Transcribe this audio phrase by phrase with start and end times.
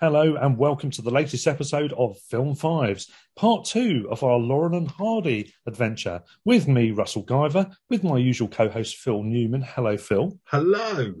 [0.00, 4.78] Hello, and welcome to the latest episode of Film Fives, part two of our Laurel
[4.78, 6.22] and Hardy adventure.
[6.46, 9.60] With me, Russell Guyver, with my usual co-host Phil Newman.
[9.60, 10.38] Hello, Phil.
[10.44, 11.12] Hello.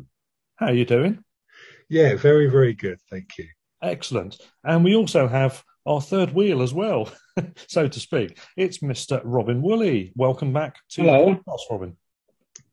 [0.56, 1.22] How are you doing?
[1.90, 2.98] Yeah, very, very good.
[3.10, 3.48] Thank you.
[3.82, 4.38] Excellent.
[4.64, 7.12] And we also have our third wheel as well,
[7.68, 8.38] so to speak.
[8.56, 9.20] It's Mr.
[9.24, 10.14] Robin Woolley.
[10.16, 11.34] Welcome back to Hello.
[11.34, 11.96] the podcast, Robin.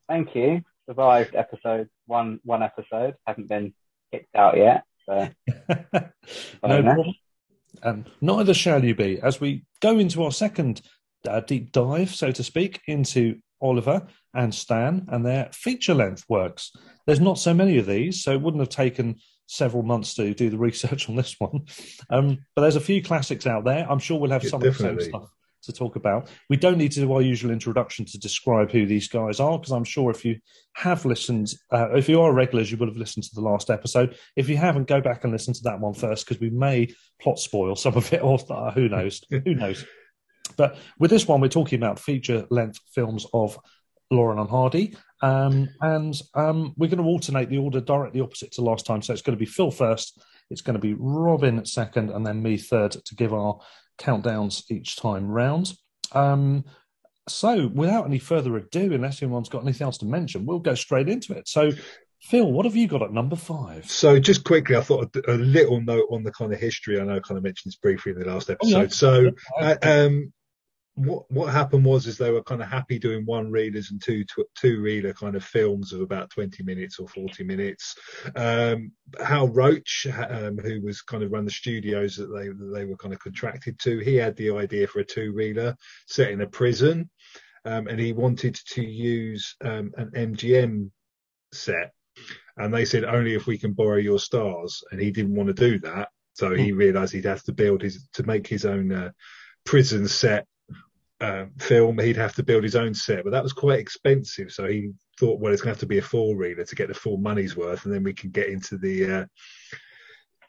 [0.07, 0.61] Thank you.
[0.87, 2.39] Survived episode one.
[2.45, 3.73] One episode haven't been
[4.13, 4.85] kicked out yet.
[6.63, 7.13] No.
[7.83, 9.19] And neither shall you be.
[9.21, 10.81] As we go into our second
[11.27, 16.71] uh, deep dive, so to speak, into Oliver and Stan and their feature length works.
[17.05, 20.49] There's not so many of these, so it wouldn't have taken several months to do
[20.49, 21.65] the research on this one.
[22.09, 23.85] Um, but there's a few classics out there.
[23.89, 25.29] I'm sure we'll have Yeah, some of the same stuff
[25.67, 26.29] to talk about.
[26.49, 29.71] We don't need to do our usual introduction to describe who these guys are, because
[29.71, 30.39] I'm sure if you
[30.73, 34.17] have listened, uh, if you are regulars, you will have listened to the last episode.
[34.35, 36.87] If you haven't, go back and listen to that one first, because we may
[37.21, 39.21] plot spoil some of it, or uh, who knows?
[39.29, 39.85] who knows?
[40.57, 43.59] But with this one, we're talking about feature length films of
[44.09, 44.95] Laurel and Hardy.
[45.21, 49.01] Um, and um, we're going to alternate the order directly opposite to last time.
[49.01, 52.41] So it's going to be Phil first, it's going to be Robin second, and then
[52.41, 53.59] me third to give our
[53.97, 55.73] countdowns each time round.
[56.11, 56.65] Um,
[57.27, 61.09] so without any further ado, unless anyone's got anything else to mention, we'll go straight
[61.09, 61.47] into it.
[61.47, 61.71] So,
[62.21, 63.89] Phil, what have you got at number five?
[63.89, 66.99] So, just quickly, I thought a, a little note on the kind of history.
[66.99, 68.75] I know I kind of mentioned this briefly in the last episode.
[68.75, 68.87] Oh, yeah.
[68.87, 70.33] So, uh, um,
[70.97, 74.23] what what happened was is they were kind of happy doing one reelers and two
[74.25, 77.95] tw- two reeler kind of films of about 20 minutes or 40 minutes.
[78.35, 78.91] Um
[79.23, 82.97] Hal Roach um, who was kind of run the studios that they that they were
[82.97, 85.75] kind of contracted to he had the idea for a two reeler
[86.07, 87.09] set in a prison
[87.65, 90.89] um, and he wanted to use um, an mgm
[91.53, 91.91] set.
[92.57, 94.83] And they said only if we can borrow your stars.
[94.91, 96.09] And he didn't want to do that.
[96.33, 99.11] So he realized he'd have to build his to make his own uh,
[99.65, 100.45] prison set
[101.19, 104.51] um, film, he'd have to build his own set, but that was quite expensive.
[104.51, 106.87] So he thought, well, it's going to have to be a full reader to get
[106.87, 109.25] the full money's worth, and then we can get into the uh,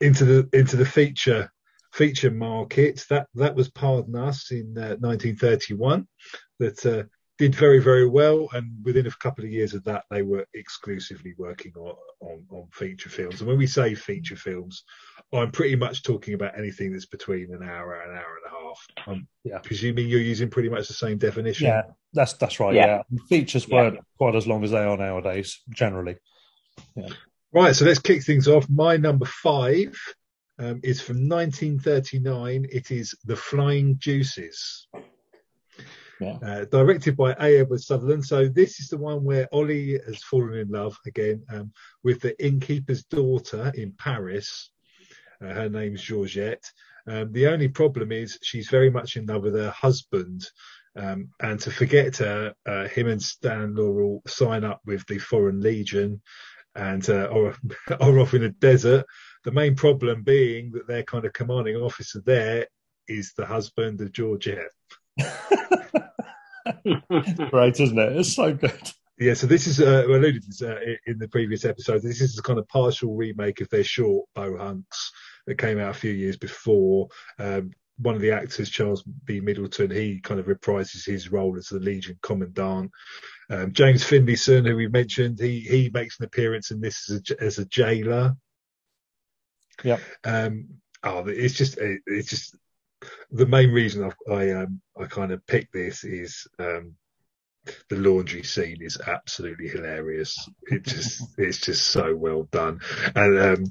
[0.00, 1.50] into the into the feature
[1.92, 3.04] feature market.
[3.08, 6.06] That that was Pardon Us in uh, 1931.
[6.58, 7.04] That uh,
[7.38, 11.34] did very very well, and within a couple of years of that, they were exclusively
[11.38, 13.40] working on on, on feature films.
[13.40, 14.82] And when we say feature films,
[15.32, 18.56] I'm pretty much talking about anything that's between an hour and an hour and a
[18.66, 18.86] half.
[19.06, 19.58] I'm Yeah.
[19.58, 21.68] presuming you're using pretty much the same definition.
[21.68, 21.82] Yeah,
[22.12, 22.74] that's that's right.
[22.74, 23.18] Yeah, Yeah.
[23.28, 23.74] features Yeah.
[23.76, 26.16] weren't quite as long as they are nowadays, generally.
[27.52, 28.68] Right, so let's kick things off.
[28.68, 29.96] My number five
[30.58, 32.66] um, is from 1939.
[32.70, 34.86] It is The Flying Deuces.
[36.20, 36.38] Yeah.
[36.42, 37.60] Uh, directed by A.
[37.60, 38.24] Edward Sutherland.
[38.24, 42.40] So this is the one where Ollie has fallen in love again um, with the
[42.44, 44.70] innkeeper's daughter in Paris.
[45.40, 46.64] Uh, her name's Georgette.
[47.06, 50.46] Um, the only problem is she's very much in love with her husband.
[50.96, 55.60] Um, and to forget her, uh, him and Stan Laurel sign up with the Foreign
[55.60, 56.20] Legion
[56.74, 57.56] and uh, are,
[58.00, 59.06] are off in a desert.
[59.44, 62.66] The main problem being that their kind of commanding officer there
[63.06, 64.70] is the husband of Georgette.
[67.50, 68.16] Great, isn't it?
[68.16, 68.92] It's so good.
[69.18, 72.02] Yeah, so this is uh, I alluded to this, uh, in the previous episode.
[72.02, 75.12] This is a kind of partial remake of their short Beau Hunks
[75.46, 77.08] that came out a few years before.
[77.38, 79.40] Um, one of the actors, Charles B.
[79.40, 82.92] Middleton, he kind of reprises his role as the Legion Commandant.
[83.50, 87.42] Um, James Finlayson, who we mentioned, he he makes an appearance in this as a,
[87.42, 88.36] as a jailer.
[89.82, 89.98] Yeah.
[90.24, 90.68] Um,
[91.02, 92.56] oh, it's just it, it's just
[93.30, 96.94] the main reason I I, um, I kind of picked this is um,
[97.88, 100.36] the laundry scene is absolutely hilarious.
[100.64, 102.80] It just it's just so well done,
[103.14, 103.64] and um,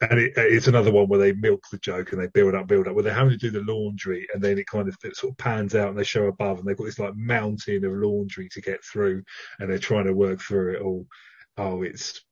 [0.00, 2.88] and it, it's another one where they milk the joke and they build up, build
[2.88, 2.94] up.
[2.94, 5.38] Where they're having to do the laundry, and then it kind of it sort of
[5.38, 8.60] pans out, and they show above, and they've got this like mountain of laundry to
[8.60, 9.22] get through,
[9.58, 11.06] and they're trying to work through it all.
[11.56, 12.22] Oh, it's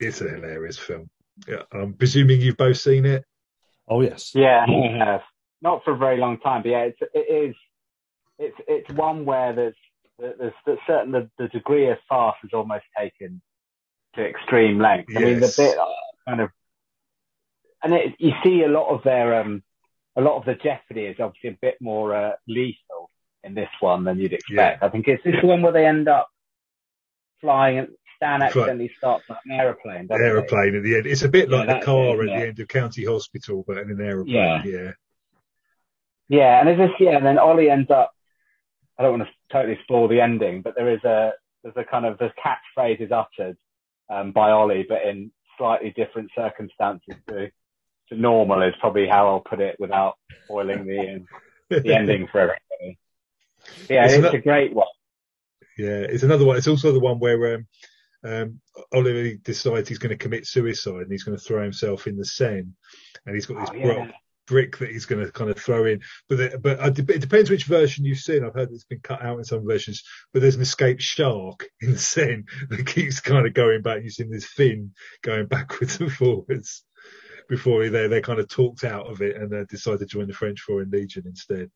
[0.00, 1.08] it's a hilarious film.
[1.48, 3.24] Yeah, I'm presuming you've both seen it.
[3.88, 4.32] Oh yes.
[4.34, 5.22] yeah, I have.
[5.62, 7.54] Not for a very long time, but yeah, it's it is
[8.38, 9.76] it's it's one where there's
[10.18, 13.40] there's, there's certain the, the degree of farce is almost taken
[14.14, 15.10] to extreme length.
[15.16, 15.84] I mean, the bit uh,
[16.28, 16.50] kind of,
[17.82, 19.62] and it, you see a lot of their um
[20.16, 23.10] a lot of the jeopardy is obviously a bit more uh, lethal
[23.44, 24.82] in this one than you'd expect.
[24.82, 26.28] I think it's this the one where they end up
[27.40, 30.06] flying and Stan accidentally starts an aeroplane.
[30.06, 30.30] doesn't he?
[30.30, 31.06] Aeroplane at the end.
[31.06, 32.40] It's a bit Yeah, like the car it, at yeah.
[32.40, 34.62] the end of County Hospital, but in an aeroplane.
[34.64, 34.92] Yeah.
[36.28, 36.60] Yeah.
[36.60, 38.12] And it's just yeah, and then Ollie ends up.
[38.98, 41.32] I don't want to totally spoil the ending, but there is a
[41.62, 43.56] there's a kind of the catchphrase is uttered
[44.10, 47.50] um, by Ollie, but in slightly different circumstances to
[48.08, 51.24] to normal is probably how I'll put it without spoiling the
[51.68, 52.98] the ending for everybody.
[53.88, 54.86] Yeah, it's, it's a great one.
[55.78, 56.56] Yeah, it's another one.
[56.56, 57.66] It's also the one where um,
[58.24, 58.60] um,
[58.92, 62.24] Oliver decides he's going to commit suicide and he's going to throw himself in the
[62.24, 62.68] Seine,
[63.26, 64.10] and he's got this oh, yeah.
[64.46, 66.00] Brick that he's going to kind of throw in.
[66.28, 68.44] But the, but it depends which version you've seen.
[68.44, 70.02] I've heard it's been cut out in some versions,
[70.32, 74.30] but there's an escaped shark in the Seine that keeps kind of going back using
[74.30, 74.92] this fin
[75.22, 76.84] going backwards and forwards
[77.48, 80.32] before they they kind of talked out of it and uh, decided to join the
[80.32, 81.70] French Foreign Legion instead.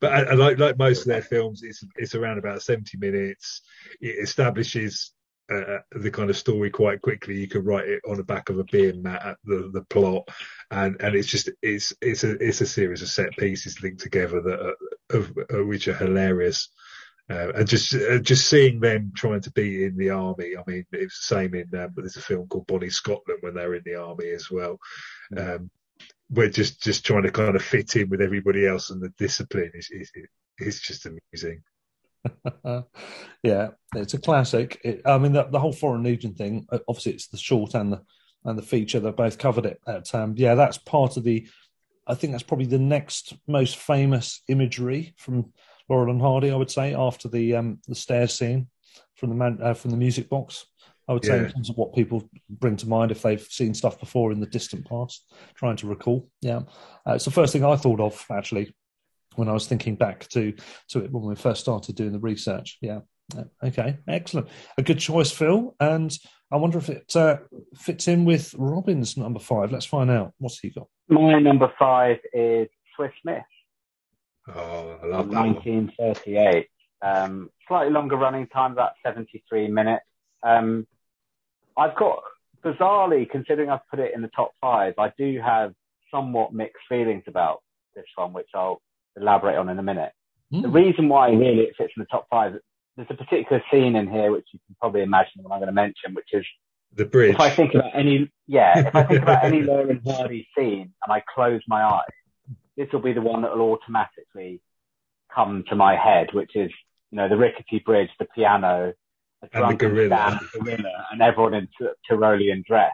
[0.00, 3.62] But I, I like like most of their films, it's it's around about seventy minutes.
[4.00, 5.12] It establishes
[5.50, 7.36] uh, the kind of story quite quickly.
[7.36, 10.28] You can write it on the back of a beer mat at the, the plot,
[10.70, 14.40] and and it's just it's it's a it's a series of set pieces linked together
[14.40, 16.68] that are, of, of which are hilarious.
[17.28, 20.56] Uh, and just uh, just seeing them trying to be in the army.
[20.56, 23.54] I mean, it was the same in um, there's a film called Bonnie Scotland when
[23.54, 24.78] they're in the army as well.
[25.32, 25.56] Mm.
[25.56, 25.70] Um,
[26.30, 29.70] we're just just trying to kind of fit in with everybody else, and the discipline
[29.74, 30.10] is is,
[30.58, 31.62] is just amusing.
[33.42, 34.80] yeah, it's a classic.
[34.84, 36.66] It, I mean, the, the, whole Foreign Legion thing.
[36.70, 38.02] Uh, obviously, it's the short and the
[38.44, 39.00] and the feature.
[39.00, 39.80] They both covered it.
[39.86, 41.46] At um, yeah, that's part of the.
[42.06, 45.52] I think that's probably the next most famous imagery from
[45.88, 46.50] Laurel and Hardy.
[46.50, 48.68] I would say after the um, the stairs scene
[49.14, 50.66] from the man uh, from the music box.
[51.08, 53.98] I would say in terms of what people bring to mind if they've seen stuff
[53.98, 55.26] before in the distant past,
[55.56, 56.28] trying to recall.
[56.40, 56.60] Yeah,
[57.04, 58.72] uh, it's the first thing I thought of actually
[59.36, 60.52] when I was thinking back to
[60.88, 62.78] to it when we first started doing the research.
[62.80, 63.00] Yeah.
[63.36, 64.48] Uh, okay, excellent.
[64.76, 65.76] A good choice, Phil.
[65.78, 66.16] And
[66.50, 67.38] I wonder if it uh,
[67.76, 69.70] fits in with Robin's number five.
[69.70, 70.32] Let's find out.
[70.38, 70.88] What's he got?
[71.08, 73.42] My number five is Swiss Miss.
[74.48, 76.66] Oh, I love that 1938.
[77.02, 80.04] Um, slightly longer running time, about 73 minutes.
[80.42, 80.86] Um,
[81.76, 82.22] I've got
[82.64, 85.72] bizarrely, considering I've put it in the top five, I do have
[86.10, 87.62] somewhat mixed feelings about
[87.94, 88.82] this one, which I'll
[89.20, 90.12] elaborate on in a minute.
[90.52, 90.62] Mm.
[90.62, 92.54] The reason why really it fits in the top five,
[92.96, 95.72] there's a particular scene in here which you can probably imagine what I'm going to
[95.72, 96.44] mention, which is
[96.94, 97.34] the bridge.
[97.34, 101.12] If I think about any, yeah, if I think about any Lauren Hardy scene and
[101.12, 102.02] I close my eyes,
[102.76, 104.60] this will be the one that will automatically
[105.32, 106.70] come to my head, which is,
[107.10, 108.92] you know, the rickety bridge, the piano,
[109.42, 110.40] and the gorilla.
[110.52, 111.68] gorilla, and everyone in
[112.10, 112.92] Tyrolean dress.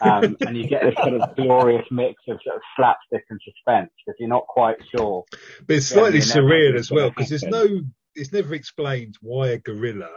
[0.00, 3.90] Um, and you get this sort of glorious mix of sort of slapstick and suspense
[3.98, 5.24] because you're not quite sure.
[5.66, 7.80] But it's slightly surreal as well because there's no,
[8.14, 10.10] it's never explained why a gorilla.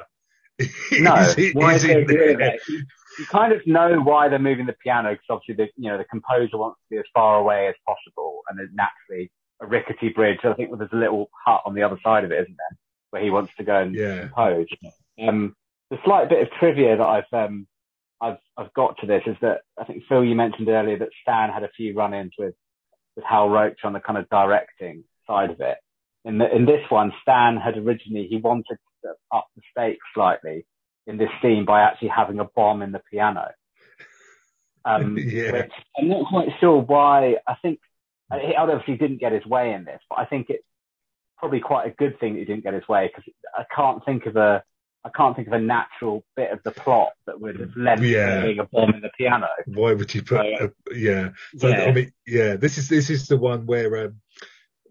[0.92, 2.52] no, is, why is, is gorilla?
[2.68, 2.84] You,
[3.20, 6.06] you kind of know why they're moving the piano because obviously the you know the
[6.06, 9.32] composer wants to be as far away as possible, and there's naturally
[9.62, 10.40] a rickety bridge.
[10.44, 12.78] I think there's a little hut on the other side of it, isn't there,
[13.12, 14.22] where he wants to go and yeah.
[14.22, 14.68] compose.
[15.22, 15.56] Um,
[15.90, 17.68] the slight bit of trivia that I've um,
[18.22, 21.50] I've I've got to this is that I think Phil you mentioned earlier that Stan
[21.50, 22.54] had a few run-ins with
[23.16, 25.78] with Hal Roach on the kind of directing side of it.
[26.24, 30.66] In the, in this one, Stan had originally he wanted to up the stakes slightly
[31.08, 33.50] in this scene by actually having a bomb in the piano.
[34.86, 35.52] Um, yeah.
[35.52, 37.38] which I'm not quite sure why.
[37.48, 37.80] I think
[38.40, 40.64] he obviously didn't get his way in this, but I think it's
[41.38, 44.28] probably quite a good thing that he didn't get his way because I can't think
[44.28, 44.64] of a
[45.04, 48.36] I can't think of a natural bit of the plot that would have led yeah.
[48.36, 49.48] to being a bomb in the piano.
[49.66, 50.46] Why would you put?
[50.60, 51.30] So, a, yeah.
[51.58, 51.84] So, yeah.
[51.86, 52.56] I mean, yeah.
[52.56, 54.22] This is this is the one where um,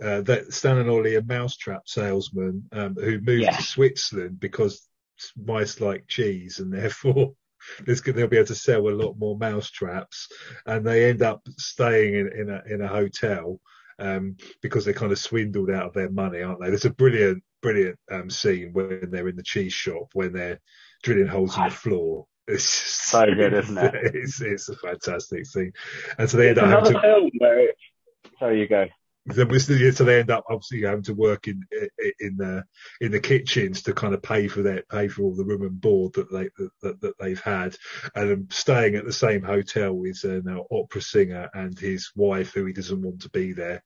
[0.03, 3.57] uh, that Stan and Ollie, a mousetrap salesman um, who moved yeah.
[3.57, 4.89] to Switzerland because
[5.37, 7.35] mice like cheese, and therefore
[7.87, 10.29] they'll be able to sell a lot more mousetraps,
[10.67, 13.61] and they end up staying in, in a in a hotel.
[13.99, 16.71] Um, because they're kind of swindled out of their money, aren't they?
[16.71, 20.61] There's a brilliant brilliant um, scene when they're in the cheese shop when they're
[21.03, 22.27] drilling holes in the floor.
[22.47, 23.95] It's so good, isn't it?
[24.15, 25.73] It's, it's a fantastic scene.
[26.19, 27.01] And so they end up having to.
[27.01, 27.77] Film where it,
[28.39, 28.87] sorry, you go.
[29.33, 31.63] So they end up obviously having to work in
[32.19, 32.65] in the
[33.01, 35.81] in the kitchens to kind of pay for their pay for all the room and
[35.81, 36.49] board that they
[36.83, 37.77] that, that they've had,
[38.15, 42.73] and staying at the same hotel with an opera singer and his wife who he
[42.73, 43.83] doesn't want to be there.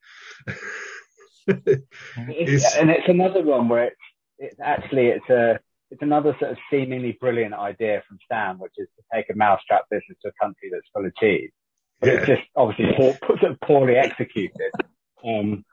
[1.47, 3.95] it's, and it's another one where it's,
[4.39, 5.59] it's actually it's a
[5.91, 9.83] it's another sort of seemingly brilliant idea from Stan, which is to take a mousetrap
[9.89, 11.51] business to a country that's full of cheese.
[11.99, 12.13] But yeah.
[12.15, 14.71] it's just obviously poor, poorly executed.
[15.23, 15.63] Um,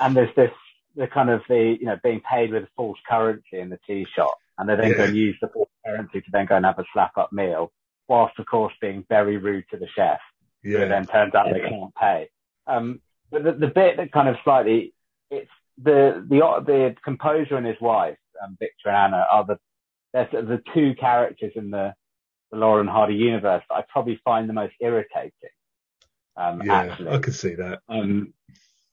[0.00, 0.50] and there's this
[0.96, 4.06] the kind of the you know being paid with a false currency in the tea
[4.14, 4.96] shop, and they're then yeah.
[4.96, 7.70] go and use the false currency to then go and have a slap up meal,
[8.08, 10.18] whilst of course being very rude to the chef.
[10.64, 10.80] Yeah.
[10.80, 12.30] Who then turns out they can't pay.
[12.66, 14.92] Um, but the, the bit that kind of slightly
[15.30, 15.50] it's
[15.82, 19.58] the the the composer and his wife, um, Victor and Anna, are the
[20.12, 21.94] they're the two characters in the
[22.50, 25.32] the Laurel and Hardy universe that I probably find the most irritating.
[26.36, 27.80] Um, yeah, actually, I can see that.
[27.88, 28.32] Um,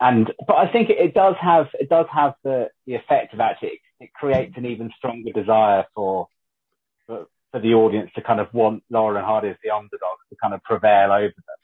[0.01, 3.39] and but I think it, it, does have it does have the the effect of
[3.39, 6.27] actually it, it creates an even stronger desire for,
[7.08, 10.36] for for the audience to kind of want Laurel and Hardy as the underdog to
[10.42, 11.58] kind of prevail over them.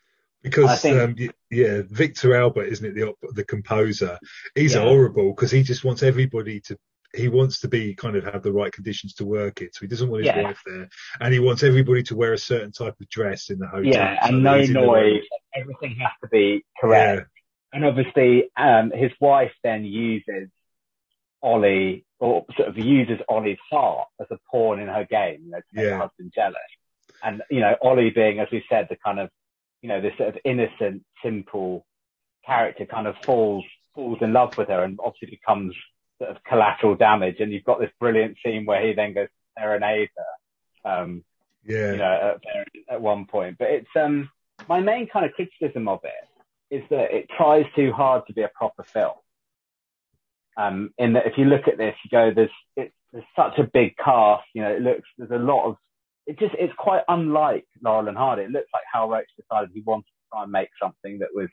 [0.43, 1.15] Because think, um,
[1.51, 4.17] yeah, Victor Albert, isn't it the the composer?
[4.55, 4.81] He's yeah.
[4.81, 6.77] horrible because he just wants everybody to
[7.13, 9.75] he wants to be kind of have the right conditions to work it.
[9.75, 10.43] So he doesn't want his yeah.
[10.43, 13.67] wife there, and he wants everybody to wear a certain type of dress in the
[13.67, 13.91] hotel.
[13.93, 15.23] Yeah, so and no noise.
[15.53, 17.19] Everything has to be correct.
[17.19, 17.25] Yeah.
[17.73, 20.49] And obviously, um, his wife then uses
[21.41, 25.59] Ollie, or sort of uses Ollie's heart as a pawn in her game, you know,
[25.59, 26.55] to make her husband jealous.
[27.23, 29.29] And you know, Ollie being, as we said, the kind of,
[29.81, 31.85] you know, this sort of innocent, simple
[32.45, 35.75] character, kind of falls falls in love with her, and obviously becomes
[36.19, 37.37] sort of collateral damage.
[37.39, 40.91] And you've got this brilliant scene where he then goes to serenade her.
[40.91, 41.23] Um,
[41.65, 41.91] yeah.
[41.91, 43.57] You know, at, at one point.
[43.57, 44.29] But it's um
[44.67, 48.41] my main kind of criticism of it is that it tries too hard to be
[48.41, 49.13] a proper film.
[50.57, 53.63] Um, in that if you look at this, you go, there's it, there's such a
[53.63, 54.43] big cast.
[54.53, 55.77] You know, it looks there's a lot of
[56.31, 56.39] it.
[56.39, 58.43] Just it's quite unlike Laurel and Hardy.
[58.43, 61.49] It looks like Hal Roach decided he wanted to try and make something that was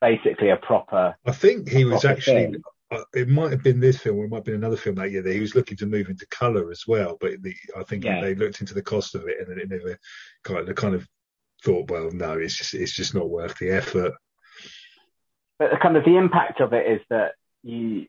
[0.00, 1.16] basically a proper.
[1.26, 2.52] I think he was actually.
[2.52, 4.96] Film uh, it might have been this film, or it might have been another film
[4.96, 7.18] that year that he was looking to move into colour as well.
[7.20, 8.20] But the, I think yeah.
[8.20, 9.98] they looked into the cost of it, and then it never
[10.42, 11.06] kind of, kind of
[11.62, 14.14] thought, well, no, it's just it's just not worth the effort.
[15.58, 18.06] But the kind of the impact of it is that you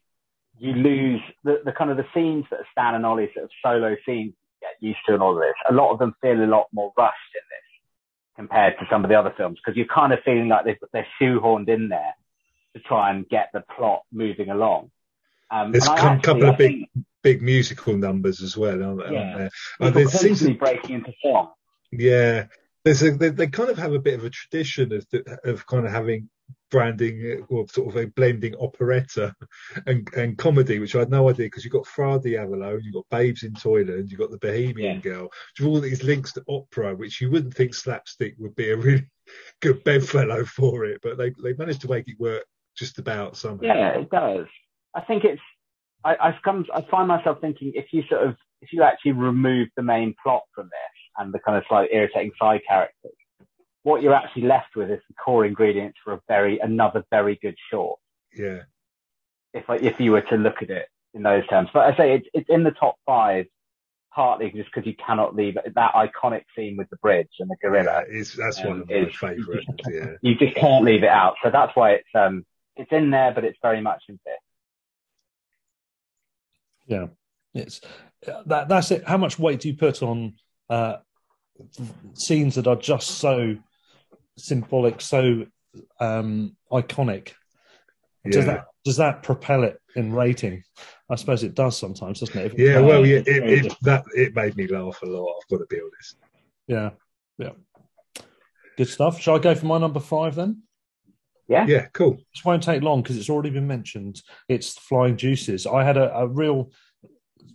[0.57, 3.95] you lose the, the kind of the scenes that Stan and Ollie sort of solo
[4.05, 5.55] scenes get used to and all of this.
[5.69, 9.09] A lot of them feel a lot more rushed in this compared to some of
[9.09, 12.13] the other films because you're kind of feeling like they're, they're shoehorned in there
[12.75, 14.91] to try and get the plot moving along.
[15.51, 19.13] Um, There's a actually, couple of big think, big musical numbers as well, aren't there?
[19.13, 19.49] Yeah,
[19.79, 20.07] aren't there?
[20.07, 21.51] Seems to, breaking into song.
[21.91, 22.45] Yeah,
[22.89, 25.05] there's a, they, they, kind of have a bit of a tradition of
[25.43, 26.27] of kind of having
[26.71, 29.33] branding or sort of a blending operetta
[29.85, 33.09] and, and comedy, which I had no idea because you've got Fra Diavolo, you've got
[33.11, 35.01] Babes in Toyland, you've got the Bohemian yeah.
[35.01, 38.77] Girl, which all these links to opera, which you wouldn't think slapstick would be a
[38.77, 39.07] really
[39.61, 43.67] good bedfellow for it, but they they managed to make it work just about somehow.
[43.67, 44.47] Yeah, it does.
[44.95, 45.41] I think it's.
[46.03, 46.65] I, I've come.
[46.73, 50.41] I find myself thinking if you sort of if you actually remove the main plot
[50.55, 53.11] from this and the kind of slightly irritating side characters,
[53.83, 57.55] what you're actually left with is the core ingredients for a very another very good
[57.71, 57.99] short.
[58.35, 58.61] Yeah.
[59.53, 62.27] If if you were to look at it in those terms, but I say it's
[62.33, 63.47] it's in the top five
[64.13, 65.55] partly just because you cannot leave.
[65.75, 68.03] That iconic scene with the bridge and the gorilla.
[68.11, 69.65] Yeah, that's um, one of my favourites.
[69.89, 70.13] Yeah.
[70.21, 71.35] You just can't leave it out.
[71.43, 74.35] So that's why it's um it's in there, but it's very much in there.
[76.87, 77.07] Yeah,
[77.53, 77.81] it's
[78.45, 78.67] that.
[78.67, 79.07] That's it.
[79.07, 80.35] How much weight do you put on
[80.69, 80.97] uh,
[82.13, 83.55] scenes that are just so
[84.37, 85.45] symbolic, so
[85.99, 87.33] um, iconic?
[88.25, 88.31] Yeah.
[88.31, 90.63] Does that does that propel it in rating?
[91.09, 92.53] I suppose it does sometimes, doesn't it?
[92.57, 95.35] yeah, well, yeah, it, it, that it made me laugh a lot.
[95.41, 96.17] I've got to be honest.
[96.67, 96.89] Yeah,
[97.37, 98.23] yeah,
[98.77, 99.19] good stuff.
[99.19, 100.63] Shall I go for my number five then?
[101.49, 101.65] Yeah.
[101.65, 102.15] Yeah, cool.
[102.33, 104.21] This won't take long because it's already been mentioned.
[104.47, 105.65] It's Flying Deuces.
[105.65, 106.71] I had a, a, real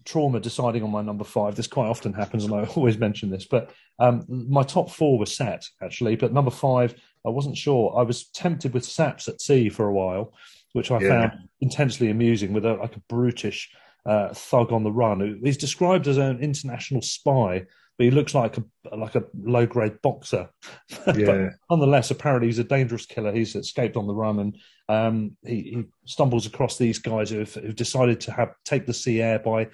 [0.04, 1.56] trauma deciding on my number five.
[1.56, 3.46] This quite often happens, and I always mention this.
[3.46, 6.16] But um, my top four were set, actually.
[6.16, 7.94] But number five, I wasn't sure.
[7.96, 10.34] I was tempted with Saps at Sea for a while,
[10.72, 11.08] which I yeah.
[11.08, 13.70] found intensely amusing with a, like a brutish
[14.06, 15.40] uh, thug on the run.
[15.42, 17.64] He's described as an international spy
[17.96, 18.64] but he looks like a
[18.96, 20.50] like a low grade boxer.
[21.14, 21.50] Yeah.
[21.70, 23.32] nonetheless, apparently he's a dangerous killer.
[23.32, 24.58] He's escaped on the run, and
[24.88, 29.20] um, he, he, stumbles across these guys who've, who've, decided to have take the sea
[29.20, 29.68] air by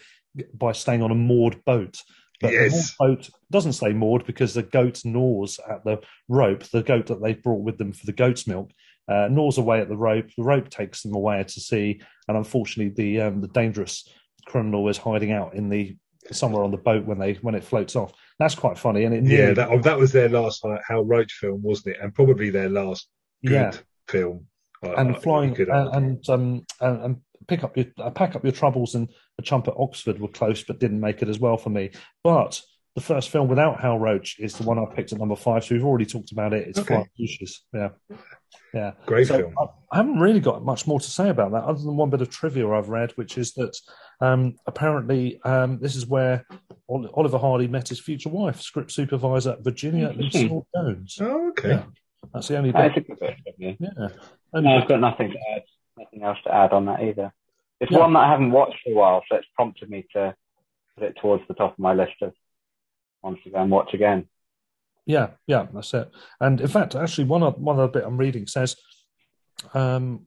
[0.54, 2.02] by staying on a moored boat.
[2.40, 2.90] But yes.
[2.90, 6.64] the boat doesn't stay moored because the goat gnaws at the rope.
[6.64, 8.70] The goat that they brought with them for the goat's milk
[9.10, 10.30] uh, gnaws away at the rope.
[10.36, 14.08] The rope takes them away to sea, and unfortunately, the um, the dangerous
[14.46, 15.96] criminal is hiding out in the
[16.32, 18.12] somewhere on the boat when they when it floats off.
[18.38, 19.48] That's quite funny, and it nearly...
[19.48, 22.02] yeah, that oh, that was their last Hal Roach film, wasn't it?
[22.02, 23.08] And probably their last
[23.44, 23.72] good yeah.
[24.08, 24.46] film.
[24.82, 28.94] And flying and, and um and, and, pick up your uh, pack up your troubles
[28.94, 29.08] and
[29.38, 31.90] a chump at Oxford were close, but didn't make it as well for me.
[32.22, 32.60] But
[33.00, 35.64] the first film without Hal Roach is the one I picked at number five.
[35.64, 36.68] So we've already talked about it.
[36.68, 36.94] It's okay.
[36.94, 37.62] Flying Deuces.
[37.72, 37.88] Yeah.
[38.74, 38.92] Yeah.
[39.06, 39.54] Great so film.
[39.58, 42.20] I, I, haven't really got much more to say about that other than one bit
[42.20, 43.76] of trivia I've read, which is that
[44.20, 46.46] um, apparently um, this is where
[46.88, 51.18] Oliver Hardy met his future wife, script supervisor Virginia Lucille Jones.
[51.20, 51.70] Oh, okay.
[51.70, 51.82] Yeah.
[52.34, 53.06] That's the only bit.
[53.58, 53.72] yeah.
[53.80, 54.08] yeah.
[54.52, 55.62] No, I've got nothing to add.
[55.98, 57.32] Nothing else to add on that either.
[57.80, 57.98] It's yeah.
[57.98, 60.34] one that I haven't watched for a while, so it's prompted me to
[60.96, 62.32] put it towards the top of my list of
[63.22, 64.28] ones to go and watch again.
[65.06, 66.10] Yeah, yeah, that's it.
[66.40, 68.76] And in fact, actually, one other, one other bit I'm reading says,
[69.74, 70.26] um,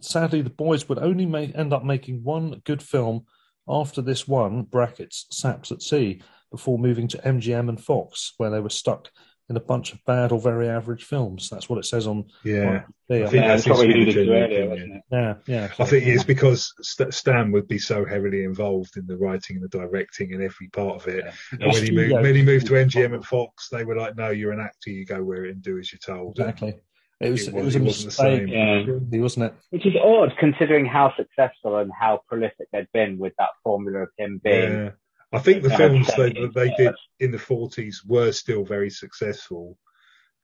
[0.00, 3.26] sadly, the boys would only make end up making one good film
[3.68, 8.60] after this one brackets Saps at Sea before moving to MGM and Fox, where they
[8.60, 9.10] were stuck
[9.52, 11.48] in a bunch of bad or very average films.
[11.50, 12.24] That's what it says on.
[12.42, 15.02] Yeah, on I think that's probably his alluded earlier, wasn't it?
[15.12, 15.68] yeah, yeah.
[15.78, 19.68] I think it's because Stan would be so heavily involved in the writing and the
[19.78, 21.24] directing and every part of it.
[21.52, 24.30] And when he moved, when he moved to MGM and Fox, they were like, "No,
[24.30, 24.90] you're an actor.
[24.90, 26.80] You go where it and do as you're told." exactly.
[27.20, 29.08] It was It it was- was, a it wasn't the mistake, same.
[29.12, 29.20] Yeah.
[29.20, 29.54] wasn't it?
[29.70, 34.08] Which is odd considering how successful and how prolific they'd been with that formula of
[34.18, 34.92] him being.
[35.32, 38.90] Yeah, I think the films they, that they did in the 40s were still very
[38.90, 39.78] successful,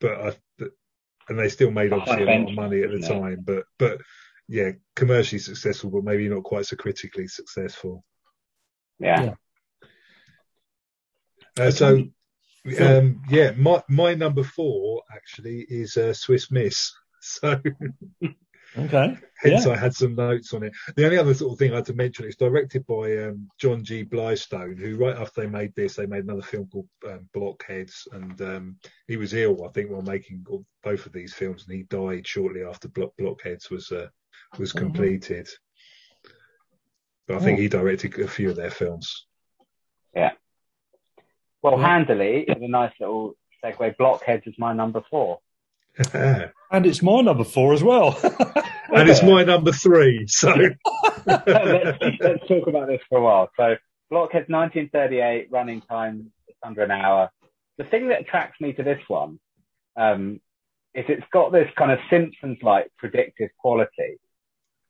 [0.01, 0.37] but I,
[1.29, 3.09] and they still made obviously a lot of money at the Yeah.
[3.09, 3.43] time.
[3.45, 4.01] But but
[4.49, 8.05] yeah, commercially successful, but maybe not quite so critically successful.
[8.99, 9.23] Yeah.
[9.23, 9.35] Yeah.
[11.59, 12.05] Uh, so,
[12.81, 16.93] um, yeah, my my number four actually is uh, Swiss Miss.
[17.21, 17.61] So
[18.77, 19.17] Okay.
[19.43, 19.73] hence Yeah.
[19.73, 20.73] I had some notes on it.
[20.95, 23.83] The only other sort of thing I had to mention is directed by um, John
[23.83, 24.05] G.
[24.05, 28.41] Blystone, who right after they made this, they made another film called um, Blockheads, and
[28.43, 30.45] um, he was ill, I think, while making
[30.83, 34.09] both of these films, and he died shortly after Block, Blockheads was uh,
[34.59, 34.79] was Mhm.
[34.79, 35.49] completed.
[37.27, 37.63] But I think Oh.
[37.63, 39.27] he directed a few of their films.
[40.15, 40.33] Yeah.
[41.63, 41.87] Well, Yeah.
[41.87, 43.35] handily, with a nice little
[43.65, 45.41] segue, Blockheads is my number four.
[46.15, 48.19] And And it's my number four as well.
[48.91, 50.27] And it's my number three.
[50.29, 50.49] So
[51.27, 53.51] let's, let's talk about this for a while.
[53.55, 53.77] So,
[54.11, 57.31] Blockheads 1938, running time just under an hour.
[57.77, 59.39] The thing that attracts me to this one
[59.97, 60.41] um,
[60.95, 64.19] is it's got this kind of Simpsons-like predictive quality,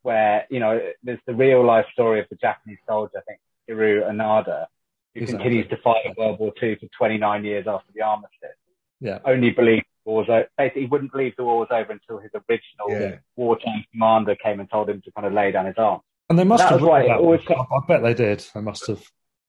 [0.02, 4.08] where you know there's the real life story of the Japanese soldier, I think Hiroo
[4.08, 4.66] Onoda,
[5.14, 5.42] who Exactly.
[5.42, 8.56] continues to fight in World War II for 29 years after the armistice.
[9.00, 9.18] yeah.
[9.24, 10.46] Only believed the war was over.
[10.56, 14.60] Basically, he wouldn't believe the war was over until his original yeah, wartime commander came
[14.60, 16.02] and told him to kind of lay down his arms.
[16.30, 16.80] And they must That have.
[16.80, 17.58] was why it that always one.
[17.58, 18.44] I I bet they did.
[18.54, 19.02] They must have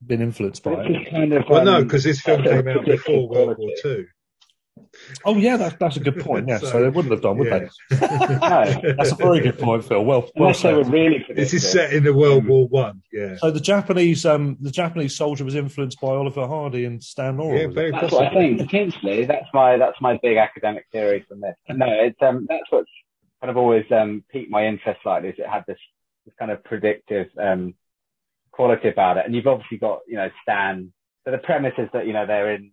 [0.05, 0.91] been influenced by it.
[0.91, 3.57] it's just kind of, well, no, um, because this film came out before World.
[3.57, 4.05] War Two.
[5.25, 6.47] Oh, yeah, that, that's a good point.
[6.47, 7.67] Yeah, so, So, they wouldn't have done, would yeah.
[7.89, 7.97] they?
[8.39, 8.93] No.
[8.97, 10.03] That's a very good point, Phil.
[10.03, 13.01] Well, well Unless they were really This is set in the World War One.
[13.11, 17.37] Yeah, So the Japanese, um, the Japanese soldier was influenced by Oliver Hardy and Stan
[17.37, 17.59] Laurel.
[17.59, 18.59] yeah, very That's what I think.
[18.59, 21.55] Potentially, that's my that's my big academic theory from this.
[21.69, 22.89] No, it's um that's what's
[23.41, 25.29] kind of always um piqued my interest slightly.
[25.29, 25.79] Is it had this
[26.25, 27.73] this kind of predictive um
[28.51, 30.91] quality about it, and you've obviously got you know Stan.
[31.25, 32.71] So the premise is that you know they're in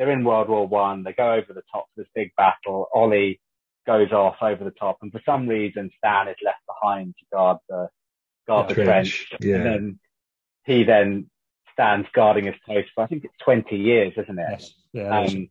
[0.00, 1.02] they're in World War One.
[1.02, 2.88] They go over the top for this big battle.
[2.94, 3.38] Ollie
[3.86, 7.58] goes off over the top, and for some reason Stan is left behind to guard
[7.68, 7.90] the
[8.48, 9.28] guard the trench.
[9.28, 9.44] Trench.
[9.44, 9.98] And then
[10.64, 11.26] he then
[11.74, 14.46] stands guarding his post for I think it's 20 years, isn't it?
[14.50, 14.74] Yes.
[14.94, 15.20] Yeah.
[15.20, 15.50] Um,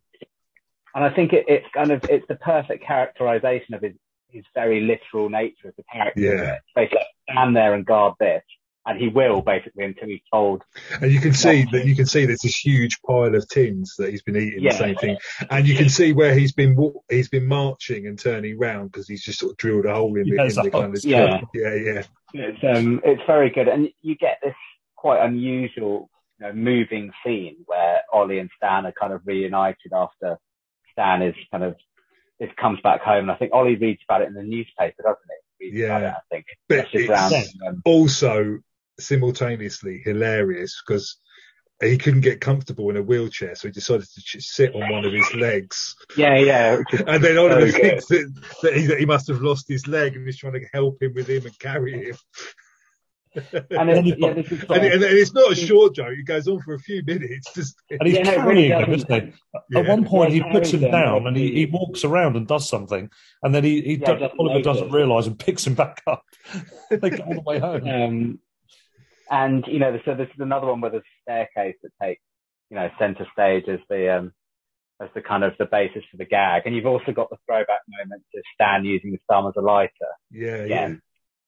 [0.96, 3.94] and I think it, it's kind of it's the perfect characterization of his
[4.30, 6.20] his very literal nature as a character.
[6.20, 6.58] Yeah.
[6.74, 6.98] Basically,
[7.30, 8.42] stand there and guard this,
[8.86, 10.62] and he will basically until he's told.
[11.00, 14.10] and you can see that you can see there's this huge pile of tins that
[14.10, 14.72] he's been eating Yeah.
[14.72, 15.16] the same thing,
[15.50, 16.76] and you can see where he's been
[17.10, 20.24] he's been marching and turning round because he's just sort of drilled a hole in
[20.28, 21.40] the, in the kind of yeah.
[21.54, 22.02] yeah yeah
[22.34, 24.54] It's um it's very good, and you get this
[24.96, 30.38] quite unusual, you know, moving scene where Ollie and Stan are kind of reunited after
[30.92, 31.76] Stan is kind of
[32.38, 35.18] it comes back home, and I think Ollie reads about it in the newspaper, doesn't
[35.58, 35.80] he?
[35.80, 36.14] Yeah.
[36.16, 36.46] I think.
[36.68, 37.32] But Rushes it's- round.
[37.32, 37.68] Yeah.
[37.68, 38.58] and, um, also
[39.02, 41.16] simultaneously hilarious because
[41.82, 45.04] he couldn't get comfortable in a wheelchair, so he decided to just sit on one
[45.06, 45.96] of his legs.
[46.16, 46.78] yeah, yeah.
[47.06, 47.80] And then Oliver very good.
[47.80, 50.66] thinks that, that, he, that he must have lost his leg and he's trying to
[50.74, 52.16] help him with him and carry him.
[53.70, 56.48] And it, yeah, this is And, it- and it's not a short joke; it goes
[56.48, 57.54] on for a few minutes.
[57.54, 59.10] Just and he's yeah, no, really carrying him, doesn't.
[59.12, 59.32] isn't he?
[59.70, 59.80] Yeah.
[59.80, 63.08] At one point, he puts him down and he, he walks around and does something,
[63.42, 66.24] and then he, he Yeah, doesn't Oliver doesn't realise and picks him back up.
[66.90, 67.88] they go all the way home.
[67.88, 68.38] Um,
[69.30, 72.22] and you know, so this is another one where there's a staircase that takes,
[72.68, 74.32] you know, centre stage as the um,
[75.00, 76.62] as the kind of the basis for the gag.
[76.66, 79.90] And you've also got the throwback moment to Stan using the thumb as a lighter
[80.30, 81.02] yeah, yeah, again.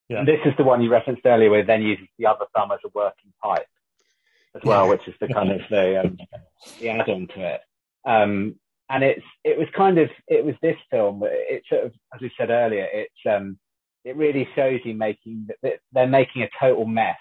[0.09, 0.19] Yeah.
[0.19, 2.71] And this is the one you referenced earlier, where he then uses the other thumb
[2.71, 3.67] as a working pipe
[4.55, 4.91] as well, Yeah.
[4.91, 6.17] which is the kind of the um,
[6.79, 7.61] the add-on to it.
[8.05, 8.55] Um,
[8.89, 11.23] and it's it was kind of it was this film.
[11.25, 13.57] It sort of, as we said earlier, it's um,
[14.03, 17.17] it really shows you making that they're making a total mess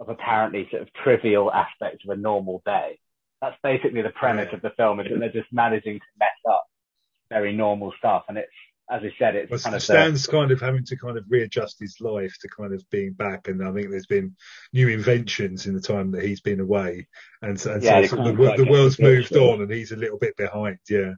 [0.00, 2.98] of apparently sort of trivial aspects of a normal day.
[3.40, 4.56] That's basically the premise Yeah.
[4.56, 6.64] of the film is that they're just managing to mess up
[7.30, 8.52] very normal stuff, and it's
[8.90, 11.24] as I said, it's well, kind of Stan's the, kind of having to kind of
[11.28, 14.36] readjust his life to kind of being back, and I think there's been
[14.74, 17.06] new inventions in the time that he's been away,
[17.40, 20.78] and, and yeah, so the, the world's moved on, and he's a little bit behind.
[20.88, 21.14] Yeah.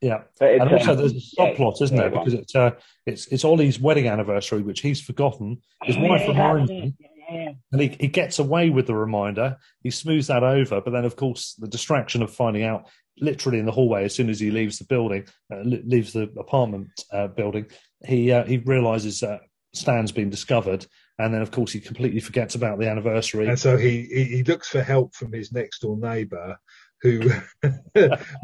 [0.00, 2.08] Yeah, and also um, there's a subplot, yeah, isn't there?
[2.08, 2.70] Because it's uh,
[3.04, 5.60] it's it's Ollie's wedding anniversary, which he's forgotten.
[5.82, 6.96] His wife reminds him,
[7.30, 9.56] and he, he gets away with the reminder.
[9.82, 12.88] He smooths that over, but then, of course, the distraction of finding out
[13.18, 16.88] literally in the hallway as soon as he leaves the building, uh, leaves the apartment
[17.12, 17.66] uh, building,
[18.04, 19.40] he uh, he realizes that
[19.72, 20.86] Stan's been discovered,
[21.18, 23.46] and then of course he completely forgets about the anniversary.
[23.46, 26.58] And so he he, he looks for help from his next door neighbour,
[27.02, 27.20] who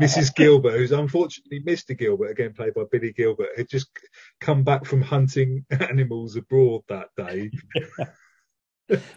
[0.01, 0.35] Mrs.
[0.35, 1.96] Gilbert, who's unfortunately Mr.
[1.96, 3.88] Gilbert, again played by Billy Gilbert, had just
[4.40, 7.51] come back from hunting animals abroad that day.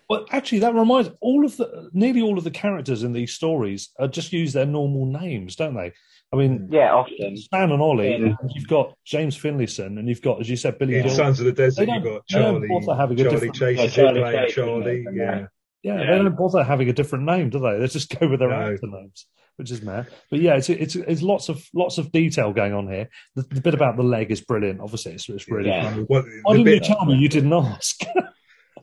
[0.10, 3.90] well, actually, that reminds all of the nearly all of the characters in these stories
[4.00, 5.94] are just use their normal names, don't they?
[6.32, 6.74] I mean, mm.
[6.74, 8.10] yeah, often Stan and Ollie.
[8.10, 8.36] Yeah.
[8.40, 10.98] And you've got James Finlayson, and you've got, as you said, Billy.
[10.98, 12.68] In Sons of the Desert, you've got Charlie.
[12.86, 15.40] Charlie Chase, yeah, Charlie, Charlie, yeah.
[15.40, 15.46] yeah.
[15.82, 17.80] Yeah, they don't bother having a different name, do they?
[17.80, 18.74] They just go with their no.
[18.74, 20.08] actor names, which is mad.
[20.30, 23.08] But yeah, it's, it's it's lots of lots of detail going on here.
[23.36, 24.82] The, the bit about the leg is brilliant.
[24.82, 25.90] Obviously, it's, it's really yeah.
[25.90, 26.06] funny.
[26.10, 28.02] Well, Why didn't bit, you tell me you didn't ask?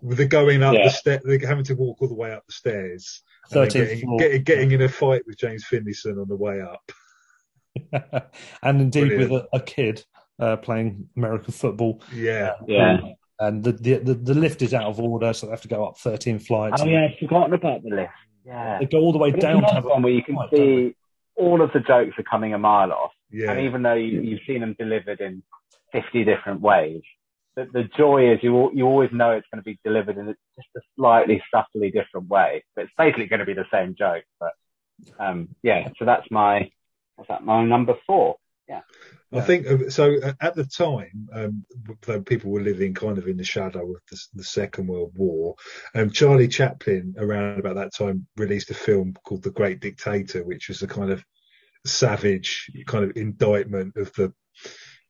[0.02, 0.84] With the going up yeah.
[0.84, 4.82] the stairs, having to walk all the way up the stairs, getting, getting, getting, in
[4.82, 6.92] a fight with James Finlayson on the way up,
[8.62, 9.30] and indeed Brilliant.
[9.32, 10.04] with a, a kid
[10.38, 12.02] uh, playing American football.
[12.12, 12.98] Yeah, uh, yeah.
[13.38, 15.84] And the, the, the the lift is out of order, so they have to go
[15.84, 16.80] up thirteen flights.
[16.80, 18.12] Oh yeah, I've forgotten about the lift.
[18.46, 20.94] Yeah, they go all the way but down to one where you can see
[21.36, 23.12] all of the jokes are coming a mile off.
[23.30, 23.52] Yeah.
[23.52, 25.42] And even though you, you've seen them delivered in
[25.92, 27.02] 50 different ways,
[27.56, 30.68] the, the joy is you you always know it's going to be delivered in just
[30.76, 32.62] a slightly subtly different way.
[32.74, 34.24] But it's basically going to be the same joke.
[34.38, 34.52] But
[35.18, 36.70] um, yeah, so that's my
[37.16, 37.44] what's that?
[37.44, 38.36] My number four.
[38.68, 38.82] Yeah.
[39.32, 40.16] I think uh, so.
[40.22, 41.64] Uh, at the time, um,
[42.02, 45.54] though people were living kind of in the shadow of the, the Second World War,
[45.94, 50.68] um, Charlie Chaplin, around about that time, released a film called The Great Dictator, which
[50.68, 51.24] was a kind of
[51.84, 54.32] savage kind of indictment of the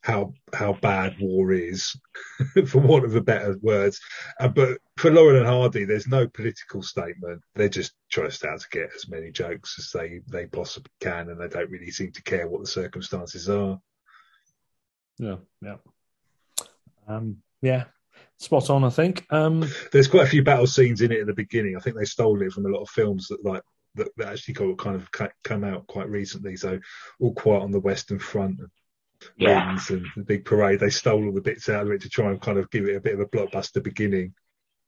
[0.06, 1.96] how how bad war is,
[2.68, 4.00] for want of a better words.
[4.38, 7.42] Uh, but for Laurel and Hardy, there's no political statement.
[7.56, 11.48] They're just trying to get as many jokes as they they possibly can, and they
[11.48, 13.80] don't really seem to care what the circumstances are.
[15.18, 15.76] Yeah, yeah,
[17.08, 17.84] um, yeah.
[18.38, 19.26] Spot on, I think.
[19.30, 21.76] Um, there's quite a few battle scenes in it at the beginning.
[21.76, 23.62] I think they stole it from a lot of films that like
[23.96, 25.10] that, that actually got kind of
[25.42, 26.54] come out quite recently.
[26.54, 26.78] So,
[27.18, 28.60] all quiet on the Western Front,
[29.36, 29.76] yeah.
[29.88, 30.80] and the big parade.
[30.80, 32.96] They stole all the bits out of it to try and kind of give it
[32.96, 34.34] a bit of a blockbuster beginning.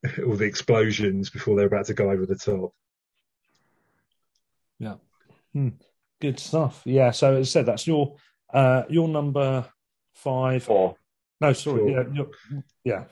[0.24, 2.72] all the explosions before they're about to go over the top.
[4.78, 4.94] Yeah.
[5.52, 5.70] Hmm.
[6.20, 6.82] Good stuff.
[6.84, 7.10] Yeah.
[7.10, 8.16] So as I said, that's your
[8.52, 9.66] uh your number
[10.14, 10.64] five.
[10.64, 10.96] Four.
[11.40, 11.94] No, sorry.
[11.94, 12.06] Four.
[12.14, 12.24] Yeah.
[12.84, 13.04] Yeah.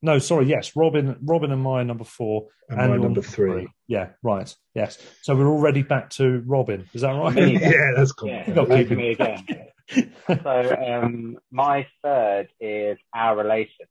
[0.00, 0.46] No, sorry.
[0.46, 1.16] Yes, Robin.
[1.22, 3.50] Robin and my number four, and, and my number three.
[3.50, 3.68] three.
[3.88, 4.54] Yeah, right.
[4.74, 4.98] Yes.
[5.22, 6.88] So we're already back to Robin.
[6.92, 7.36] Is that right?
[7.60, 8.28] yeah, that's cool.
[8.28, 9.44] Yeah, me again.
[10.42, 13.86] so um, my third is Our Relation.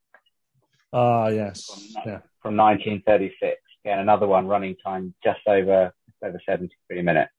[0.93, 1.65] Ah, yes.
[1.65, 2.19] From, yeah.
[2.41, 3.62] from 1936.
[3.83, 7.31] Again, another one running time just over just over 73 minutes.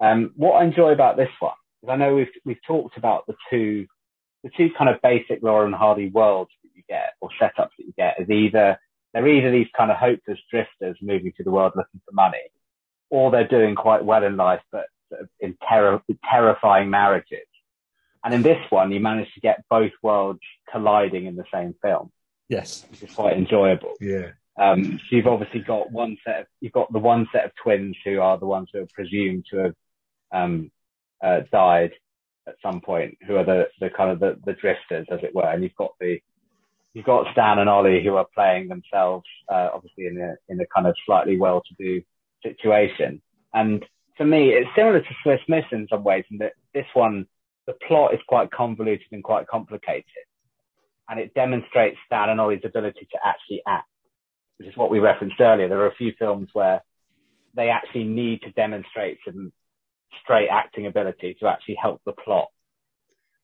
[0.00, 3.34] Um, what I enjoy about this one is I know we've we've talked about the
[3.50, 3.86] two
[4.42, 7.86] the two kind of basic Laurel and Hardy worlds that you get or setups that
[7.86, 8.78] you get is either
[9.12, 12.42] they're either these kind of hopeless drifters moving to the world looking for money,
[13.10, 17.46] or they're doing quite well in life but sort of in terror, terrifying marriages.
[18.24, 20.40] And in this one, you managed to get both worlds
[20.72, 22.10] colliding in the same film.
[22.48, 23.94] Yes, which is quite enjoyable.
[24.00, 24.30] Yeah.
[24.58, 27.96] Um, so you've obviously got one set of you've got the one set of twins
[28.04, 29.74] who are the ones who are presumed to have
[30.32, 30.70] um,
[31.22, 31.92] uh, died
[32.46, 35.50] at some point, who are the, the kind of the, the drifters, as it were,
[35.50, 36.20] and you've got the
[36.92, 40.66] you've got Stan and Ollie who are playing themselves, uh, obviously in a in a
[40.66, 42.02] kind of slightly well-to-do
[42.42, 43.20] situation.
[43.52, 43.84] And
[44.16, 47.26] for me, it's similar to Swiss Miss in some ways, in that this one
[47.66, 50.04] the plot is quite convoluted and quite complicated.
[51.08, 53.88] And it demonstrates Stan and Ollie's ability to actually act,
[54.58, 55.68] which is what we referenced earlier.
[55.68, 56.82] There are a few films where
[57.54, 59.52] they actually need to demonstrate some
[60.22, 62.48] straight acting ability to actually help the plot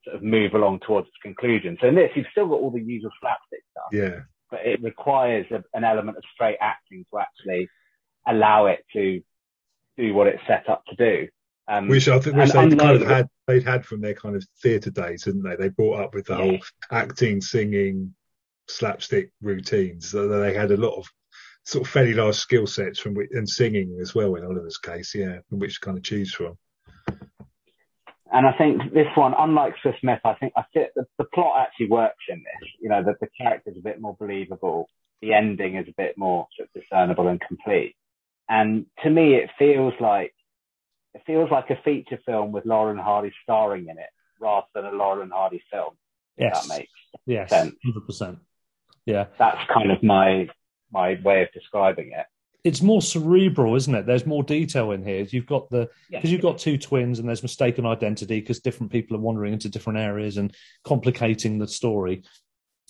[0.04, 1.76] sort of move along towards its conclusion.
[1.80, 3.90] So in this, you've still got all the usual slapstick stuff.
[3.92, 4.20] Yeah.
[4.50, 7.68] But it requires a, an element of straight acting to actually
[8.26, 9.22] allow it to
[9.96, 11.28] do what it's set up to do.
[11.68, 14.44] Um, which I think which they kind of had they'd had from their kind of
[14.62, 15.56] theatre days, didn't they?
[15.56, 16.44] They brought up with the yeah.
[16.44, 16.58] whole
[16.90, 18.14] acting, singing,
[18.68, 20.08] slapstick routines.
[20.08, 21.06] So they had a lot of
[21.64, 25.38] sort of fairly large skill sets from and singing as well in Oliver's case, yeah,
[25.48, 26.56] from which to kind of choose from.
[28.32, 31.60] and I think this one, unlike Swiss Miss, I think I think the, the plot
[31.60, 32.70] actually works in this.
[32.80, 34.88] You know, that the character's are a bit more believable.
[35.22, 37.94] The ending is a bit more sort of discernible and complete.
[38.48, 40.34] And to me, it feels like
[41.14, 44.92] it feels like a feature film with Lauren Hardy starring in it, rather than a
[44.92, 45.94] Lauren Hardy film.
[46.36, 46.66] Yes.
[46.66, 46.92] That makes
[47.26, 47.74] yes, sense.
[47.84, 48.38] hundred percent.
[49.06, 50.48] Yeah, That's kind of my
[50.92, 52.26] my way of describing it.
[52.64, 54.06] it's more cerebral, isn't it?
[54.06, 55.26] There's more detail in here.
[55.30, 56.18] You've got the Yeah.
[56.18, 59.68] because you've got two twins, and there's mistaken identity because different people are wandering into
[59.68, 62.22] different areas and complicating the story.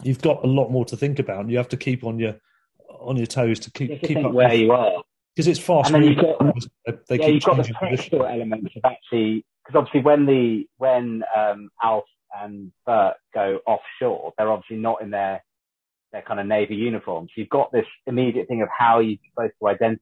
[0.03, 2.37] You've got a lot more to think about, and you have to keep on your
[3.01, 5.03] on your toes to keep have keep think up where you are.
[5.41, 5.91] Because it's fast.
[5.93, 6.39] And then you've got-
[6.87, 11.23] They- they yeah, you've got the practical elements of actually because obviously when the when
[11.37, 12.05] um, Alf
[12.41, 15.43] and Bert go offshore, they're obviously not in their
[16.13, 17.31] their kind of navy uniforms.
[17.37, 20.01] You've got this immediate thing of how you're supposed to identify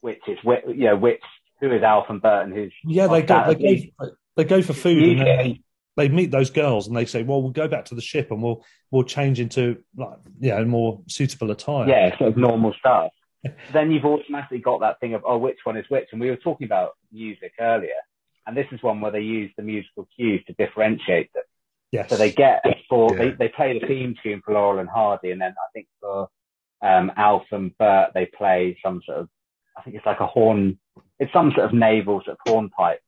[0.00, 1.20] which is whi- you know which
[1.60, 4.72] who is Alf and Bert and who's Yeah, they go, they go they go for
[4.72, 5.60] food and then they,
[5.96, 8.40] they meet those girls and they say, "Well, we'll go back to the ship and
[8.42, 13.10] we'll we'll change into like you know more suitable attire." yeah sort of normal stuff.
[13.72, 16.36] then you've automatically got that thing of oh which one is which, and we were
[16.36, 18.00] talking about music earlier,
[18.46, 21.44] and this is one where they use the musical cues to differentiate them.
[21.92, 22.08] yes.
[22.10, 23.18] So they get for Yeah.
[23.18, 26.28] they, they play the theme tune for Laurel and Hardy, and then I think for
[26.82, 29.28] um, Alf and Bert they play some sort of
[29.76, 30.78] I think it's like a horn.
[31.20, 33.00] It's some sort of naval sort of hornpipe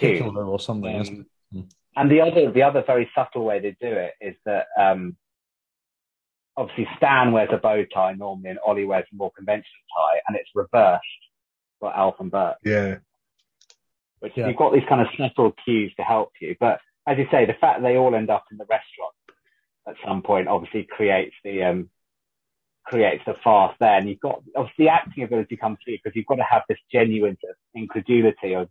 [0.00, 0.36] tune.
[0.36, 0.96] Or something.
[1.00, 1.26] isn't it?
[1.56, 5.16] Um, and the other the other very subtle way they do it is that um,
[6.56, 10.36] obviously Stan wears a bow tie normally, and Ollie wears a more conventional tie, and
[10.36, 11.02] it's reversed
[11.80, 12.98] for Alf and Bert Yeah,
[14.20, 14.46] which Yeah.
[14.48, 16.56] you've got these kind of subtle cues to help you.
[16.58, 19.14] But as you say, the fact that they all end up in the restaurant
[19.86, 21.90] at some point obviously creates the um,
[22.84, 23.98] creates the farce there.
[23.98, 26.78] And you've got obviously the acting ability comes through because you've got to have this
[26.92, 28.68] genuine sort of incredulity of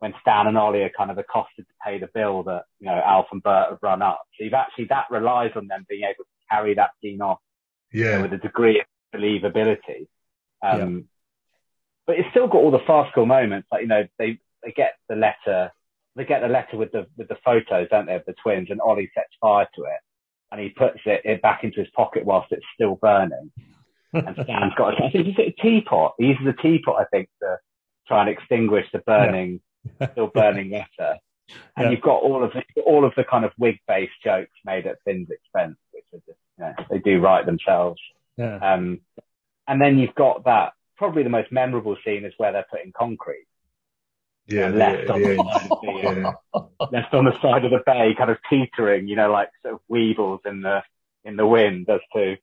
[0.00, 3.00] when Stan and Ollie are kind of accosted to pay the bill that you know
[3.04, 4.22] Alf and Bert have run up.
[4.36, 7.40] So you've actually that relies on them being able to carry that scene off
[7.90, 10.00] you know, yeah, with a degree of believability.
[10.62, 11.08] Um,
[12.06, 13.68] But it's still got all the farcical moments.
[13.72, 15.70] Like you know, they they get the letter,
[16.16, 18.80] they get the letter with the with the photos, don't they, of the twins, and
[18.80, 20.00] Ollie sets fire to it,
[20.50, 23.50] and he puts it, it back into his pocket whilst it's still burning.
[24.14, 26.12] And Stan's got, a, is it a teapot?
[26.18, 27.58] He uses a teapot, I think, to
[28.06, 29.60] try and extinguish the burning,
[30.12, 31.18] still burning letter.
[31.76, 31.90] And Yeah.
[31.90, 35.28] you've got all of the, all of the kind of wig-based jokes made at Finn's
[35.30, 38.00] expense, which are just, you know, they do write themselves.
[38.36, 38.56] Yeah.
[38.56, 39.00] Um,
[39.68, 43.46] and then you've got that probably the most memorable scene is where they're putting concrete
[44.46, 47.64] yeah, and left the- on the the side of the yeah, left on the side
[47.64, 50.82] of the bay, kind of teetering, you know, like sort of Weebles in the
[51.24, 52.36] in the wind as to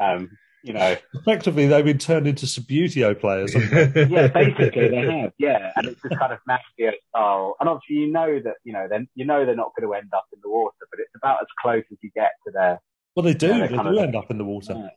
[0.00, 0.30] um,
[0.62, 3.54] you know, Effectively, they've been turned into Subbuteo players.
[4.10, 8.12] yeah, basically they have, yeah, and it's just kind of Mafia style, and obviously you
[8.12, 10.50] know that you know then you know they're not going to end up in the
[10.50, 12.80] water, but it's about as close as you get to their.
[13.16, 13.48] Well, they do.
[13.48, 14.88] Yeah, they're they do of- end up in the water, Yeah.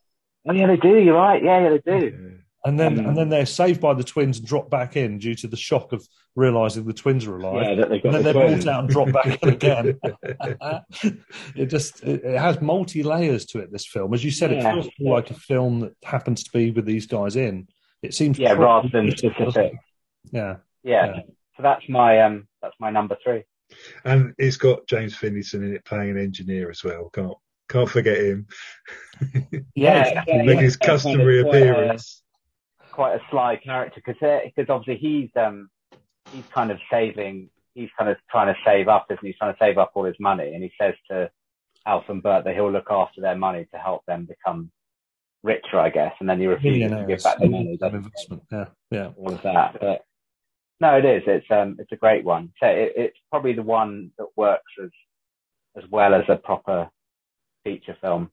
[0.48, 0.98] Oh yeah, they do.
[1.00, 1.44] You're right.
[1.44, 2.36] Yeah, yeah, they do.
[2.66, 3.08] and then Mm.
[3.10, 5.92] and then they're saved by the twins and drop back in due to the shock
[5.94, 6.06] of
[6.36, 7.64] realizing the twins are alive.
[7.64, 8.66] Yeah, that they've got and then the they're twins.
[8.66, 10.00] brought out and dropped back in again.
[11.56, 13.72] it just it, it has multi layers to it.
[13.72, 16.72] This film, as you said, it feels more like a film that happens to be
[16.72, 17.68] with these guys in.
[18.02, 19.74] It seems Yeah, rather than specific.
[20.32, 21.06] Yeah, Yeah.
[21.06, 21.20] Yeah.
[21.58, 23.44] So that's my um that's my number three.
[24.06, 27.10] and it's got James Finlayson in it playing an engineer as well.
[27.14, 27.34] Can't
[27.70, 28.48] can't forget him.
[29.76, 32.24] Yeah, yeah, Make his Kind of customary quite a- appearance.
[32.92, 35.70] quite a sly character because because obviously he's um
[36.32, 39.28] he's kind of saving he's kind of trying to save up isn't he?
[39.30, 41.30] he's trying to save up all his money and he says to
[41.86, 44.70] Alf and Bert that he'll look after their money to help them become
[45.44, 48.44] richer I guess and then he refuses to give back the money of doesn't investment.
[48.52, 49.10] Yeah, yeah.
[49.18, 50.02] all of that but
[50.82, 54.12] no it is it's um it's a great one so it, it's probably the one
[54.18, 54.90] that works as
[55.82, 56.90] as well as a proper
[57.64, 58.32] feature film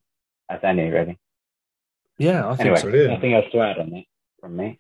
[0.51, 1.19] as any really
[2.19, 2.91] Yeah, I think anyway so.
[2.91, 3.15] Brilliant.
[3.15, 4.05] nothing else to add on that
[4.41, 4.79] from me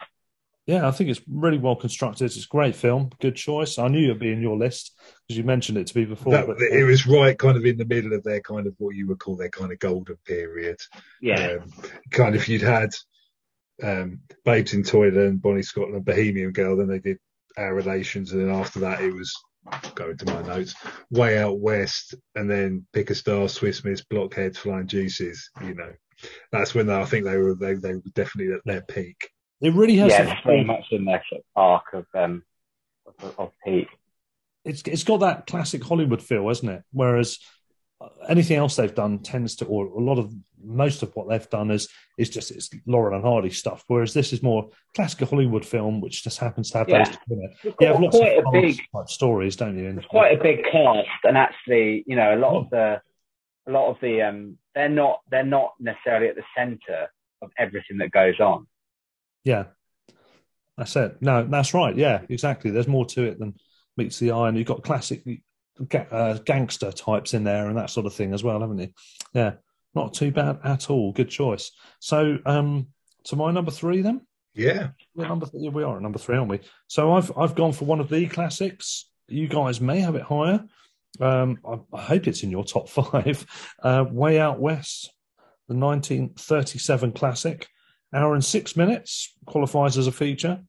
[0.66, 2.24] Yeah, I think it's really well constructed.
[2.24, 3.10] It's a great film.
[3.20, 3.78] Good choice.
[3.78, 4.92] I knew it'd be in your list
[5.26, 6.32] because you mentioned it to me before.
[6.32, 8.96] That, but, it was right, kind of in the middle of their kind of what
[8.96, 10.78] you would call their kind of golden period.
[11.20, 11.72] yeah Um,
[12.10, 12.90] kind of you'd had
[13.82, 17.18] um, Babes in Toyland, Bonnie Scotland, Bohemian Girl, then they did
[17.56, 19.34] Our Relations, and then after that it was
[19.94, 20.74] going to my notes,
[21.10, 25.50] Way Out West, and then Pick a Star, Swiss Miss, Blockheads, Flying Deuces.
[25.62, 25.92] You know,
[26.52, 29.16] that's when they, I think they were they, they were definitely at their peak.
[29.60, 30.10] it really has.
[30.12, 32.42] yeah, that it's very much in their sort of arc of um
[33.22, 33.88] of, of peak.
[34.64, 36.82] it's it's got that classic Hollywood feel, hasn't it?
[36.92, 37.38] Whereas
[38.00, 40.32] uh, anything else they've done tends to, or a lot of
[40.64, 41.88] most of what they've done is
[42.18, 46.24] is just it's Laurel and Hardy stuff, whereas this is more classic Hollywood film, which
[46.24, 47.04] just happens to have Yeah.
[47.04, 47.16] those.
[47.28, 50.00] You, know, you have lots of a big stories, don't you?
[50.08, 53.00] Quite a big cast, and actually, you know, a lot of the,
[53.68, 57.08] a lot of the, um, they're not, they're not necessarily at the centre
[57.42, 58.66] of everything that goes on.
[59.44, 59.64] Yeah,
[60.78, 61.16] that's it.
[61.20, 61.96] No, that's right.
[61.96, 62.70] Yeah, exactly.
[62.70, 63.54] There's more to it than
[63.96, 65.22] meets the eye, and you've got classic
[66.10, 68.88] uh, gangster types in there and that sort of thing as well, haven't you?
[69.34, 69.52] Yeah,
[69.96, 71.10] not too bad at all.
[71.10, 71.72] Good choice.
[71.98, 72.88] So, um,
[73.24, 74.20] to my number three then.
[74.54, 74.90] Yeah.
[75.14, 76.60] We're number th- we are at number three, aren't we?
[76.86, 79.10] So I've I've gone for one of the classics.
[79.28, 80.64] You guys may have it higher.
[81.20, 83.44] Um, I, I hope it's in your top five.
[83.82, 85.12] Uh, Way Out West,
[85.68, 87.68] the 1937 classic,
[88.14, 90.60] hour and six minutes, qualifies as a feature,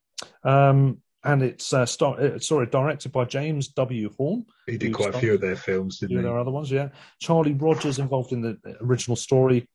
[0.43, 4.11] um, and it's uh, star- uh, sorry directed by James W.
[4.17, 4.45] Horn.
[4.65, 6.23] He did quite a few of their films, didn't he?
[6.23, 6.89] their other ones, yeah.
[7.19, 9.67] Charlie Rogers involved in the original story,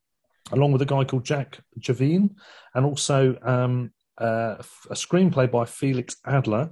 [0.51, 2.29] along with a guy called Jack Jevne,
[2.73, 4.55] and also um, uh,
[4.89, 6.71] a screenplay by Felix Adler.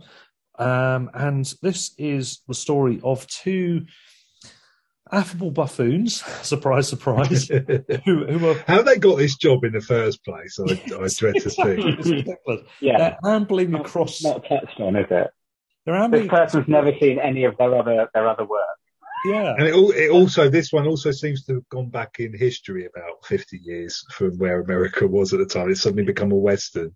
[0.57, 3.85] Um, and this is the story of two
[5.11, 7.47] affable buffoons, surprise, surprise,
[8.05, 11.35] who, who are How they got this job in the first place, I, I dread
[11.35, 11.61] to see.
[11.63, 12.61] It's ridiculous.
[12.79, 14.23] Yeah, They're ambling across.
[14.23, 15.27] not touched on, is it?
[15.85, 16.29] They're This ambling.
[16.29, 18.61] person's never seen any of their other their other work.
[19.25, 22.85] Yeah, And it, it also, this one also seems to have gone back in history
[22.87, 25.69] about 50 years from where America was at the time.
[25.69, 26.95] It's suddenly become a Western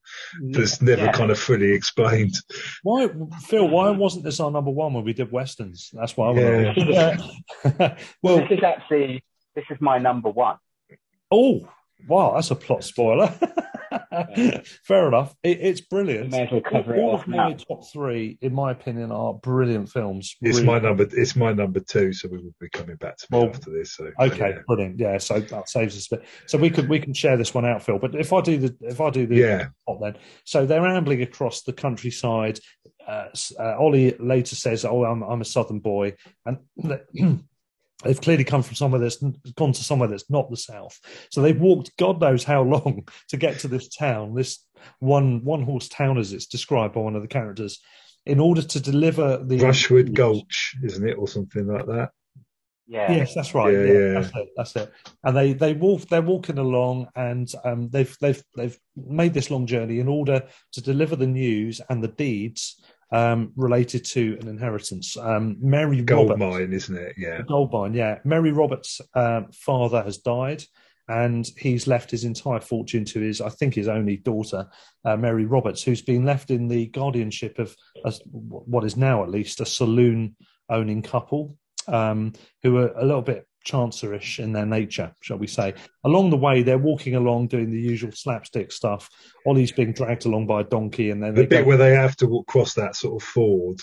[0.52, 1.12] that's never Yeah.
[1.12, 2.34] kind of fully explained.
[2.84, 3.10] Why,
[3.44, 3.68] Phil?
[3.68, 5.92] Why wasn't this our number one when we did westerns?
[5.94, 7.36] That's why I want to.
[7.78, 9.24] Well, well, this is actually
[9.56, 10.58] this is my number one.
[11.32, 11.68] oh
[12.08, 13.34] wow, that's a plot spoiler.
[14.84, 15.36] Fair enough.
[15.44, 16.32] It, it's brilliant.
[16.32, 17.56] May as well cover it All off of my now.
[17.56, 20.36] top three, in my opinion, are brilliant films.
[20.42, 21.08] It's Really- my number.
[21.12, 23.96] It's my number two, so we will be coming back to me Well, after this.
[23.96, 24.60] So Okay, yeah.
[24.68, 25.00] brilliant.
[25.00, 26.26] Yeah, so that saves us a bit.
[26.48, 28.00] So we could we can share this one out, Phil.
[28.00, 29.68] But if I do the if I do the Yeah.
[29.88, 32.60] top then, so they're ambling across the countryside.
[33.08, 33.28] Uh,
[33.60, 36.58] uh, Ollie later says, "Oh, I'm I'm a southern boy," and
[38.04, 39.18] they've clearly come from somewhere that's
[39.56, 41.00] gone to somewhere that's not the south.
[41.32, 44.66] So they've walked God knows how long to get to this town, this
[45.00, 47.80] one one horse town, as it's described by one of the characters,
[48.26, 52.10] in order to deliver the Rushwood Gulch, isn't it, or something like that?
[52.88, 53.74] Yeah, Yes, that's right.
[53.74, 54.14] Yeah, Yeah, yeah.
[54.14, 54.50] that's it.
[54.56, 54.94] That's it.
[55.24, 56.08] And they they walk.
[56.08, 60.82] They're walking along, and um, they've they've they've made this long journey in order to
[60.82, 62.80] deliver the news and the deeds
[63.16, 65.16] um, related to an inheritance.
[65.16, 67.16] Um, Mary Gold Roberts, mine, isn't it?
[67.18, 67.42] Yeah.
[67.44, 67.94] gold mine.
[67.94, 70.64] Yeah, Mary Roberts' um, father has died,
[71.08, 74.68] and he's left his entire fortune to his, I think, his only daughter,
[75.06, 77.74] uh, Mary Roberts, who's been left in the guardianship of
[78.04, 80.36] a, what is now at least a saloon
[80.70, 85.74] owning couple, um, who are a little bit chancerish in their nature, shall we say.
[86.04, 89.10] Along the way, they're walking along doing the usual slapstick stuff.
[89.46, 91.94] Ollie's being dragged along by a donkey, and then The they bit go, where they
[91.96, 93.80] have to walk, cross that sort of ford.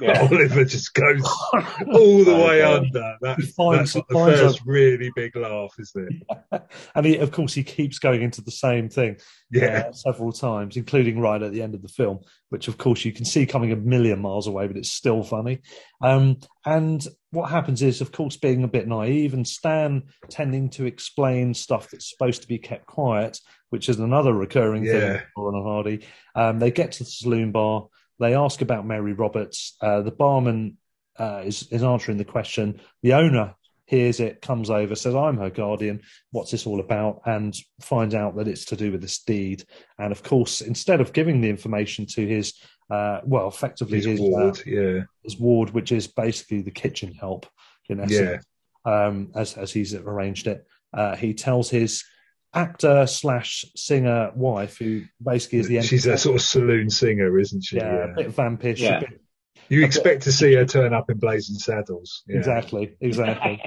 [0.00, 0.20] Yeah.
[0.32, 1.22] Oliver just goes
[1.54, 2.86] all the Oh, way God.
[2.86, 3.16] under.
[3.20, 6.62] That's, finds- that's like the finds first really big laugh, isn't it?
[6.96, 9.18] and he, of course, he keeps going into the same thing.
[9.52, 9.84] Yeah.
[9.88, 12.18] uh, several times, including right at the end of the film,
[12.48, 15.60] which of course you can see coming a million miles away, but it's still funny.
[16.02, 20.86] Um, and what happens is, of course, being a bit naive and Stan tending to
[20.86, 25.12] explain stuff that's supposed to be kept quiet, which is another recurring thing Yeah.
[25.12, 26.06] with Laurel and Hardy.
[26.34, 27.88] Um, they get to the saloon bar.
[28.20, 29.76] They ask about Mary Roberts.
[29.80, 30.78] Uh, the barman
[31.18, 32.80] uh, is, is answering the question.
[33.02, 33.54] The owner
[33.86, 36.00] hears it, comes over, says, I'm her guardian.
[36.30, 37.20] What's this all about?
[37.26, 39.64] And finds out that it's to do with this deed.
[39.98, 42.54] And of course, instead of giving the information to his,
[42.90, 45.00] uh, well, effectively His his, ward, uh, yeah.
[45.22, 47.46] his ward, which is basically the kitchen help,
[47.88, 48.44] in essence,
[48.84, 52.04] um, as, as he's arranged it, uh, he tells his
[52.52, 57.62] actor slash singer wife, who basically is the She's a sort of saloon singer, isn't
[57.64, 57.76] she?
[57.76, 59.00] yeah, a bit vampish, a Yeah.
[59.00, 59.20] bit
[59.68, 62.22] You expect to see her turn up in blazing saddles.
[62.28, 62.36] Yeah.
[62.36, 63.62] Exactly, exactly.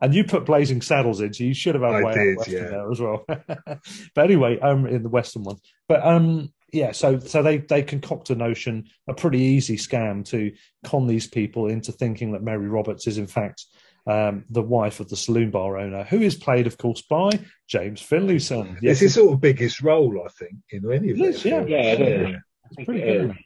[0.00, 2.36] and you put Blazing Saddles in, so you should have had I Way Out did,
[2.36, 2.68] West in yeah.
[2.70, 3.24] there as well.
[3.26, 5.56] but anyway, um, in the Western one,
[5.88, 10.52] but um, yeah, so so they they concoct a notion, a pretty easy scam to
[10.84, 13.64] con these people into thinking that Mary Roberts is in fact.
[14.06, 17.28] Um, the wife of the saloon bar owner, who is played, of course, by
[17.66, 18.78] James Finlayson.
[18.80, 21.64] It's his sort of biggest role, I think, in any of It their is, yeah.
[21.66, 22.36] Yeah, it is.
[22.86, 23.24] Pretty good.
[23.24, 23.30] is.
[23.32, 23.36] it?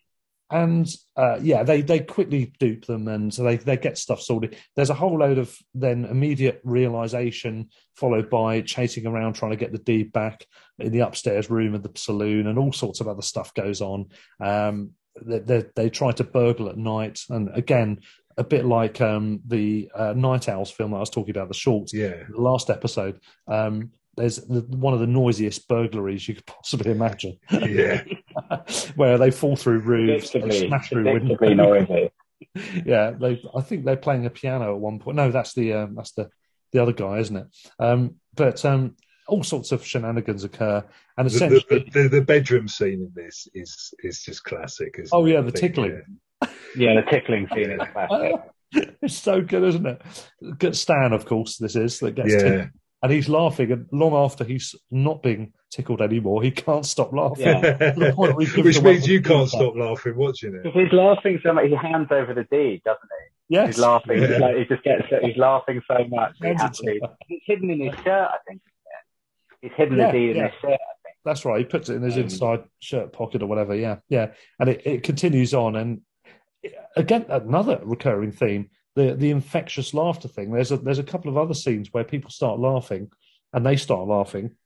[0.53, 4.57] And uh, yeah, they they quickly dupe them, and so they they get stuff sorted.
[4.77, 9.73] There's a whole load of then immediate realization, followed by chasing around trying to get
[9.73, 10.47] the deed back
[10.83, 14.07] in the upstairs room of the saloon, and all sorts of other stuff goes on.
[14.41, 18.01] Um, they, they, they try to burgle at night, and again,
[18.39, 21.55] a bit like um, the uh, Night Owls film that I was talking about, the
[21.55, 22.23] short, Yeah.
[22.31, 23.21] the last episode.
[23.47, 28.05] Um, there's the, one of the noisiest burglaries you could possibly imagine, Yeah.
[28.97, 32.11] where they fall through roofs, they smash through windows.
[32.85, 33.43] yeah, they.
[33.55, 35.17] I think they're playing a piano at one point.
[35.17, 36.29] No, that's the um, that's the
[36.73, 37.47] the other guy, isn't it?
[37.79, 38.97] Um, but um,
[39.29, 40.85] all sorts of shenanigans occur,
[41.17, 44.97] and The, essentially, the, the, the bedroom scene in this is is just classic.
[44.99, 46.03] Isn't Oh, yeah, I the think, tickling.
[46.77, 48.33] Yeah, the tickling scene is classic.
[49.03, 50.03] it's so good, isn't it?
[50.59, 52.39] Good Stan, of course, this is that gets Yeah.
[52.39, 52.71] tickled,
[53.03, 57.47] and he's laughing, and long after he's not being tickled anymore, he can't stop laughing.
[57.47, 57.93] Yeah.
[58.15, 59.57] point where he's giving Which means you can't pizza.
[59.59, 60.73] stop laughing watching it.
[60.73, 63.55] He's laughing so much, he hands over the deed, doesn't he?
[63.57, 64.19] Yes, He's laughing.
[64.23, 64.29] Yeah.
[64.29, 65.03] He's like, he just gets.
[65.23, 66.33] He's laughing so much.
[66.41, 66.95] He Hands has it to.
[67.01, 67.15] to her.
[67.29, 68.63] He's hidden in his shirt, I think.
[69.63, 69.71] Isn't it?
[69.71, 70.81] He's hidden Yeah, the deed in his shirt.
[71.25, 71.59] That's right.
[71.59, 73.75] He puts it in his Um, inside shirt pocket or whatever.
[73.75, 74.33] Yeah, yeah.
[74.59, 75.77] And it, it continues on.
[75.77, 76.01] And
[76.97, 80.51] again, another recurring theme: the the infectious laughter thing.
[80.51, 83.11] There's a there's a couple of other scenes where people start laughing,
[83.53, 84.57] and they start laughing,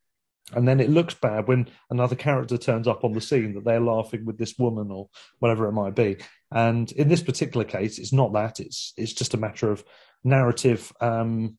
[0.55, 3.81] and then it looks bad when another character turns up on the scene that they're
[3.81, 5.09] laughing with this woman or
[5.41, 6.17] whatever it might be.
[6.51, 8.61] And in this particular case, it's not that.
[8.61, 9.85] It's it's just a matter of
[10.25, 10.91] narrative.
[11.03, 11.59] Um,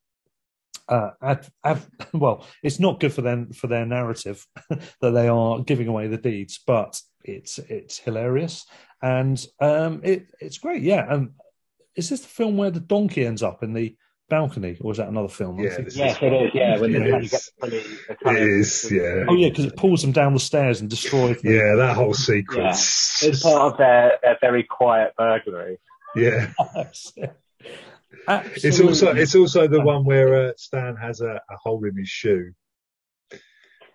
[0.90, 1.82] uh, ad, ad,
[2.14, 4.46] well, it's not good for them for their narrative
[5.02, 8.66] that they are giving away the deeds, but it's it's hilarious
[9.02, 10.82] and um, it it's great.
[10.82, 11.32] Yeah, and
[11.96, 13.96] is this the film where the donkey ends up in the
[14.30, 15.60] balcony, or is that another film?
[15.60, 16.52] I Yeah, think- Yes, it is.
[16.54, 17.32] Yeah, when It they're trying to is.
[17.32, 17.84] get the police.
[18.08, 19.26] they're It trying to- is, yeah.
[19.28, 21.54] Oh yeah, because it pulls them down the stairs and destroys them.
[21.54, 23.24] Yeah, that whole sequence.
[23.24, 25.80] It's part of their, their very quiet burglary.
[26.16, 26.52] Yeah,
[28.28, 28.70] Absolutely.
[28.70, 32.10] it's also it's also the one where uh, Stan has a, a hole in his
[32.10, 32.52] shoe.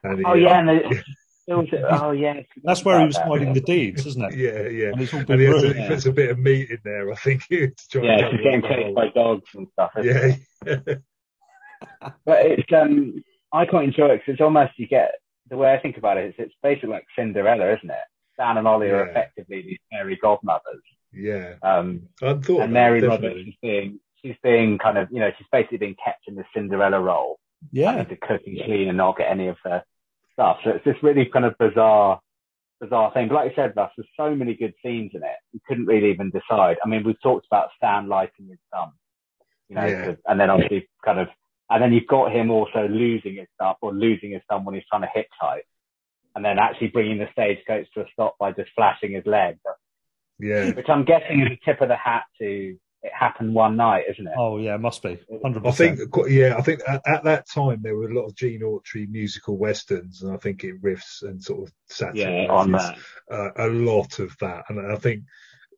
[0.05, 0.87] And he- Oh yeah, and it,
[1.49, 2.41] it was, oh yeah.
[2.65, 4.39] that's where he was hiding the deeds, isn't it?
[4.39, 4.89] yeah, yeah.
[4.93, 5.79] And it's all And been he, has ruined.
[5.81, 8.63] he puts a bit of meat in there, I think, to try Yeah, and getting
[8.63, 9.93] chased by dogs and stuff.
[9.99, 11.03] isn't Yeah, it?
[12.25, 15.13] But it's um, I quite enjoy it because it's almost you get
[15.51, 17.97] the way I think about it it is it's basically like Cinderella, isn't it?
[18.35, 20.83] Stan and Ollie are effectively these fairy godmothers.
[21.13, 21.55] yeah.
[21.63, 23.03] Um, I thought and Mary.
[23.03, 26.45] Roberts is being she's being kind of you know she's basically being kept in the
[26.55, 27.39] Cinderella role,
[27.71, 29.83] Yeah, to cook and clean and not get any of her
[30.33, 30.59] stuff.
[30.65, 32.21] So it's this really kind of bizarre,
[32.81, 33.29] bizarre thing.
[33.29, 35.37] But like I said, Russ, there's so many good scenes in it.
[35.53, 36.79] You couldn't really even decide.
[36.85, 38.93] I mean, we've talked about Stan lighting his thumb,
[39.69, 40.05] you know, Yeah.
[40.07, 41.29] to- and then obviously kind of,
[41.71, 44.85] and then you've got him also losing his thumb or losing his thumb when he's
[44.89, 45.63] trying to hitchhike.
[46.35, 49.59] And then actually bringing the stagecoach to a stop by just flashing his leg,
[50.39, 54.05] Yeah, which I'm guessing is a tip of the hat to it happened one night,
[54.09, 54.35] isn't it?
[54.39, 55.67] Oh yeah, must be 100%.
[55.67, 56.31] I think, percent.
[56.31, 59.59] yeah, I think at, at that time there were a lot of Gene Autry musical
[59.59, 62.97] westerns, and I think it riffs and sort of yeah, on satirizes
[63.29, 63.35] that.
[63.35, 65.25] uh, a lot of that, and I think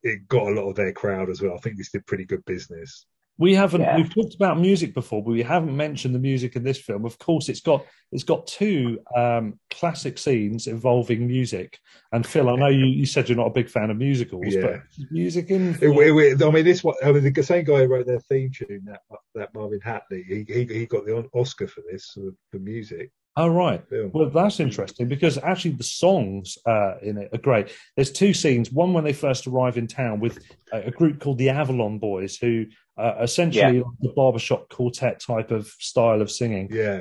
[0.03, 1.55] it got a lot of their crowd as well.
[1.55, 3.07] I think this did pretty good business.
[3.37, 3.80] We haven't.
[3.80, 3.97] Yeah.
[3.97, 7.05] We've talked about music before, but we haven't mentioned the music in this film.
[7.05, 11.78] Of course, it's got it's got two um, classic scenes involving music.
[12.12, 14.61] And Phil, I know you, you said you're not a big fan of musicals, Yeah.
[14.62, 16.95] but music in It, it, it- I mean, this one.
[17.05, 19.01] I mean, the same guy who wrote their theme tune, that
[19.35, 23.11] that Marvin Hatley, he he, he got the Oscar for this for, for music.
[23.37, 23.82] Oh right.
[24.12, 27.72] Well, that's interesting because actually the songs uh, in it are great.
[27.97, 28.70] There's two scenes.
[28.70, 30.39] One when they first arrive in town with
[30.72, 32.66] a, a group called the Avalon Boys, who
[32.97, 36.68] uh, essentially like the barbershop quartet type of style of singing.
[36.70, 37.01] Yeah,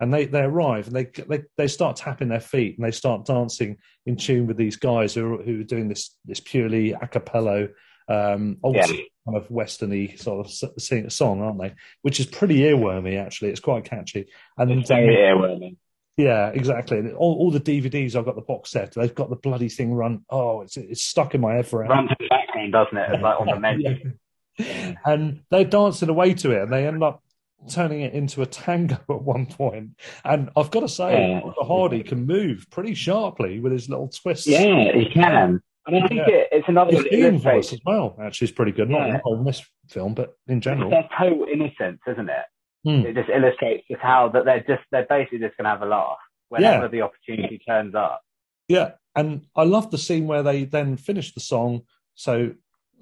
[0.00, 3.24] and they they arrive and they they they start tapping their feet and they start
[3.24, 3.76] dancing
[4.06, 7.68] in tune with these guys who are, who are doing this this purely a cappella
[8.08, 8.86] um old Yeah.
[8.86, 13.60] kind of westerny sort of sing, song aren't they which is pretty earwormy actually it's
[13.60, 14.26] quite catchy
[14.58, 15.76] and It's very earwormy.
[16.18, 19.36] yeah exactly And all, all the dvds i've got the box set they've got the
[19.36, 22.72] bloody thing run oh it's it's stuck in my head forever Runs in the background,
[22.72, 23.10] doesn't it?
[23.14, 24.12] It's like on the menu.
[25.06, 27.22] and they're dancing away to it and they end up
[27.70, 29.90] turning it into a tango at one point.
[30.24, 31.50] and i've got to say Yeah.
[31.62, 35.62] Hardy can move pretty sharply with his little twists Yeah, he can.
[35.86, 36.34] And I think Yeah.
[36.34, 39.20] it, it's another his voice as well actually is pretty good not, Yeah.
[39.24, 42.44] not in this film but in it's general their total innocence, isn't it?
[42.84, 43.06] Hmm.
[43.06, 46.18] It just illustrates just how that they're just they're basically just gonna have a laugh
[46.48, 46.88] whenever Yeah.
[46.88, 48.20] the opportunity turns up.
[48.68, 51.82] Yeah, and I love the scene where they then finish the song.
[52.14, 52.52] So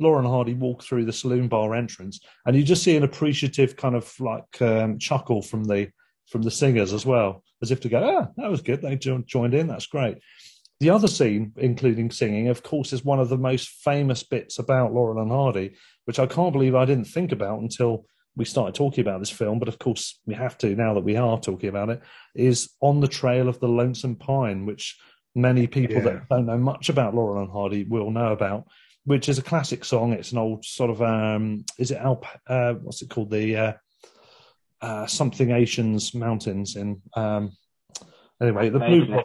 [0.01, 3.77] Laurel and Hardy walk through the saloon bar entrance, and you just see an appreciative
[3.77, 5.89] kind of like um, chuckle from the
[6.29, 8.83] from the singers as well, as if to go, "Ah, that was good.
[8.83, 9.67] They joined in.
[9.69, 10.19] That's great."
[10.83, 14.93] The other scene, including singing, of course, is one of the most famous bits about
[14.93, 15.77] Laurel and Hardy,
[16.07, 18.05] which I can't believe I didn't think about until
[18.35, 19.61] we started talking about this film.
[19.61, 22.03] But of course, we have to now that we are talking about it.
[22.35, 24.99] Is on the trail of the lonesome pine, which
[25.37, 26.03] many people Yeah.
[26.03, 28.67] that don't know much about Laurel and Hardy will know about,
[29.05, 30.13] which is a classic song.
[30.13, 32.27] It's an old sort of um, is it Alp?
[32.49, 33.31] Uh, what's it called?
[33.31, 33.73] The uh,
[34.81, 37.03] uh, something Asians mountains in.
[37.15, 37.53] Um,
[38.41, 39.23] anyway, the blue.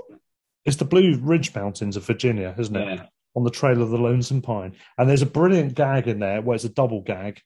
[0.68, 2.86] It's the Blue Ridge Mountains of Virginia, isn't it?
[2.86, 3.06] Yeah.
[3.36, 4.76] On the Trail of the Lonesome Pine.
[4.98, 7.40] And there's a brilliant gag in there where it's a double gag.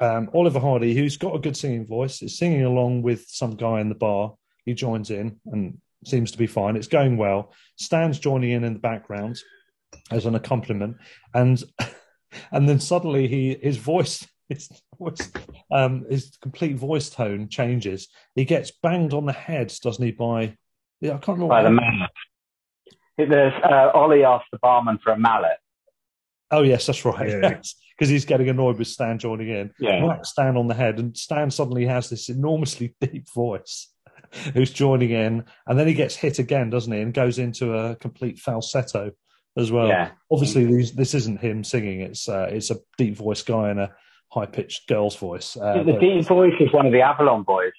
[0.00, 3.80] Um, Oliver Hardy, who's got a good singing voice, is singing along with some guy
[3.80, 4.34] in the bar.
[4.64, 6.74] He joins in and seems to be fine.
[6.74, 7.52] It's going well.
[7.76, 9.38] Stan's joining in in the background
[10.10, 10.96] as an accompaniment,
[11.32, 11.62] and
[12.50, 15.30] and then suddenly he his voice his voice
[15.70, 18.08] um, his complete voice tone changes.
[18.34, 20.10] He gets banged on the head, doesn't he?
[20.10, 20.56] By
[21.00, 21.54] yeah, I can't remember.
[21.54, 22.10] By the mallet.
[23.28, 25.58] There's uh, Ollie asked the barman for a mallet.
[26.50, 27.28] Oh yes, that's right.
[27.28, 27.60] Yeah.
[27.96, 29.74] Because he's getting annoyed with Stan joining in.
[29.78, 30.02] Yeah.
[30.02, 33.92] Whack Stan on the head, and Stan suddenly has this enormously deep voice,
[34.54, 37.00] who's joining in, and then he gets hit again, doesn't he?
[37.02, 39.10] And goes into a complete falsetto
[39.58, 39.88] as well.
[39.88, 40.12] Yeah.
[40.32, 43.92] Obviously, these, this isn't him singing; it's uh, it's a deep voiced guy in a
[44.30, 45.58] high pitched girl's voice.
[45.58, 47.72] Uh, the but- deep voice is one of the Avalon boys.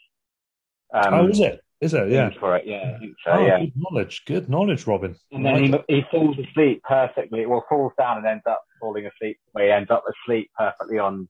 [0.93, 1.61] Um, oh, is it?
[1.82, 2.09] Is it?
[2.09, 2.29] Yeah.
[2.39, 3.32] For it, yeah, so.
[3.32, 3.59] Oh, yeah.
[3.59, 4.21] good knowledge.
[4.27, 5.15] Good knowledge, Robin.
[5.32, 7.47] And then he, he falls asleep perfectly.
[7.47, 9.39] Well, falls down and ends up falling asleep.
[9.53, 11.27] Where he ends up asleep perfectly on.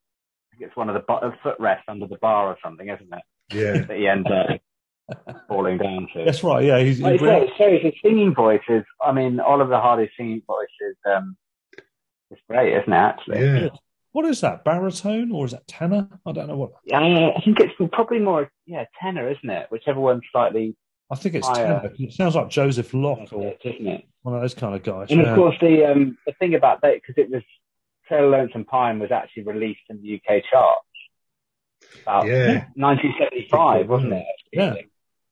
[0.52, 3.14] I think it's one of the bu- a footrest under the bar or something, isn't
[3.14, 3.56] it?
[3.56, 3.86] Yeah.
[3.86, 6.26] That he ends up falling down to.
[6.26, 6.66] That's right.
[6.66, 8.84] Yeah, he's, Like he's I say, it shows his singing voice is.
[9.02, 10.97] I mean, Oliver Hardy's singing voice is.
[11.10, 11.38] Um,
[12.30, 12.95] it's great, isn't it?
[12.95, 13.39] Actually.
[13.39, 13.70] Yeah.
[14.14, 14.64] What is that?
[14.66, 16.07] Baritone or is that tenor?
[16.26, 16.72] I don't know what.
[16.86, 19.68] Yeah, I think it's probably more, yeah, tenor, isn't it?
[19.70, 20.76] Whichever one's slightly
[21.09, 21.80] I think it's Higher.
[21.82, 21.93] tenor.
[21.97, 24.05] It sounds like Josef Locke or isn't it?
[24.22, 25.12] one of those kind of guys.
[25.12, 25.30] And yeah.
[25.32, 27.41] of course, the um, the thing about that because it was
[28.07, 30.86] Trail of Lonesome Pine was actually released in the UK charts
[32.03, 32.66] about Yeah.
[32.76, 34.26] 1975, wasn't it?
[34.53, 34.76] Yeah.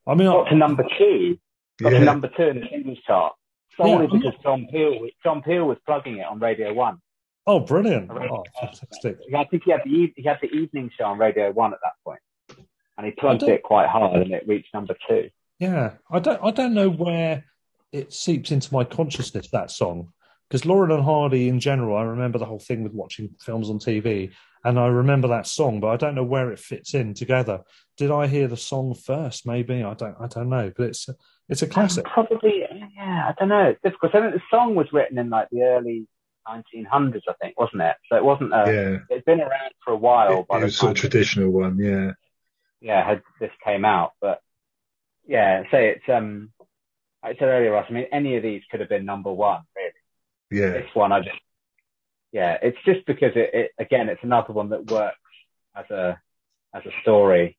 [0.08, 1.38] I mean, Got I, to number two,
[1.82, 3.34] got to number two in the singles chart
[3.78, 4.20] solely Yeah.
[4.20, 6.98] because John Peel John Peel was plugging it on Radio One.
[7.50, 8.12] Oh, brilliant!
[8.12, 9.18] Oh, fantastic.
[9.36, 11.94] I think he had the he had the evening show on Radio One at that
[12.06, 12.20] point,
[12.96, 15.32] and he plugged it quite hard, and it reached number two.
[15.58, 17.46] Yeah, I don't, I don't know where
[17.92, 20.14] it seeps into my consciousness that song
[20.48, 21.98] because Laurel and Hardy in general.
[21.98, 24.32] I remember the whole thing with watching films on TV,
[24.64, 27.62] and I remember that song, but I don't know where it fits in together.
[27.98, 29.48] Did I hear the song first?
[29.48, 30.16] Maybe I don't.
[30.22, 31.10] I don't know, but it's
[31.50, 32.06] it's a um, classic.
[32.06, 32.62] Probably,
[32.96, 33.70] yeah, I don't know.
[33.70, 34.14] It's difficult.
[34.14, 36.06] I think the song was written in like the early
[36.48, 37.96] 1900s, I think, wasn't it?
[38.10, 38.54] So it wasn't.
[38.54, 39.16] A, Yeah.
[39.16, 40.46] It's been around for a while.
[40.50, 41.78] It, it was of traditional one.
[41.78, 42.12] Yeah.
[42.82, 44.42] yeah, had this came out, but
[45.28, 46.52] yeah, say it's um,
[47.22, 47.86] I said earlier, Ross.
[47.90, 50.62] I mean, any of these could have been number one, really.
[50.62, 50.72] Yeah.
[50.72, 51.40] This one, I just,
[52.32, 55.18] yeah, it's just because it, it again, it's another one that works
[55.76, 56.20] as a
[56.74, 57.58] as a story,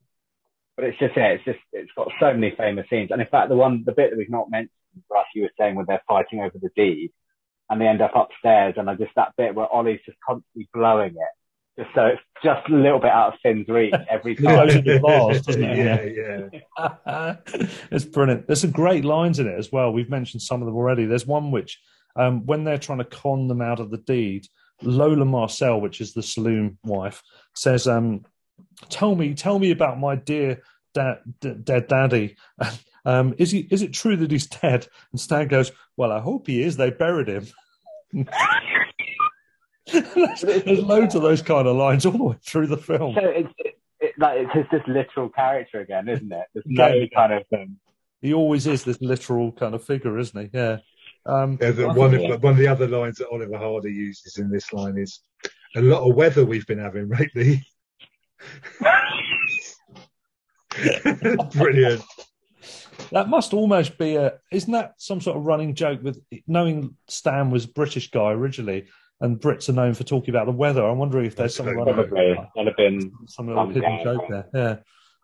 [0.77, 3.49] but it's just yeah, it's just it's got so many famous scenes, and in fact,
[3.49, 4.71] the one, the bit that we've not mentioned,
[5.11, 7.13] Russ, you were saying when they're fighting over the deed,
[7.71, 11.13] and they end up upstairs, and I just that bit where Ollie's just constantly blowing
[11.13, 14.69] it, just so it's just a little bit out of Finn's reach every time.
[14.69, 16.13] into the bars, doesn't it?
[16.19, 16.49] Yeah.
[16.77, 17.37] Yeah.
[17.93, 18.49] it's brilliant.
[18.49, 19.93] There's some great lines in it as well.
[19.93, 21.07] We've mentioned some of them already.
[21.07, 21.81] There's one which,
[22.17, 24.47] um, when they're trying to con them out of the deed,
[24.83, 27.23] Lola Marcel, which is the saloon wife,
[27.55, 28.25] says, um,
[28.89, 30.63] "Tell me, tell me about my dear
[30.95, 32.37] da- d- dead daddy.
[33.07, 33.61] Um, is he?
[33.71, 36.77] Is it true that he's dead?" And Stan goes, "Well, I hope he is.
[36.77, 37.47] They buried him."
[39.91, 43.15] there's, there's loads of those kind of lines all the way through the film.
[43.15, 46.45] So it's it, it, like it's just this literal character again, isn't it?
[46.53, 47.07] There's no Yeah.
[47.15, 47.79] kind of um,
[48.21, 50.51] He always is this literal kind of figure, isn't he?
[50.53, 50.79] Yeah.
[51.25, 54.51] Um, Yeah, the- one, of, one of the other lines that Oliver Hardy uses in
[54.51, 55.21] this line is
[55.75, 57.65] a lot of weather we've been having lately.
[61.55, 62.03] Brilliant.
[63.13, 64.35] That must almost be a.
[64.53, 68.89] Isn't that some sort of running joke with knowing Stan was a British guy originally,
[69.21, 70.85] and Brits are known for talking about the weather?
[70.85, 73.97] I'm wondering if there's some That's running, probably that'd have been some little some hidden
[73.97, 74.05] gag.
[74.05, 74.47] joke there.
[74.55, 74.77] Yeah,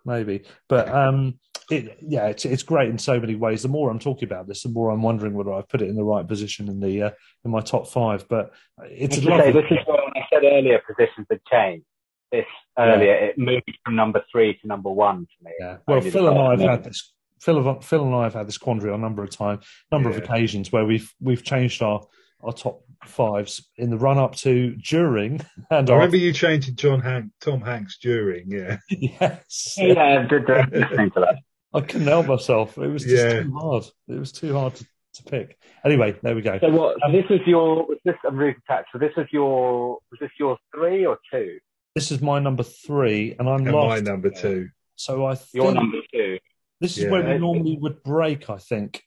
[0.04, 0.44] maybe.
[0.68, 1.38] But um,
[1.70, 3.62] it yeah, it's it's great in so many ways.
[3.62, 5.96] The more I'm talking about this, the more I'm wondering whether I've put it in
[5.96, 7.10] the right position in the uh,
[7.44, 8.26] in my top five.
[8.28, 8.52] But
[8.84, 9.62] it's As a I say, lovely.
[9.62, 11.86] this is where when I said earlier positions had changed.
[12.32, 12.44] This
[12.78, 15.52] earlier, it moved from number three to number one for me.
[15.60, 15.76] Yeah.
[15.86, 17.12] Well, Phil and I have had this.
[17.40, 20.72] Phil, Phil and I have had this quandary a number of times, number of occasions
[20.72, 22.02] where we've we've changed our
[22.42, 26.76] our top fives in the run up to, during, and I our remember you changing
[26.76, 28.78] John Hank, Tom Hanks during, yeah.
[28.90, 29.74] yes.
[29.78, 31.36] Yeah, I did uh, listening to that.
[31.74, 32.78] I couldn't help myself.
[32.78, 33.42] It was just Yeah.
[33.42, 33.84] too hard.
[34.08, 35.58] It was too hard to, to pick.
[35.84, 36.58] Anyway, there we go.
[36.60, 36.96] So what?
[37.04, 37.86] So this is your.
[37.86, 38.14] Was this?
[38.26, 38.88] I'm really attached.
[38.92, 39.98] So this was your.
[40.10, 41.58] Was this your three or two?
[41.96, 44.68] This is my number three, and I'm And my number two.
[44.96, 46.38] So I think Your number two.
[46.78, 47.10] this is Yeah.
[47.10, 48.50] where we normally would break.
[48.50, 49.02] I think.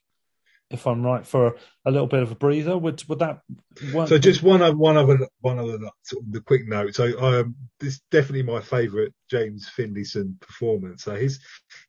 [0.72, 2.78] if I'm right, for a little bit of a breather.
[2.78, 3.40] Would would that?
[3.92, 4.08] Work?
[4.08, 6.94] So just one other one other one other sort of the quick note.
[6.94, 11.02] So um, this is definitely my favourite James Finlayson performance.
[11.04, 11.40] So his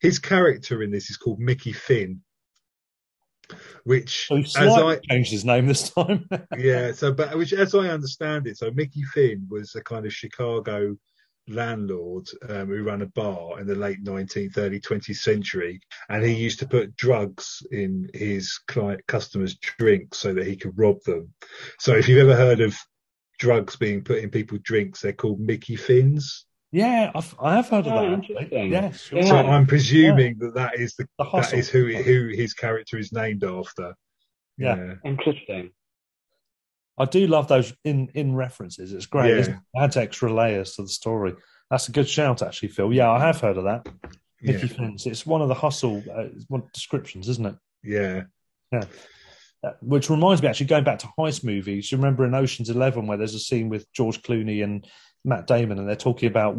[0.02, 2.22] his character in this is called Mickey Finn,
[3.84, 6.28] which so as I changed his name this time.
[6.58, 6.92] yeah.
[6.92, 10.96] So but which as I understand it, so Mickey Finn was a kind of Chicago
[11.48, 15.80] landlord um, who ran a bar in the late 19th, early 20th century,
[16.10, 20.78] and he used to put drugs in his client customers' drinks so that he could
[20.78, 21.34] rob them.
[21.80, 22.76] So if you've ever heard of
[23.40, 26.46] drugs being put in people's drinks, they're called Mickey Fins.
[26.72, 28.50] Yeah, I've, I have heard of oh, that.
[28.52, 29.12] Yes.
[29.12, 29.26] Yeah.
[29.26, 30.48] So I'm presuming yeah.
[30.48, 33.94] that that is the, the that is who who his character is named after.
[34.58, 34.76] Yeah.
[34.76, 34.94] yeah.
[35.04, 35.72] Interesting.
[36.98, 38.94] I do love those in in references.
[38.94, 39.30] It's great.
[39.30, 39.56] Yeah.
[39.56, 41.34] It adds extra layers to the story.
[41.70, 42.94] That's a good shout, actually, Phil.
[42.94, 43.88] Yeah, I have heard of that.
[44.42, 44.74] Mickey yeah.
[44.74, 45.06] Fins.
[45.06, 47.56] It's one of the hustle uh, descriptions, isn't it?
[47.84, 48.24] Yeah.
[48.72, 48.86] Yeah.
[49.64, 53.08] Uh, which reminds me, actually, going back to heist movies, you remember in Ocean's Eleven
[53.08, 54.88] where there's a scene with George Clooney and
[55.24, 56.56] Matt Damon, and they're talking about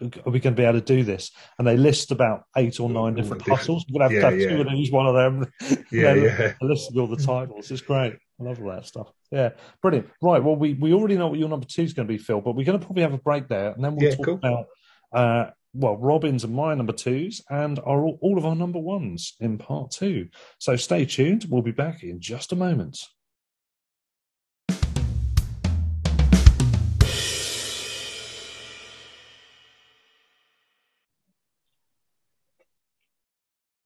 [0.00, 1.32] are we going to be able to do this?
[1.58, 3.84] And they list about eight or nine different hustles.
[3.90, 4.90] We're going to have to yeah, have two yeah.
[4.90, 5.52] one of them.
[5.90, 6.52] Yeah, yeah.
[6.60, 7.70] Listing all the titles.
[7.70, 8.12] It's great.
[8.12, 9.10] I love all that stuff.
[9.32, 9.50] Yeah,
[9.82, 10.08] brilliant.
[10.22, 10.42] Right.
[10.42, 12.54] Well, we, we already know what your number two is going to be, Phil, but
[12.54, 14.34] we're going to probably have a break there, and then we'll yeah, talk cool.
[14.34, 14.66] about
[15.12, 19.58] uh, well, Robin's and my number twos, and our, all of our number ones in
[19.58, 20.28] part two.
[20.58, 21.46] So stay tuned.
[21.48, 22.98] We'll be back in just a moment.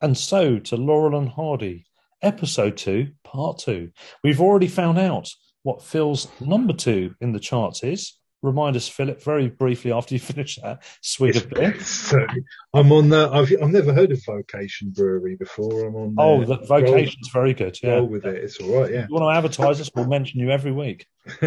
[0.03, 1.87] And so to Laurel and Hardy,
[2.23, 3.93] episode two, part two.
[4.25, 5.31] We've already found out
[5.63, 8.19] what Phil's number two in the charts is.
[8.43, 11.77] Remind us, Philip, very briefly after you finish that swig of beer.
[11.81, 12.27] So
[12.75, 13.31] I'm on the.
[13.33, 15.87] I've I've never heard of Vocation Brewery before.
[15.87, 16.17] I'm on.
[16.19, 17.79] Oh, the Vocation's roll, very good.
[17.81, 18.43] Yeah, roll with it.
[18.43, 18.91] It's all right.
[18.91, 19.05] Yeah.
[19.05, 19.89] If you want to advertise us?
[19.95, 21.07] We'll mention you every week.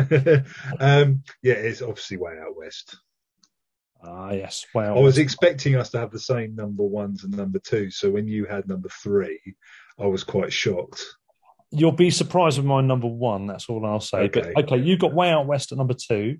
[0.79, 2.95] um, yeah, it's obviously way out west.
[4.07, 4.65] Ah, yes.
[4.73, 7.89] Well, I was expecting us to have the same number ones and number two.
[7.89, 9.39] So when you had number three,
[9.99, 11.03] I was quite shocked.
[11.71, 13.47] You'll be surprised with my number one.
[13.47, 14.19] That's all I'll say.
[14.19, 14.51] Okay.
[14.53, 16.37] But okay, you got Way Out West at number two.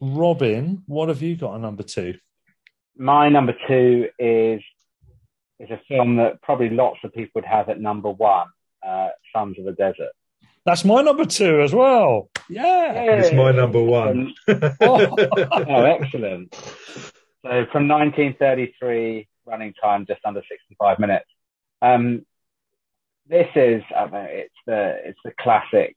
[0.00, 2.14] Robin, what have you got at number two?
[2.96, 4.60] My number two is
[5.58, 8.48] is a film that probably lots of people would have at number one,
[8.86, 10.12] uh, Sons of the Desert.
[10.66, 12.28] That's my number two as well.
[12.50, 12.92] Yeah.
[12.92, 14.34] It's my number one.
[14.48, 16.52] oh, oh, excellent.
[17.44, 21.26] So from 1933, running time just under 65 minutes.
[21.80, 22.26] Um,
[23.28, 25.96] this is, I mean, it's the it's the classic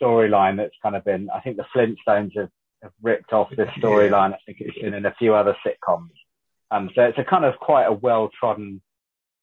[0.00, 1.30] storyline that's kind of been.
[1.32, 2.50] I think the Flintstones have,
[2.82, 4.34] have ripped off this storyline.
[4.34, 6.10] I think it's been in a few other sitcoms.
[6.72, 8.82] Um, so it's a kind of quite a well trodden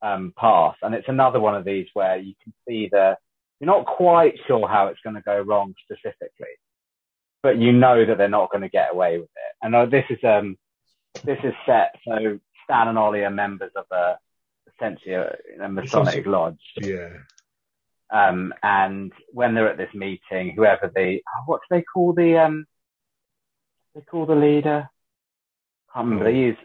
[0.02, 3.16] um, path, and it's another one of these where you can see the
[3.62, 6.48] you're not quite sure how it's going to go wrong specifically,
[7.44, 9.56] but you know that they're not going to get away with it.
[9.62, 10.58] And uh, this is um
[11.24, 14.18] this is set so Stan and Ollie are members of a
[14.74, 16.58] essentially a, a Masonic lodge.
[16.78, 17.10] Yeah.
[18.12, 22.66] Um, and when they're at this meeting, whoever the what do they call the um
[23.94, 24.90] they call the leader?
[25.90, 26.32] I can't remember.
[26.32, 26.58] They use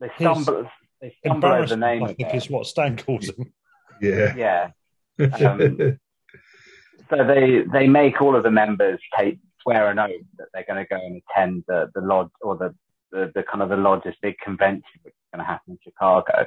[0.00, 0.68] they stumble
[1.00, 2.02] they stumble over the name.
[2.02, 3.52] I think is what Stan calls them.
[4.00, 4.34] Yeah.
[4.36, 4.70] Yeah.
[5.48, 6.00] Um,
[7.10, 10.84] so they they make all of the members take swear an oath that they're going
[10.84, 12.74] to go and attend the the lodge or the
[13.12, 16.46] the, the kind of the lodge's big convention which is going to happen in Chicago.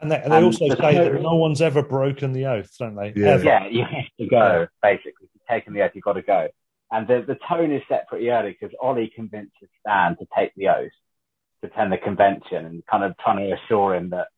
[0.00, 3.12] And they, they also say that no one's ever broken the oath, don't they?
[3.16, 4.66] Yeah, yeah you have to go.
[4.82, 6.48] Basically, if you've taken the oath, you've got to go.
[6.90, 10.68] And the the tone is set pretty early because Ollie convinces Stan to take the
[10.68, 10.90] oath
[11.62, 14.28] to attend the convention and kind of trying to assure him that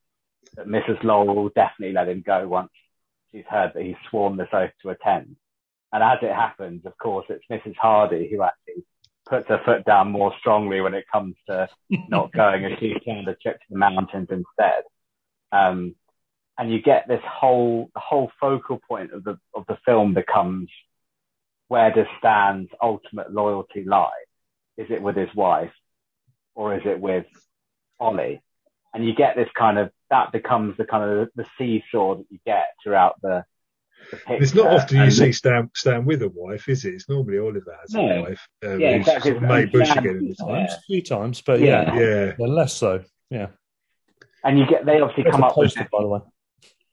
[0.57, 1.03] that Mrs.
[1.05, 2.71] Laurel will definitely let him go once
[3.31, 5.37] she's heard that he's sworn this oath to attend.
[5.93, 7.77] And as it happens, of course, it's Mrs.
[7.77, 8.85] Hardy who actually
[9.29, 11.69] puts her foot down more strongly when it comes to
[12.09, 14.83] not going and she's planned a trip to the mountains instead.
[15.53, 15.95] Um,
[16.59, 20.69] and you get this whole, the whole focal point of the, of the film becomes
[21.69, 24.11] where does Stan's ultimate loyalty lie?
[24.77, 25.73] Is it with his wife
[26.55, 27.27] or is it with
[28.01, 28.43] Ollie?
[28.93, 32.39] And you get this kind of, that becomes the kind of the seesaw that you
[32.45, 33.45] get throughout the,
[34.29, 36.95] it's not often you see Stan, Stan with a wife, is it?
[36.95, 38.09] It's normally Oliver has no.
[38.09, 38.49] a wife.
[38.65, 39.33] Um, yeah, exactly.
[39.33, 40.35] Sort of Mae Busch again.
[40.39, 42.47] Times, a few times, but yeah, yeah, yeah.
[42.47, 43.03] less so.
[43.31, 43.49] Yeah.
[44.45, 46.21] And you get they obviously There's come up with by the way.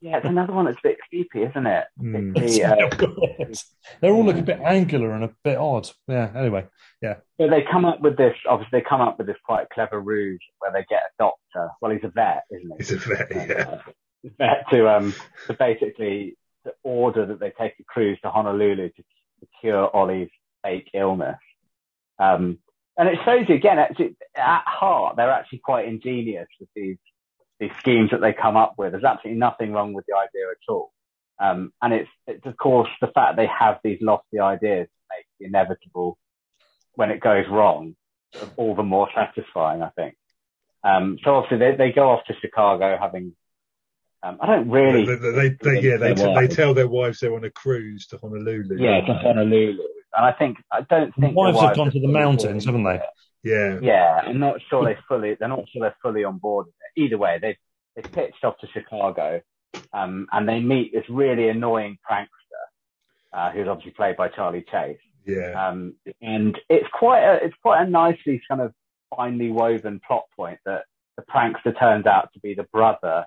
[0.01, 1.86] Yeah, it's another one that's a bit creepy, isn't it?
[1.99, 2.36] Mm.
[3.49, 3.53] uh,
[4.01, 5.89] They're all looking a bit angular and a bit odd.
[6.07, 6.32] Yeah.
[6.36, 6.68] Anyway,
[7.01, 7.16] yeah.
[7.39, 8.36] So they come up with this.
[8.47, 11.72] Obviously, they come up with this quite clever ruse where they get a doctor.
[11.82, 12.78] Well, he's a vet, isn't he?
[12.78, 13.32] He's a vet.
[13.32, 13.82] Yeah.
[14.38, 15.13] vet to um
[15.47, 20.30] to basically to order that they take a cruise to Honolulu to, to cure Ollie's
[20.63, 21.39] fake illness.
[22.20, 22.59] Um,
[22.97, 26.97] and it shows you again, actually, at heart, they're actually quite ingenious with these
[27.59, 28.91] these schemes that they come up with.
[28.91, 30.91] There's absolutely nothing wrong with the idea at all.
[31.39, 35.30] Um, and it's, it's of course the fact they have these lofty ideas that makes
[35.39, 36.18] the inevitable
[36.95, 37.95] when it goes wrong
[38.57, 40.16] all the more satisfying, I think.
[40.84, 43.36] Um, so obviously they, they go off to Chicago having,
[44.24, 45.05] um, I don't really.
[45.05, 48.18] They, they, they yeah, they, t- they tell their wives they're on a cruise to
[48.18, 48.78] Honolulu.
[48.78, 49.78] Yeah, to Honolulu.
[50.18, 51.36] And I think, I don't think.
[51.36, 52.99] Wives, wives have gone to the mountains, haven't they?
[53.43, 53.78] Yeah.
[53.82, 56.66] Yeah, I'm not sure they fully, they're not sure they're fully on board
[56.97, 57.57] Either way, they
[57.95, 59.41] they pitched off to Chicago,
[59.93, 62.28] um, and they meet this really annoying prankster,
[63.34, 64.97] uh, who's obviously played by Charlie Chase.
[65.26, 65.68] Yeah.
[65.68, 68.74] Um, and it's quite a, it's quite a nicely kind of
[69.16, 70.84] finely woven plot point that
[71.18, 73.26] the prankster turns out to be the brother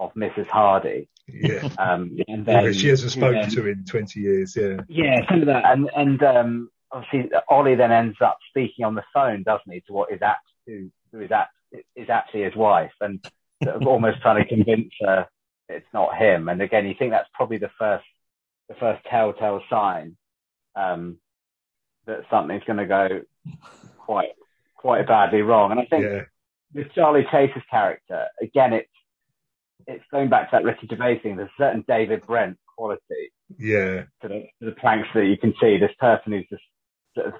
[0.00, 0.48] of Mrs.
[0.48, 1.08] Hardy.
[1.28, 1.68] Yeah.
[1.78, 4.56] Um, and then, yeah, she hasn't spoken then, to in 20 years.
[4.56, 4.80] Yeah.
[4.88, 5.64] Yeah, some of that.
[5.66, 9.92] And, and, um, obviously Ollie then ends up speaking on the phone, doesn't he, to
[9.92, 11.52] what is actually, who is, act,
[11.94, 13.24] is actually his wife and
[13.62, 15.28] sort of almost trying to convince her
[15.68, 16.48] it's not him.
[16.48, 18.06] And again, you think that's probably the first,
[18.68, 20.16] the first telltale sign,
[20.74, 21.18] um,
[22.06, 23.20] that something's going to go
[23.98, 24.30] quite,
[24.76, 25.70] quite badly wrong.
[25.70, 26.22] And I think yeah.
[26.74, 28.88] with Charlie Chase's character, again, it's,
[29.86, 31.36] it's going back to that Ricky Gervais thing.
[31.36, 33.32] There's a certain David Brent quality.
[33.58, 34.04] Yeah.
[34.22, 35.78] To the, to the pranks that you can see.
[35.78, 36.62] This person who's just
[37.14, 37.34] sort of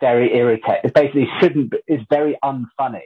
[0.00, 0.92] very irritated.
[0.94, 3.02] Basically, shouldn't is very unfunny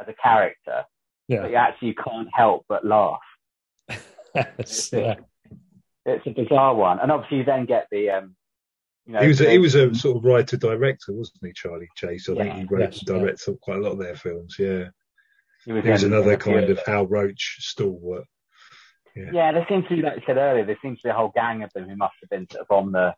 [0.00, 0.84] as a character.
[1.28, 1.42] Yeah.
[1.42, 3.20] But you actually can't help but laugh.
[4.58, 5.14] it's, yeah.
[6.04, 8.10] it's a bizarre one, and obviously you then get the.
[8.10, 8.36] Um,
[9.06, 11.88] you know, he was a, he was a sort of writer director, wasn't he, Charlie
[11.96, 12.28] Chase?
[12.28, 13.56] I yeah, think he wrote yes, and directed yeah.
[13.62, 14.56] quite a lot of their films.
[14.58, 14.88] Yeah,
[15.64, 18.24] he was, he was another kind of Hal Roach stalwart.
[19.16, 19.30] Yeah.
[19.32, 21.32] yeah, there seems to be, like you said earlier, there seems to be a whole
[21.34, 23.14] gang of them who must have been sort of on the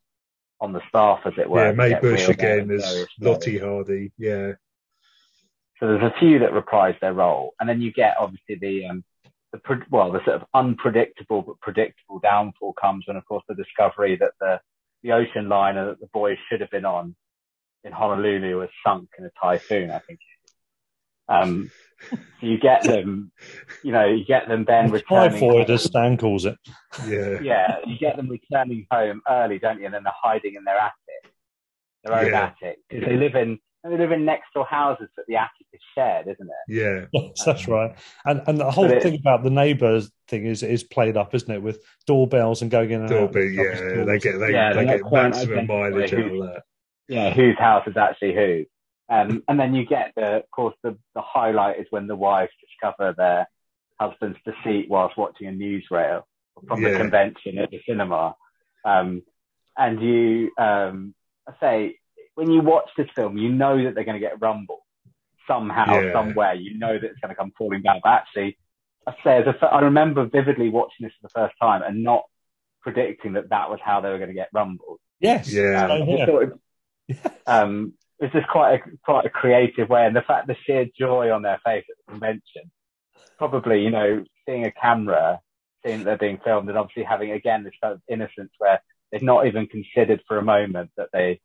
[0.61, 1.67] on the staff, as it were.
[1.67, 2.69] Yeah, Mae Busch again.
[2.69, 4.13] There's Lottie Hardy.
[4.17, 4.53] Yeah.
[5.79, 9.05] So there's a few that reprise their role, and then you get obviously the um,
[9.53, 14.17] the well, the sort of unpredictable but predictable downfall comes when, of course, the discovery
[14.17, 14.61] that the
[15.03, 17.17] the ocean liner that the boys should have been on
[17.85, 19.91] in Honolulu was sunk in a typhoon.
[19.91, 20.21] I think.
[21.29, 21.71] Um,
[22.41, 23.31] you get them,
[23.83, 25.41] you know, you get them then returning.
[25.41, 26.57] Typhoid, as Stan calls it.
[27.07, 27.41] Yeah.
[27.41, 29.87] Yeah, you get them returning home early, don't you?
[29.87, 31.33] And then they're hiding in their attic,
[32.05, 32.43] their own yeah.
[32.43, 35.81] attic, because they live in they live in next door houses, but the attic is
[35.95, 36.69] shared, isn't it?
[36.69, 37.97] Yeah, yes, that's right.
[38.25, 41.63] And and the whole thing about the neighbours thing is is played up, isn't it,
[41.63, 43.53] with doorbells and going in and Doorbell, out.
[43.53, 46.63] Yeah, they get they, yeah, they get maximum mileage out of that.
[47.09, 48.65] Yeah, whose house is actually who?
[49.13, 52.53] Um, and then you get the, of course, the the highlight is when the wives
[52.65, 53.47] discover their
[54.01, 56.23] husband's deceit whilst watching a newsreel
[56.67, 56.93] from yeah.
[56.93, 58.35] the convention at the cinema.
[58.85, 59.23] Um,
[59.77, 61.15] and you, um,
[61.47, 61.99] I say,
[62.35, 64.81] when you watch this film, you know that they're going to get rumbled
[65.47, 66.13] somehow, yeah.
[66.13, 66.55] somewhere.
[66.55, 68.01] You know that it's going to come falling down.
[68.03, 68.59] But actually,
[69.07, 72.25] I say, as a, I remember vividly watching this for the first time and not
[72.81, 75.01] predicting that that was how they were going to get rumbled.
[75.21, 75.53] Yes.
[75.53, 75.87] Yeah.
[75.87, 76.27] Um, yeah.
[76.27, 77.93] Sort of, um,
[78.23, 81.43] it's just quite a quite a creative way, and the fact the sheer joy on
[81.43, 82.71] their face at the convention,
[83.39, 85.41] probably you know seeing a camera,
[85.85, 89.23] seeing that they're being filmed, and obviously having again this kind of innocence where they've
[89.23, 91.41] not even considered for a moment that they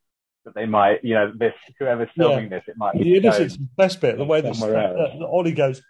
[0.48, 2.58] that they might, you know, this whoever's filming yeah.
[2.58, 2.94] this, it might.
[2.94, 5.82] The innocence, best bit, the way that uh, Ollie goes.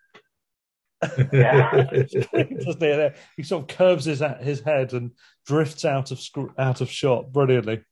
[1.32, 1.86] yeah,
[3.38, 5.12] he sort of curves his his head and
[5.46, 6.20] drifts out of
[6.58, 7.84] out of shot brilliantly.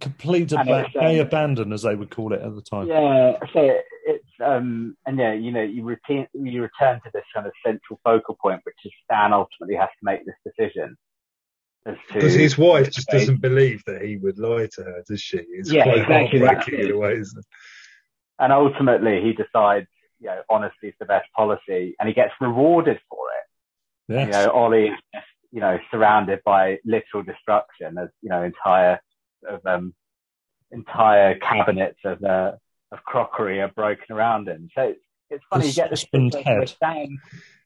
[0.00, 2.86] Complete ab- um, abandon, as they would call it at the time.
[2.86, 7.46] Yeah, so it's um, and yeah, you know, you return you return to this kind
[7.46, 10.96] of central focal point, which is Stan ultimately has to make this decision
[12.12, 15.38] because his wife just doesn't believe that he would lie to her, does she?
[15.38, 16.38] It's yeah, quite exactly.
[16.38, 17.22] heartbreaking in a way.
[18.38, 19.88] And ultimately, he decides,
[20.20, 24.14] you know, honesty is the best policy, and he gets rewarded for it.
[24.14, 24.26] Yes.
[24.26, 25.22] You know, Ollie is
[25.52, 28.98] you know, surrounded by literal destruction as, you know, entire
[29.48, 29.94] of um,
[30.70, 32.52] entire cabinets of uh,
[32.90, 34.68] of crockery are broken around him.
[34.74, 36.06] So it's, it's funny, you get this
[36.80, 37.08] head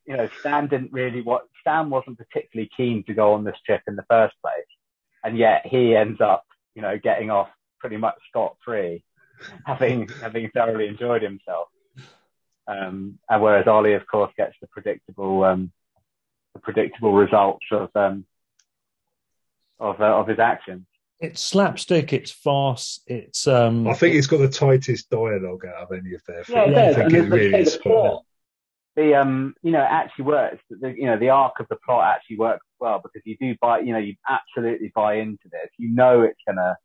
[0.07, 3.83] you know, Stan didn't really what Stan wasn't particularly keen to go on this trip
[3.89, 4.67] in the first place,
[5.25, 7.49] and yet he ends up, you know, getting off
[7.81, 9.03] pretty much scot free,
[9.67, 11.69] having having thoroughly enjoyed himself.
[12.69, 15.73] Um, and whereas Ollie, of course, gets the predictable um,
[16.55, 18.25] the predictable results of um,
[19.81, 20.87] of uh, of his actions.
[21.19, 22.13] It's slapstick.
[22.13, 23.01] It's farce.
[23.07, 23.47] It's.
[23.47, 26.73] Um, I think it's got the tightest dialogue out of any of their films.
[26.73, 27.79] Yeah, I think it really is.
[28.97, 30.63] the um, you know, it actually works.
[30.69, 33.81] The, you know, the arc of the plot actually works well because you do buy,
[33.81, 35.71] you know, you absolutely buy into this.
[35.79, 36.77] You know, it's gonna,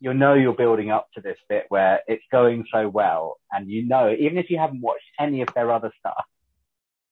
[0.00, 3.86] you know, you're building up to this bit where it's going so well, and you
[3.86, 6.24] know, even if you haven't watched any of their other stuff,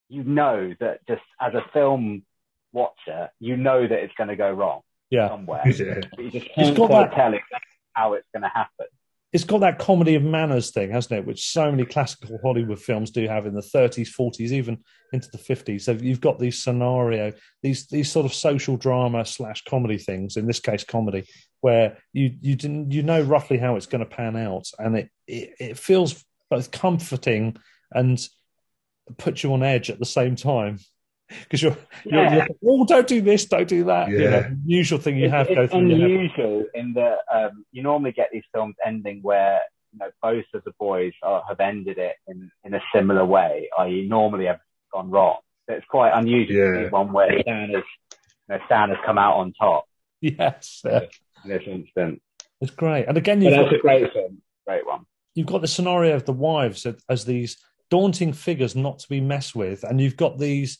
[0.09, 2.23] you know that just as a film
[2.71, 4.81] watcher, you know that it's going to go wrong
[5.13, 5.29] Yeah.
[5.29, 5.61] somewhere.
[5.67, 6.01] Yeah.
[6.17, 8.87] You just can't quite that- tell exactly how it's going to happen.
[9.31, 11.25] It's got that comedy of manners thing, hasn't it?
[11.25, 14.77] Which so many classical Hollywood films do have in the 30s, 40s, even
[15.11, 15.81] into the 50s.
[15.81, 17.33] So you've got these scenario,
[17.63, 20.37] these these sort of social drama slash comedy things.
[20.37, 21.27] In this case, comedy,
[21.61, 25.09] where you you didn't you know roughly how it's going to pan out, and it,
[25.27, 27.57] it it feels both comforting
[27.91, 28.23] and
[29.17, 30.77] puts you on edge at the same time
[31.43, 34.09] because you're, you're, you're oh don't do this, don't do that.
[34.09, 34.29] You Yeah.
[34.29, 35.87] know, usual thing you It's, have go it's through.
[35.87, 39.59] your unusual in that um, you normally get these films ending where
[39.91, 43.69] you know both of the boys are, have ended it in, in a similar way,
[43.79, 45.37] i.e., normally everything's gone wrong.
[45.69, 46.85] So it's quite unusual to Yeah.
[46.85, 49.85] see one where Stan has, you know, Stan has come out on top
[50.21, 51.01] Yes, yeah.
[51.43, 52.21] in this instance.
[52.61, 53.05] it's great.
[53.07, 55.05] And again, you've that's got a great film, great one.
[55.35, 57.57] you've got the scenario of the wives as, as these
[57.89, 60.79] daunting figures not to be messed with, and you've got these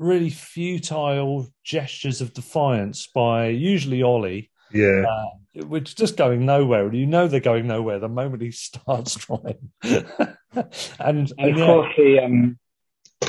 [0.00, 5.04] really futile gestures of defiance by usually Ollie, Yeah.
[5.08, 9.14] uh, which just going nowhere, and you know they're going nowhere the moment he starts
[9.14, 9.70] trying.
[9.82, 10.36] and,
[10.98, 12.58] And and of yeah, course, the um,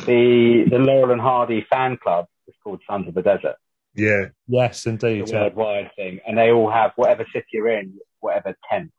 [0.05, 3.55] the the Laurel and Hardy fan club is called Sons of the Desert,
[3.93, 4.27] Yeah.
[4.47, 5.41] yes, the indeed, yeah.
[5.41, 8.91] worldwide thing, and they all have whatever city you're in, whatever tent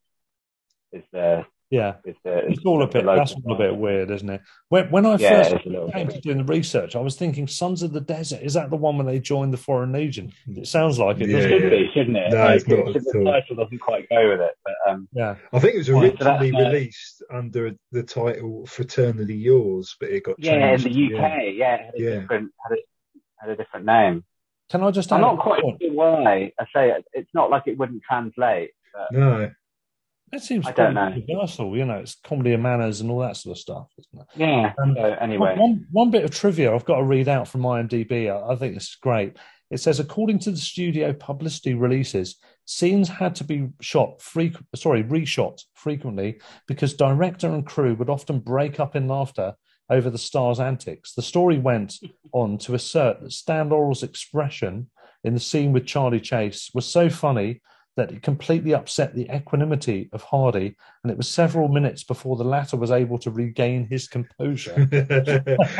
[0.93, 1.95] is the yeah.
[2.05, 2.47] is the.
[2.51, 3.05] It's all a bit.
[3.05, 4.43] local That's all a bit weird, isn't it?
[4.69, 7.17] When when I Yeah, first it's a little came to doing the research, I was
[7.17, 8.43] thinking Sons of the Desert.
[8.43, 10.33] Is that the one when they joined the Foreign Legion?
[10.47, 11.71] It sounds like it, Yeah, doesn't Should it?
[11.71, 12.31] be, shouldn't it?
[12.33, 15.35] No, it's Like, not the title doesn't quite go with it, but um, Yeah.
[15.53, 19.97] I think it was Right, so that's originally my- released under the title Fraternity Yours,
[19.99, 22.21] but it got yeah, in the UK, yeah, it had a Yeah.
[22.21, 22.81] different had a,
[23.41, 24.25] had a different name.
[24.71, 26.53] Can I just I'm add not quite sure why.
[26.59, 28.71] I say it, it's not like it wouldn't translate.
[28.95, 29.51] But No.
[30.33, 31.09] It seems I don't know.
[31.15, 31.77] universal.
[31.77, 34.27] You know, it's comedy of manners and all that sort of stuff, isn't it?
[34.37, 34.73] yeah.
[34.83, 38.31] Um, so anyway, One, one bit of trivia I've got to read out from IMDb.
[38.31, 39.37] I, I think this is great.
[39.71, 45.03] It says, according to the studio publicity releases, scenes had to be shot, frequ- sorry,
[45.05, 49.55] reshot frequently because director and crew would often break up in laughter
[49.91, 51.15] over the star's antics.
[51.15, 51.95] The story went
[52.33, 54.91] on to assert that Stan Laurel's expression
[55.25, 57.61] in the scene with Charlie Chase was so funny
[57.97, 62.45] that it completely upset the equanimity of Hardy, and it was several minutes before the
[62.45, 64.75] latter was able to regain his composure.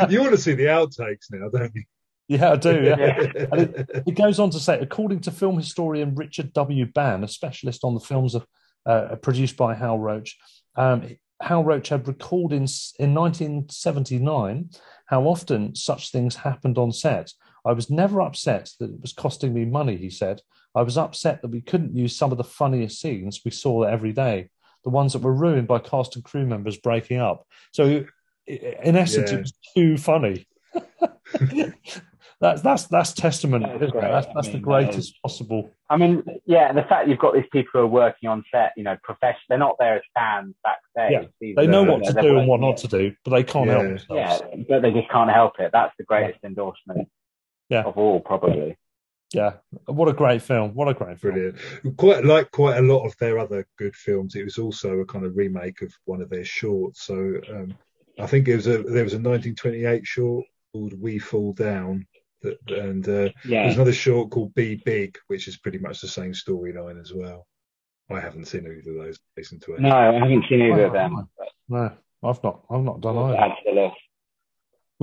[0.09, 1.83] you want to see the outtakes now, don't you?
[2.27, 2.83] Yeah, I do.
[2.83, 2.95] Yeah.
[2.97, 3.45] Yeah.
[3.51, 6.85] And it, it goes on to say, according to film historian Richard W.
[6.85, 8.45] Bann, a specialist on the films of,
[8.85, 10.37] uh, produced by Hal Roach,
[10.75, 12.65] um, Hal Roach had recalled in,
[12.99, 14.69] in 1979
[15.07, 17.31] how often such things happened on set.
[17.65, 20.41] I was never upset that it was costing me money, he said.
[20.75, 24.11] I was upset that we couldn't use some of the funniest scenes we saw every
[24.11, 24.49] day,
[24.83, 27.45] the ones that were ruined by cast and crew members breaking up.
[27.71, 28.05] So,
[28.47, 29.37] in essence, Yeah.
[29.37, 30.47] it was too funny.
[32.39, 33.63] that's that's that's testament.
[33.63, 33.91] That's isn't it?
[33.91, 34.01] great.
[34.11, 35.69] That's, I that's the mean, that greatest um, possible.
[35.89, 38.83] I mean, yeah, the fact you've got these people who are working on set, you
[38.83, 41.29] know, professional, they're not there as fans backstage.
[41.39, 43.83] Yeah, They know what to do and what not to do, but they can't help
[43.83, 44.09] themselves.
[44.11, 45.69] Yeah, but they just can't help it.
[45.71, 47.07] That's the greatest endorsement
[47.69, 47.83] Yeah.
[47.83, 48.77] of all, probably.
[49.33, 49.53] Yeah.
[49.87, 50.73] What a great film!
[50.75, 51.33] What a great film!
[51.33, 51.97] Brilliant.
[51.97, 54.35] Quite like quite a lot of their other good films.
[54.35, 57.03] It was also a kind of remake of one of their shorts.
[57.03, 57.15] So
[57.49, 57.75] um,
[58.19, 62.05] I think it was a there was a 1928 short called We Faw Down,
[62.43, 63.63] that, and uh, Yeah.
[63.63, 67.47] there's another short called Be Big, which is pretty much the same storyline as well.
[68.11, 69.19] I haven't seen either of those.
[69.35, 69.79] Listen to it.
[69.79, 71.27] No, I haven't seen either of them.
[71.69, 71.91] No,
[72.23, 72.63] I've not.
[72.69, 73.37] I've not done either.
[73.37, 73.95] add to the list.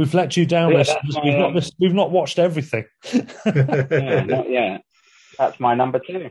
[0.01, 1.19] We've let you down, Yeah, listeners.
[1.23, 2.87] We've my, not um, we've not watched everything.
[3.13, 4.81] Yeah, not yet.
[5.39, 6.31] That's my number two.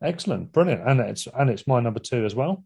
[0.00, 2.62] Excellent, brilliant, and it's and it's my number two as well,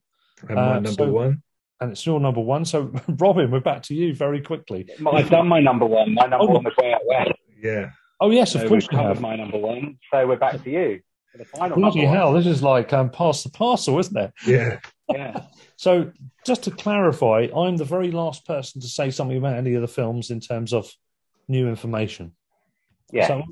[0.46, 1.42] and my Uh, number so- one.
[1.80, 2.66] and it's your number one.
[2.66, 4.86] So, Robin, we're back to you very quickly.
[5.10, 6.12] I've done my number one.
[6.12, 6.54] My number Oh.
[6.56, 7.32] one was way out west.
[7.62, 7.90] Yeah.
[8.20, 9.20] Oh yes, So of we've course we covered have.
[9.22, 9.98] my number one.
[10.12, 11.00] So we're back to you
[11.32, 12.36] for the final Bloody hell, one.
[12.36, 14.30] this is like um, pass the parcel, isn't it?
[14.46, 14.78] Yeah.
[15.10, 15.42] Yeah.
[15.76, 16.12] So,
[16.46, 19.88] just to clarify, I'm the very last person to say something about any of the
[19.88, 20.90] films in terms of
[21.48, 22.32] new information.
[23.12, 23.26] Yeah.
[23.26, 23.42] So,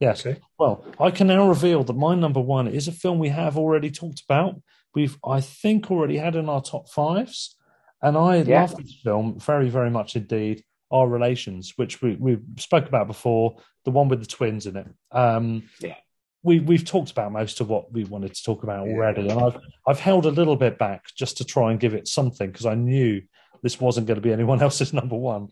[0.00, 0.24] yes.
[0.24, 0.40] Okay.
[0.58, 3.90] Well, I can now reveal that my number one is a film we have already
[3.90, 4.60] talked about.
[4.94, 7.56] We've, I think, already had in our top fives,
[8.00, 8.62] and I Yeah.
[8.62, 10.62] love this film very, very much indeed.
[10.90, 14.86] Our relations, which we we spoke about before, the one with the twins in it.
[15.10, 15.96] Um, Yeah.
[16.42, 18.92] We we've talked about most of what we wanted to talk about Yeah.
[18.94, 22.08] already, and I've I've held a little bit back just to try and give it
[22.08, 23.22] something because I knew
[23.62, 25.48] this wasn't going to be anyone else's number one.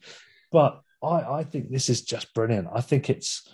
[0.51, 2.69] But I, I think this is just brilliant.
[2.75, 3.49] I think it's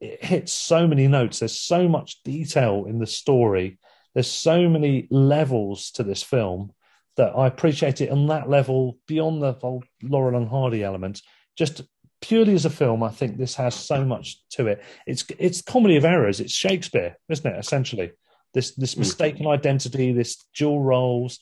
[0.00, 1.38] it hits so many notes.
[1.38, 3.78] There's so much detail in the story.
[4.14, 6.72] There's so many levels to this film
[7.16, 11.22] that I appreciate it on that level beyond the whole Laurel and Hardy element.
[11.56, 11.82] Just
[12.20, 14.82] purely as a film, I think this has so much to it.
[15.06, 16.40] It's it's comedy of errors.
[16.40, 17.58] It's Shakespeare, isn't it?
[17.58, 18.12] Essentially,
[18.54, 19.00] this this hmm.
[19.00, 21.40] mistaken identity, this dual roles.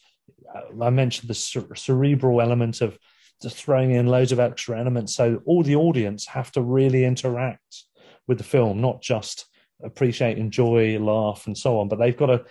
[0.55, 1.35] Uh, I mentioned the
[1.75, 2.99] cerebral element of
[3.43, 7.85] just throwing in loads of extra elements, so all the audience have to really interact
[8.27, 9.47] with the film, not just
[9.83, 11.89] appreciate, enjoy, laugh, and so on.
[11.89, 12.45] But they've got to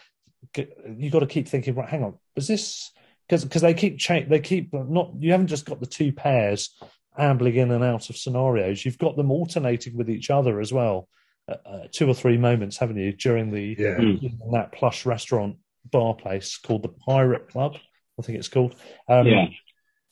[0.97, 1.75] you've got to keep thinking.
[1.75, 2.91] Right, hang on, was this
[3.27, 6.75] because because they keep cha- they keep not you haven't just got the two pairs
[7.17, 8.85] ambling in and out of scenarios.
[8.85, 11.07] You've got them alternating with each other as well.
[11.49, 13.97] Uh, uh, two or three moments, haven't you, during the yeah.
[13.97, 15.57] in that plush restaurant
[15.91, 17.77] bar place called the Pirate Club,
[18.19, 18.75] I think it's called.
[19.07, 19.47] Um, yeah.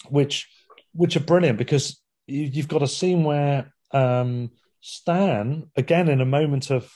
[0.10, 0.48] Which
[0.94, 4.52] which are brilliant because you, have got a scene where um,
[4.82, 6.90] Stan, again in a moment of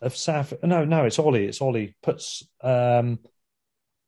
[0.00, 1.44] of Saf, no, no, it's Ollie.
[1.44, 3.18] It's Ollie puts um,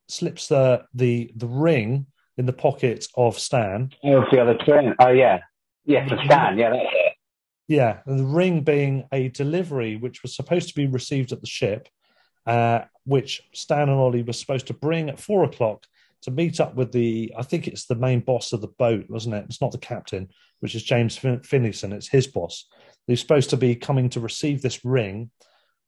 [0.08, 2.06] slips the the the ring
[2.36, 3.92] in the pocket of Stan.
[4.04, 4.94] Oh, the other twin.
[4.98, 5.40] Oh, yeah.
[5.84, 6.58] Yeah, for Stan.
[6.58, 7.12] Yeah, that's it.
[7.68, 11.46] Yeah, and the ring being a delivery which was supposed to be received at the
[11.46, 11.88] ship,
[12.46, 15.86] uh, which Stan and Ollie were supposed to bring at four o'clock
[16.22, 19.34] to meet up with the, I think it's the main boss of the boat, wasn't
[19.36, 19.46] it?
[19.48, 20.28] It's not the captain,
[20.60, 21.92] which is James fin- Finlayson.
[21.92, 22.66] It's his boss.
[23.06, 25.30] He's supposed to be coming to receive this ring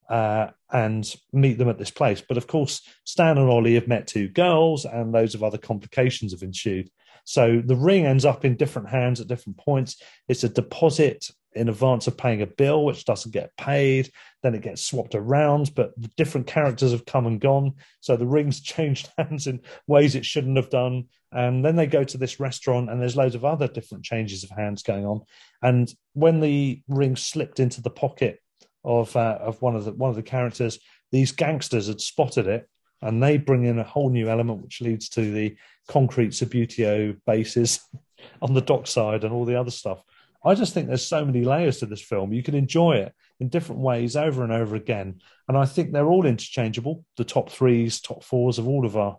[0.08, 2.22] uh, and meet them at this place.
[2.26, 6.32] But of course, Stan and Ollie have met two girls, and loads of other complications
[6.32, 6.90] have ensued.
[7.24, 10.00] So the ring ends up in different hands at different points.
[10.28, 14.10] It's a deposit in advance of paying a bill, which doesn't get paid.
[14.42, 17.74] Then it gets swapped around, but the different characters have come and gone.
[18.00, 21.04] So the ring's changed hands in ways it shouldn't have done.
[21.32, 24.50] And then they go to this restaurant, and there's loads of other different changes of
[24.50, 25.22] hands going on.
[25.62, 28.38] And when the ring slipped into the pocket
[28.84, 30.78] of uh, of one of the one of the characters.
[31.12, 32.68] These gangsters had spotted it,
[33.02, 35.56] and they bring in a whole new element, which leads to the
[35.88, 37.80] concrete Subbuteo bases
[38.42, 40.02] on the dockside and all the other stuff.
[40.44, 42.32] I just think there's so many layers to this film.
[42.32, 46.08] You can enjoy it in different ways over and over again, and I think they're
[46.08, 47.04] all interchangeable.
[47.16, 49.18] The top threes, top fours of all of our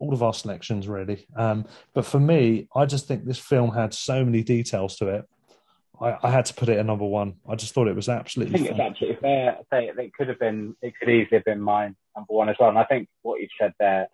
[0.00, 1.26] all of our selections, really.
[1.36, 5.24] Um, but for me, I just think this film had so many details to it
[6.00, 7.34] I, I, had to put it at number one.
[7.48, 8.54] I just thought it was absolutely.
[8.54, 8.80] I think fun.
[8.80, 9.58] it's absolutely fair.
[9.58, 12.56] I say it could have been, it could easily have been mine number one as
[12.58, 12.68] well.
[12.68, 14.08] And I think what you've said there,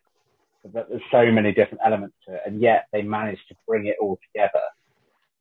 [0.75, 3.97] that there's so many different elements to it, and yet they managed to bring it
[4.01, 4.61] all together.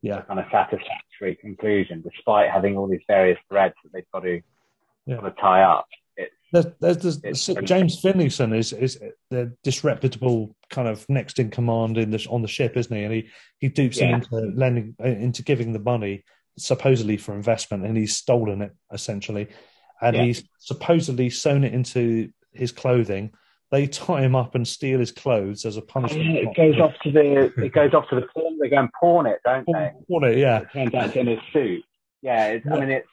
[0.02, 0.16] Yeah.
[0.16, 4.40] To kind of satisfactory conclusion, despite having all these various threads that they've got to,
[5.04, 5.16] yeah.
[5.16, 5.86] got to tie up.
[6.52, 12.10] There's, there's, there's James Finlayson is is the disreputable kind of next in command in
[12.10, 13.04] the on the ship, isn't he?
[13.04, 13.28] And he
[13.58, 14.06] he dupes yeah.
[14.06, 16.24] him into lending into giving the money
[16.58, 19.48] supposedly for investment, and he's stolen it essentially,
[20.02, 20.24] and yeah.
[20.24, 23.32] he's supposedly sewn it into his clothing.
[23.70, 26.36] They tie him up and steal his clothes as a punishment.
[26.36, 28.58] it goes off to the it goes off to the pawn.
[28.60, 29.92] They go and pawn it, don't pawn, they?
[30.08, 30.62] Pawn it, yeah.
[30.62, 31.84] It turns out in his suit.
[32.22, 33.08] Yeah, I mean it's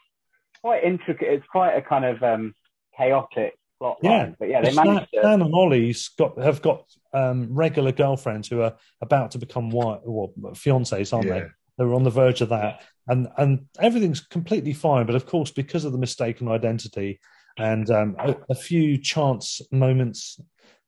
[0.61, 1.27] quite intricate.
[1.31, 2.55] It's quite a kind of um,
[2.97, 4.09] chaotic plot yeah.
[4.09, 4.35] line.
[4.39, 5.27] But yeah, they managed Stan, to.
[5.27, 6.83] Stan and Ollie's got have got
[7.13, 11.39] um, regular girlfriends who are about to become wife or fiancés, aren't yeah.
[11.39, 11.45] they?
[11.77, 15.05] They're on the verge of that, and and everything's completely fine.
[15.05, 17.19] But of course, because of the mistaken identity
[17.57, 20.39] and um, a, a few chance moments,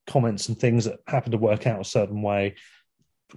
[0.08, 2.56] comments, and things that happen to work out a certain way,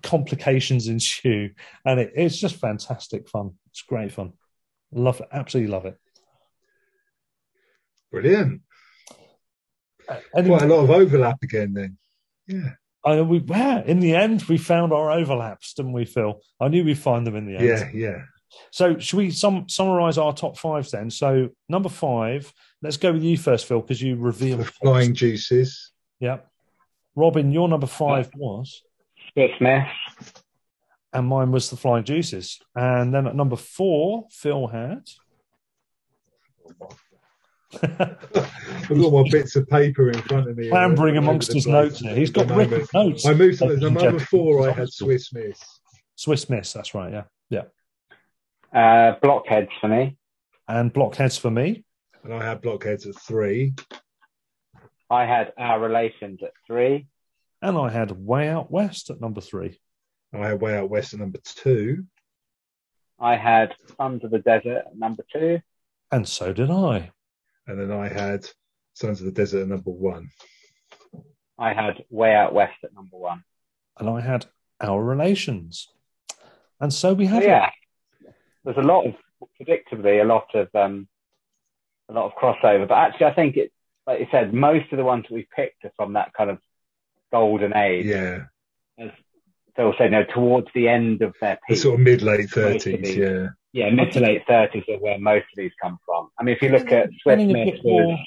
[0.03, 1.51] complications ensue,
[1.85, 3.53] and it, it's just fantastic fun.
[3.71, 4.33] It's great fun.
[4.93, 5.99] Love it, absolutely love it.
[8.13, 8.61] Brilliant.
[10.09, 11.99] Uh, Quite a lot of overlap again then.
[12.47, 12.75] Yeah.
[13.05, 16.41] I know we yeah, in the end we found our overlaps, didn't we, Phil?
[16.61, 17.65] I knew we'd find them in the end.
[17.65, 18.23] Yeah, yeah.
[18.71, 21.11] So should we sum, summarize our top fives then?
[21.11, 22.53] So number five,
[22.83, 25.91] let's go with you first, Phil, because you revealed the Flying Deuces.
[26.21, 26.39] Yeah.
[27.17, 28.83] Robin, your number five was
[29.33, 29.85] Swiss Miss.
[31.13, 32.61] And mine was the Flying Deuces.
[32.75, 35.03] And then at number four, Phil had
[37.83, 40.69] I've got my bits of paper in front of me.
[40.69, 42.15] Clambering amongst his notes here.
[42.15, 43.25] He's got written notes.
[43.27, 44.69] I moved to the number four.
[44.69, 45.61] I had Swiss Miss.
[46.17, 46.73] Swiss Miss.
[46.73, 47.13] That's right.
[47.13, 47.25] Yeah.
[47.51, 47.65] Yeah.
[48.73, 50.17] Uh, blockheads for me.
[50.69, 51.85] And blockheads for me.
[52.25, 53.75] And I had blockheads at three.
[55.11, 57.07] I had our relations at three.
[57.61, 59.79] And I had way out west at number three.
[60.33, 62.05] And I had way out west at number two.
[63.19, 65.61] I had Sons of the Desert at number two.
[66.11, 67.11] And so did I
[67.67, 68.47] and then I had
[68.95, 70.31] Sons of the Desert at number one.
[71.59, 73.45] I had Way Out West at number one.
[73.99, 74.47] And I had
[74.81, 75.89] Our Relations.
[76.81, 77.71] And so we have yeah.
[78.65, 79.15] there's a lot of
[79.61, 81.07] predictably a lot of um,
[82.09, 82.89] a lot of crossover.
[82.89, 83.73] But actually, I think it,
[84.07, 86.59] like you said, most of the ones that we picked are from that kind of
[87.33, 88.07] golden age.
[88.07, 88.45] Yeah.
[88.99, 89.11] As
[89.77, 91.83] Phil said, you know, towards the end of their The peak.
[91.83, 93.17] sort of mid late thirties.
[93.17, 93.49] Yeah.
[93.73, 96.29] Yeah, mid to late thirties is where most of these come from.
[96.39, 98.19] I mean, if you look at Swift Getting a Smith, bit more-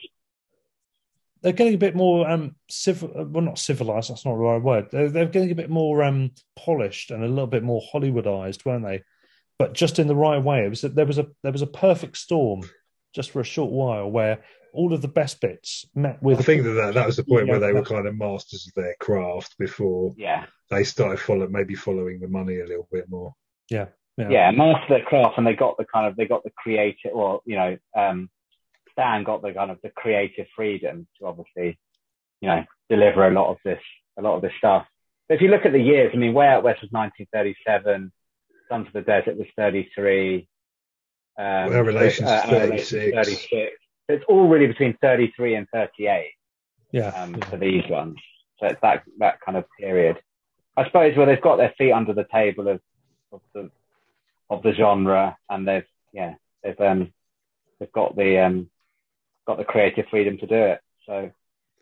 [1.42, 4.88] they're getting a bit more um civil well not civilized that's not the right word.
[4.92, 8.84] They're, they're getting a bit more um polished and a little bit more hollywoodized weren't
[8.84, 9.04] they?
[9.60, 11.68] But just in the right way it was that there was a there was a
[11.68, 12.62] perfect storm
[13.14, 14.44] just for a short while where
[14.74, 17.48] all of the best bits met with I think that, that that was the point
[17.48, 21.76] where they were kind of masters of their craft before yeah, they started follow maybe
[21.76, 23.36] following the money a little bit more.
[23.70, 23.86] yeah
[24.18, 27.42] yeah, master their craft, and they got the kind of they got the creative, well,
[27.46, 28.30] you know, um,
[28.92, 31.78] Stan got the kind of the creative freedom to obviously,
[32.42, 33.82] you know, deliver a lot of this,
[34.18, 34.86] a lot of this stuff.
[35.28, 38.12] But if you look at the years, I mean, Way Out West was 1937,
[38.70, 40.48] Sons of the Desert was 33,
[41.38, 43.16] um, Our Relations uh, is Our Relations 36.
[43.16, 43.72] 36.
[44.08, 46.32] It's all really between 33 and 38
[46.96, 48.18] yeah um, for these ones.
[48.60, 50.18] So it's that that kind of period.
[50.78, 52.80] I suppose where they've got their feet under the table of,
[53.32, 53.70] of the
[54.50, 57.14] of the genre, and they've yeah they've um
[57.80, 58.70] they've got the um
[59.46, 60.82] got the creative freedom to do it.
[61.06, 61.32] So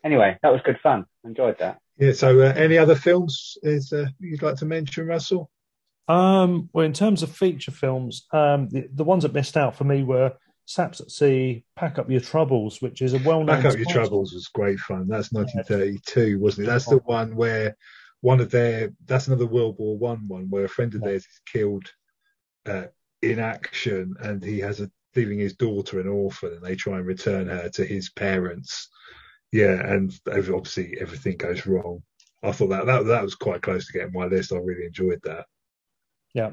[0.04, 1.06] anyway, that was good fun.
[1.24, 1.78] Enjoyed that.
[1.98, 2.12] Yeah.
[2.12, 5.50] So, uh, any other films is uh, you'd like to mention, Russell?
[6.06, 9.84] Um, well, in terms of feature films, um, the, the ones that missed out for
[9.84, 10.34] me were
[10.66, 13.62] Saps at Sea, Pack Up Your Troubles, which is a well-known.
[13.62, 15.08] Pack Up Your Troubles was great fun.
[15.08, 16.70] That's 1932, wasn't it?
[16.70, 17.76] That's the one where
[18.20, 21.40] one of their that's another World War One one where a friend of theirs is
[21.50, 21.90] killed
[22.66, 22.86] uh,
[23.22, 27.06] in action, and he has a leaving his daughter an orphan, and they try and
[27.06, 28.88] return her to his parents.
[29.52, 32.02] Yeah, and obviously everything goes wrong.
[32.42, 34.52] I thought that that that was quite close to getting my list.
[34.52, 35.46] I really enjoyed that.
[36.34, 36.50] Yeah.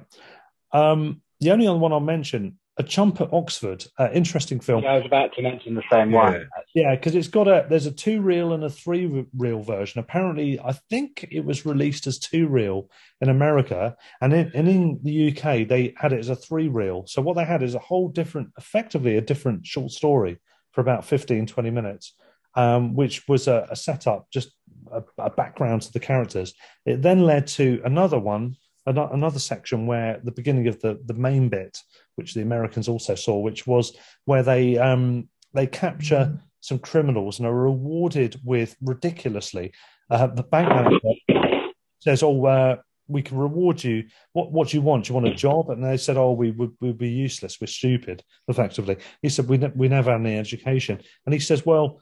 [0.72, 4.84] Um, the only other one I'll mention, A Chump at Oxford, uh, interesting film.
[4.84, 6.18] Yeah, I was about to mention the same Yeah.
[6.32, 6.50] one.
[6.74, 10.00] Yeah, because it's got a there's a two reel and a three reel version.
[10.00, 15.00] Apparently, I think it was released as two reel in America, and in, and in
[15.04, 17.04] the UK they had it as a three reel.
[17.08, 20.38] So what they had is a whole different, effectively a different short story
[20.72, 22.16] for about 15, 20 minutes,
[22.56, 24.54] um, which was a, a setup, just
[24.94, 26.54] a, a background to the characters.
[26.86, 28.56] It then led to another one,
[28.88, 31.78] ano- another section where the beginning of the the main bit,
[32.16, 33.96] which the Americans also saw, which was
[34.26, 39.74] where they um, they capture some criminals and are rewarded with ridiculously.
[40.10, 42.76] Uh, the bank manager says, "Oh, uh,
[43.08, 44.06] we can reward you.
[44.34, 45.06] What what do you want?
[45.06, 47.60] Do you want a job?" And they said, "Oh, we would we'd be useless.
[47.60, 51.66] We're stupid." Effectively, he said, "We ne- we never had any education." And he says,
[51.66, 52.02] "Well,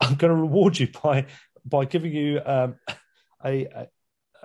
[0.00, 1.26] I'm going to reward you by
[1.64, 2.76] by giving you um,
[3.44, 3.88] a, a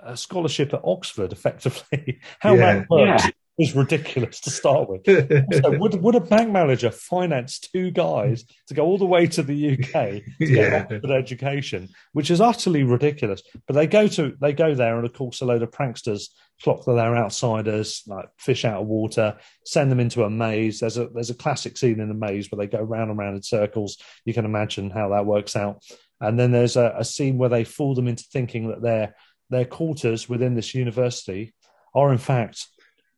[0.00, 2.74] a scholarship at Oxford." Effectively, how Yeah.
[2.80, 3.30] that works Yeah.
[3.58, 5.04] is ridiculous to start with.
[5.06, 9.42] So would would a bank manager finance two guys to go all the way to
[9.42, 10.86] the UK to get Yeah.
[10.90, 13.42] Oxford education, which is utterly ridiculous?
[13.66, 16.28] But they go to they go there, and of course, a load of pranksters
[16.62, 19.36] clock that they're outsiders, like fish out of water,
[19.66, 20.80] send them into a maze.
[20.80, 23.36] There's a there's a classic scene in the maze where they go round and round
[23.36, 23.98] in circles.
[24.24, 25.82] You can imagine how that works out.
[26.20, 29.14] And then there's a, a scene where they fool them into thinking that their
[29.50, 31.52] their quarters within this university
[31.94, 32.66] are in fact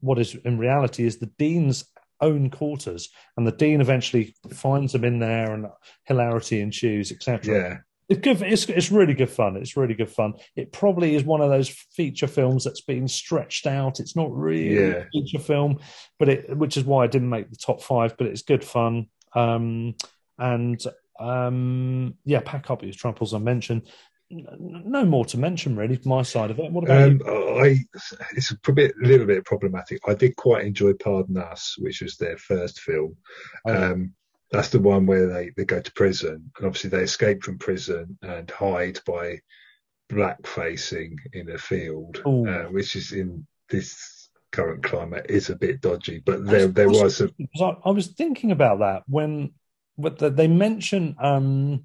[0.05, 1.85] what is in reality is the dean's
[2.21, 5.67] own quarters, and the dean eventually finds them in there, and
[6.05, 7.55] hilarity ensues, etc.
[7.55, 7.77] yeah.
[8.11, 8.43] It's good.
[8.43, 9.57] It's it's really good fun.
[9.57, 10.35] It's really good fun.
[10.57, 13.99] It probably is one of those feature films that's been stretched out.
[13.99, 14.97] It's not really Yeah.
[14.97, 15.79] a feature film,
[16.19, 18.17] but it which is why I didn't make the top five.
[18.19, 19.07] But it's good fun.
[19.35, 19.95] Um,
[20.39, 20.85] and
[21.19, 23.33] um, yeah, pack up your troubles.
[23.33, 23.89] I mentioned.
[24.31, 26.01] No more to mention really.
[26.05, 26.73] My side of it.
[26.73, 27.61] What about Um, you?
[27.61, 27.79] I
[28.33, 30.01] it's a bit, little bit problematic.
[30.09, 33.17] I did quite enjoy Pardon Us, which was their first film.
[33.69, 33.77] Okay.
[33.77, 34.15] Um,
[34.51, 38.19] that's the one where they, they go to prison, and obviously they escape from prison
[38.23, 39.41] and hide by
[40.09, 45.81] black facing in a field, uh, which is in this current climate is a bit
[45.81, 46.23] dodgy.
[46.25, 49.55] But there there was some Because I, I was thinking about that when,
[49.99, 51.83] but they mention um,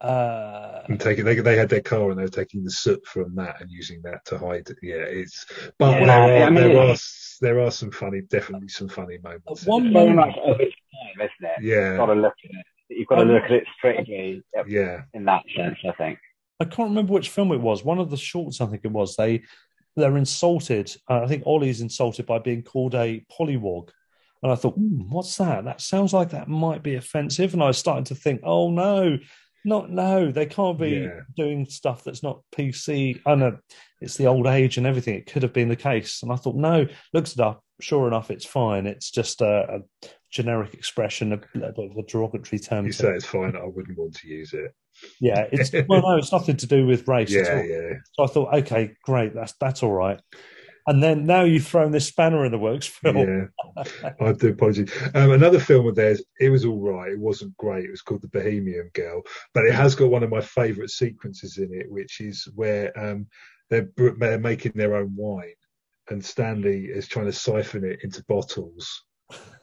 [0.00, 3.34] uh, and taking they they had their car and they were taking the soot from
[3.36, 4.68] that and using that to hide.
[4.82, 5.44] Yeah, it's
[5.78, 6.96] but Yeah, there are I mean, there are
[7.40, 9.64] there are some funny, definitely some funny moments.
[9.64, 11.62] in One moment- of its time, isn't it?
[11.64, 12.66] You've Yeah, got to look at it.
[12.88, 15.78] You've got to Um, look at it strictly yeah, in that sense.
[15.86, 16.18] I think.
[16.60, 17.84] I can't remember which film it was.
[17.84, 19.16] One of the shorts, I think it was.
[19.16, 19.42] They
[19.96, 20.94] they're insulted.
[21.08, 23.90] Uh, I think Ollie's insulted by being called a pollywog,
[24.42, 25.64] and I thought, "Hmm, what's that?
[25.64, 27.52] That sounds like that might be offensive.
[27.54, 29.18] And I was starting to think, oh no,
[29.64, 31.20] Not no, they can't be Yeah.
[31.36, 33.20] doing stuff that's not PC.
[33.26, 33.58] I know
[34.00, 35.14] it's the old age and everything.
[35.14, 36.86] It could have been the case, and I thought no.
[37.12, 37.62] Looks it up.
[37.80, 38.86] Sure enough, it's fine.
[38.86, 42.86] It's just a, a generic expression of a, of a derogatory term.
[42.86, 43.56] You say it's fine.
[43.56, 44.72] I wouldn't want to use it.
[45.20, 47.34] yeah, it's well, no, it's nothing to do with race.
[47.34, 47.64] at Yeah, all.
[47.64, 47.92] yeah.
[48.14, 50.20] So I thought, okay, great, that's that's all right.
[50.86, 52.90] And then now you've thrown this spanner in the works.
[53.04, 53.46] Yeah,
[54.20, 54.90] I do apologize.
[55.14, 57.12] Um, another film of theirs, it was all right.
[57.12, 57.84] It wasn't great.
[57.84, 59.22] It was called The Bohemian Girl,
[59.54, 63.26] but it has got one of my favourite sequences in it, which is where um,
[63.68, 65.54] they're, they're making their own wine,
[66.08, 69.04] and Stanley is trying to siphon it into bottles.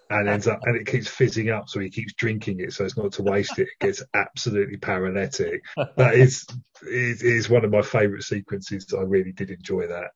[0.10, 2.96] And ends up, and it keeps fizzing up, so he keeps drinking it, so it's
[2.96, 3.68] not to waste it.
[3.68, 5.62] It gets absolutely paralytic.
[5.98, 6.46] That is,
[6.84, 8.94] is is one of my favourite sequences.
[8.98, 10.12] I really did enjoy that.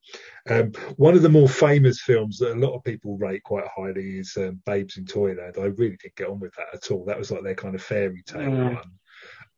[0.49, 4.19] Um, one of the more famous films that a lot of people rate quite highly
[4.19, 5.55] is um, Babes in Toyland.
[5.57, 7.03] I really didn't get on with that at all.
[7.03, 8.75] That was like their kind of fairy tale Mm.
[8.75, 8.91] one.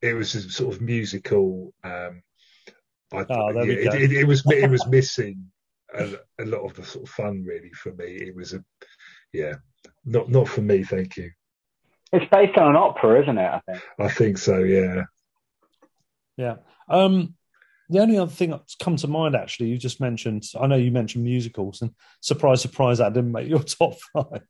[0.01, 1.75] It was a sort of musical.
[1.83, 2.23] Um,
[3.11, 5.51] I, Oh, yeah, it, it, it was it was missing
[5.93, 8.05] a, a lot of the sort of fun really for me.
[8.05, 8.63] It was a
[9.31, 9.53] yeah,
[10.05, 10.83] not not for me.
[10.83, 11.31] Thank you.
[12.11, 13.41] It's based on an opera, isn't it?
[13.47, 13.83] I think.
[13.99, 14.59] I think so.
[14.59, 15.03] Yeah.
[16.37, 16.55] Yeah.
[16.89, 17.35] Um,
[17.89, 20.43] the only other thing that's come to mind, actually, you just mentioned.
[20.59, 24.41] I know you mentioned musicals, and surprise, surprise, that didn't make your top five.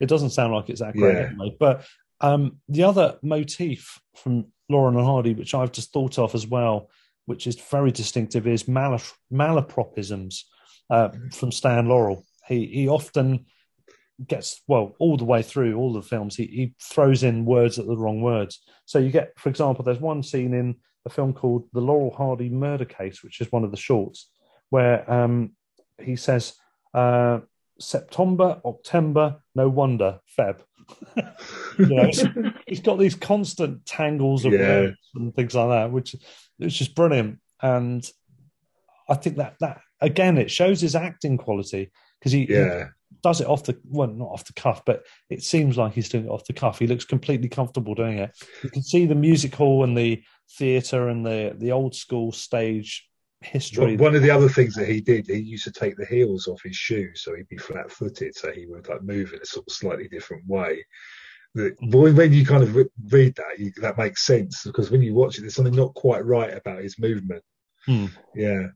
[0.00, 1.26] it doesn't sound like it's that great, Yeah.
[1.28, 1.56] anyway.
[1.58, 1.84] But
[2.20, 6.90] um, the other motif from Laurel and Hardy, which I've just thought of as well,
[7.26, 9.00] which is very distinctive, is mal-
[9.32, 10.42] malapropisms
[10.90, 12.24] uh, from Stan Laurel.
[12.46, 13.46] He he often
[14.28, 16.36] gets well all the way through all the films.
[16.36, 18.62] He he throws in words at the wrong words.
[18.86, 22.48] So you get, for example, there's one scene in a film called The Laurel Hardy
[22.48, 24.30] Murder Case, which is one of the shorts,
[24.70, 25.52] where um,
[26.00, 26.54] he says
[26.94, 27.40] uh,
[27.80, 30.60] September, October, no wonder, Feb.
[31.78, 32.26] you know, it's-
[32.66, 34.68] he's got these constant tangles of Yeah.
[34.68, 36.14] words and things like that, which
[36.60, 37.38] is just brilliant.
[37.60, 38.08] And
[39.08, 42.88] I think that that again, it shows his acting quality because he, he Yeah.
[43.22, 46.26] Does it off the well, not off the cuff, but it seems like he's doing
[46.26, 46.78] it off the cuff.
[46.78, 48.30] He looks completely comfortable doing it.
[48.62, 50.22] You can see the music hall and the
[50.58, 53.08] theatre and the the old school stage
[53.40, 53.96] history.
[53.96, 56.46] One one of the other things that he did, he used to take the heels
[56.46, 59.66] off his shoes, so he'd be flat-footed, so he would like move in a sort
[59.68, 60.84] of slightly different way.
[61.54, 65.14] The, when, when you kind of read that, you, that makes sense because when you
[65.14, 67.42] watch it, there's something not quite right about his movement.
[67.84, 68.06] Hmm.
[68.34, 68.68] Yeah,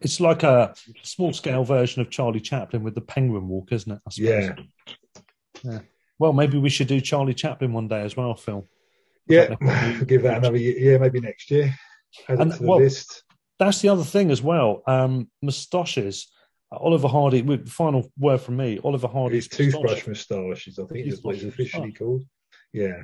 [0.00, 3.98] It's like a small scale version of Charlie Chaplin with the penguin walk, isn't it?
[4.06, 4.28] I suppose.
[4.28, 4.54] yeah,
[5.62, 5.78] Yeah.
[6.18, 8.66] Well, maybe we should do Charlie Chaplin one day as well, Phil.
[9.28, 9.54] yeah.
[10.06, 11.74] Give that another year, yeah, maybe next year.
[12.28, 13.24] Add And, it to the well, list.
[13.58, 14.82] That's the other thing as well.
[14.86, 16.28] Um, moustaches.
[16.72, 17.42] Oliver Hardy.
[17.42, 18.80] with- Final word from me.
[18.82, 20.28] Oliver Hardy's His toothbrush moustache.
[20.38, 21.98] moustaches, I think is what it's officially moustache.
[21.98, 22.22] called.
[22.72, 23.02] Yeah,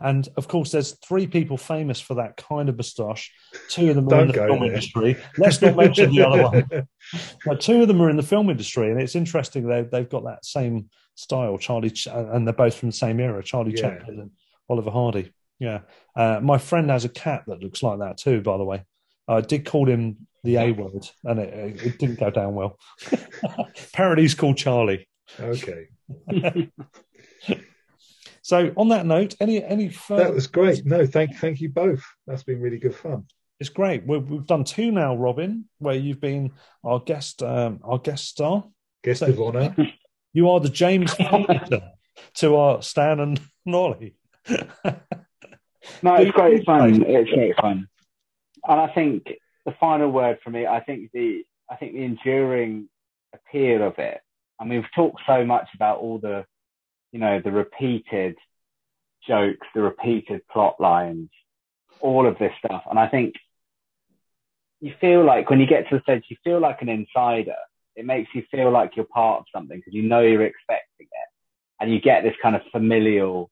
[0.00, 3.32] And of course, there's three people famous for that kind of moustache.
[3.68, 4.68] Two of them are Don't in the film there.
[4.68, 5.16] industry.
[5.38, 6.88] Let's not mention the other one.
[7.46, 10.24] Now, two of them are in the film industry, and it's interesting they they've got
[10.24, 11.58] that same style.
[11.58, 13.42] Charlie Ch- and they're both from the same era.
[13.42, 13.80] Charlie Yeah.
[13.98, 14.30] Chaplin and
[14.68, 15.32] Oliver Hardy.
[15.58, 15.80] Yeah,
[16.16, 18.40] uh, my friend has a cat that looks like that too.
[18.40, 18.82] By the way,
[19.28, 22.78] I did call him the A word, and it, it didn't go down well.
[23.92, 25.08] Apparently, he's called Charlie.
[25.38, 25.88] Okay,
[28.42, 30.24] So, on that note, any any further?
[30.24, 30.84] that was great.
[30.84, 32.04] No, thank thank you both.
[32.26, 33.26] That's been really good fun.
[33.60, 34.04] It's great.
[34.04, 36.50] We've, we've done two now, Robin, where you've been
[36.82, 38.64] our guest, um, our guest star.
[39.04, 39.76] Guest So- of honour.
[40.34, 41.90] You are the James Foster
[42.36, 44.16] to our Stan and Ollie.
[46.02, 47.02] No, Do it's great you- fun.
[47.06, 47.86] It's great fun,
[48.66, 49.28] and I think
[49.66, 52.88] the final word for me, I think the I think the enduring
[53.34, 54.20] appeal of it.
[54.58, 56.44] I mean, we've talked so much about all the,
[57.12, 58.36] you know, the repeated
[59.28, 61.30] jokes, the repeated plot lines,
[62.00, 63.34] all of this stuff, and I think
[64.80, 67.54] you feel like when you get to the stage, you feel like an insider.
[67.94, 71.28] It makes you feel like you're part of something because you know you're expecting it,
[71.80, 73.50] and you get this kind of familial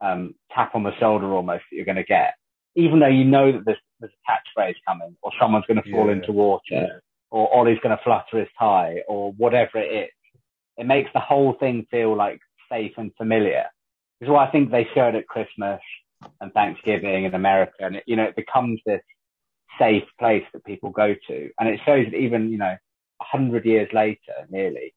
[0.00, 2.34] um, tap on the shoulder almost that you're going to get,
[2.76, 4.30] even though you know that there's, there's a
[4.60, 6.12] catchphrase coming, or someone's going to fall Yeah.
[6.12, 10.10] into water, or Ollie's going to flutter his tie, or whatever it is.
[10.78, 12.40] It makes the whole thing feel like
[12.70, 13.64] safe and familiar.
[14.20, 15.80] This is why I think they show it at Christmas
[16.40, 19.02] and Thanksgiving in America, and it, you know it becomes this
[19.78, 22.76] safe place that people go to, and it shows that even you know
[23.20, 24.94] a hundred years later, nearly,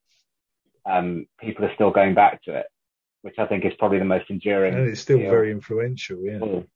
[0.86, 2.66] um, people are still going back to it,
[3.22, 4.74] which I think is probably the most enduring.
[4.74, 5.30] and it's still Yeah.
[5.30, 6.18] very influential.
[6.22, 6.66] Yeah, Cool.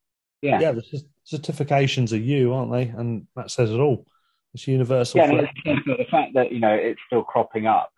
[0.41, 0.61] Yeah.
[0.61, 2.85] Yeah, the c- certifications are you, aren't they?
[2.89, 4.07] And that says it all.
[4.55, 5.19] It's universal.
[5.21, 5.53] Yeah, for- and it's,
[5.89, 7.91] it's the fact that you know it's still cropping up.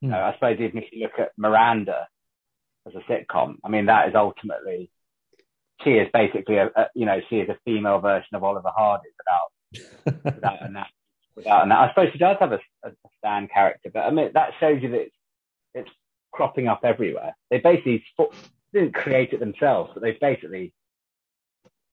[0.00, 0.12] You Hmm.
[0.14, 2.08] know, I suppose even if you look at Miranda
[2.88, 4.90] as a sitcom, I mean that is ultimately
[5.84, 9.08] she is basically a, a, you know she is a female version of Oliver Hardy
[9.18, 10.76] without without an
[11.36, 14.82] without an I suppose she does have a, a character, but I mean that shows
[14.82, 15.16] you that it's,
[15.74, 15.90] it's
[16.32, 17.36] cropping up everywhere.
[17.50, 18.04] They basically
[18.72, 20.72] didn't create it themselves, but they basically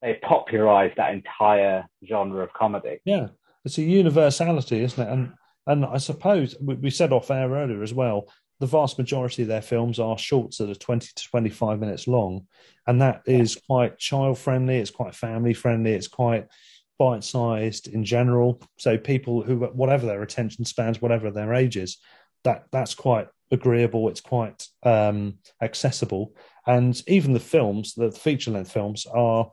[0.01, 2.99] they popularized that entire genre of comedy.
[3.05, 3.30] Yeah,
[3.63, 5.11] it's a universality, isn't it?
[5.11, 5.34] And
[5.67, 8.27] and I suppose we said off air earlier as well.
[8.60, 12.48] The vast majority of their films are shorts that are twenty to twenty-five minutes long,
[12.88, 14.77] and that is quite child friendly.
[14.77, 15.94] It's quite family friendly.
[15.94, 16.48] It's quite
[16.98, 18.61] bite-sized in general.
[18.77, 21.98] So people who, whatever their attention spans, whatever their ages,
[22.44, 24.07] that that's quite agreeable.
[24.10, 29.52] It's quite um, accessible, and even the films, the feature-length films, are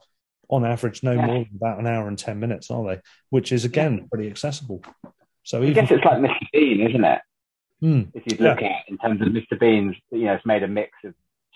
[0.49, 1.25] on average no yeah.
[1.25, 3.01] more than about an hour and 10 minutes, are they?
[3.29, 4.83] Which is again pretty accessible.
[5.43, 6.47] So I guess it's like Mr.
[6.53, 7.19] Bean, isn't it?
[7.83, 8.67] Mm, if you look yeah.
[8.67, 9.59] at in terms of Mr.
[9.59, 11.13] Bean's, you know, it's made a mix of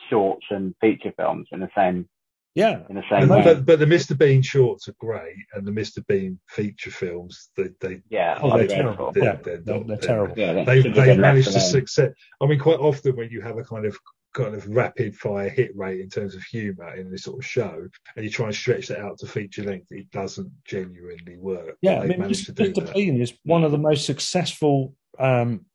[0.09, 2.07] shorts and feature films in the same.
[2.53, 3.43] Yeah, in the same way.
[3.43, 4.17] But, but, the Mr.
[4.17, 6.05] Bean shorts are great, and the Mr.
[6.07, 9.11] Bean feature films, they, they yeah, oh, they're, terrible.
[9.11, 10.33] They're, yeah, they're, they're, they're terrible.
[10.35, 12.13] Yeah, they they managed to succeed.
[12.41, 13.95] I mean, quite often when you have a kind of
[14.33, 17.87] kind of rapid fire hit rate in terms of humour in this sort of show,
[18.15, 21.77] and you try and stretch that out to feature length, it doesn't genuinely work.
[21.81, 22.93] Yeah, I mean, Mr.
[22.93, 25.65] Bean is one of the most successful um,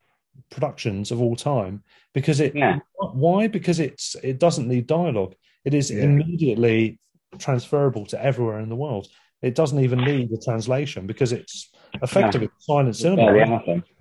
[0.51, 1.83] productions of all time
[2.15, 2.55] because it.
[2.55, 2.79] Yeah.
[2.97, 3.49] Why?
[3.49, 5.35] Because it's it doesn't need dialogue.
[5.65, 6.05] It is yeah.
[6.05, 6.99] immediately
[7.39, 9.09] transferable to everywhere in the world.
[9.41, 11.71] It doesn't even need a translation because it's
[12.03, 12.75] effectively yeah.
[12.75, 13.23] silent cinema.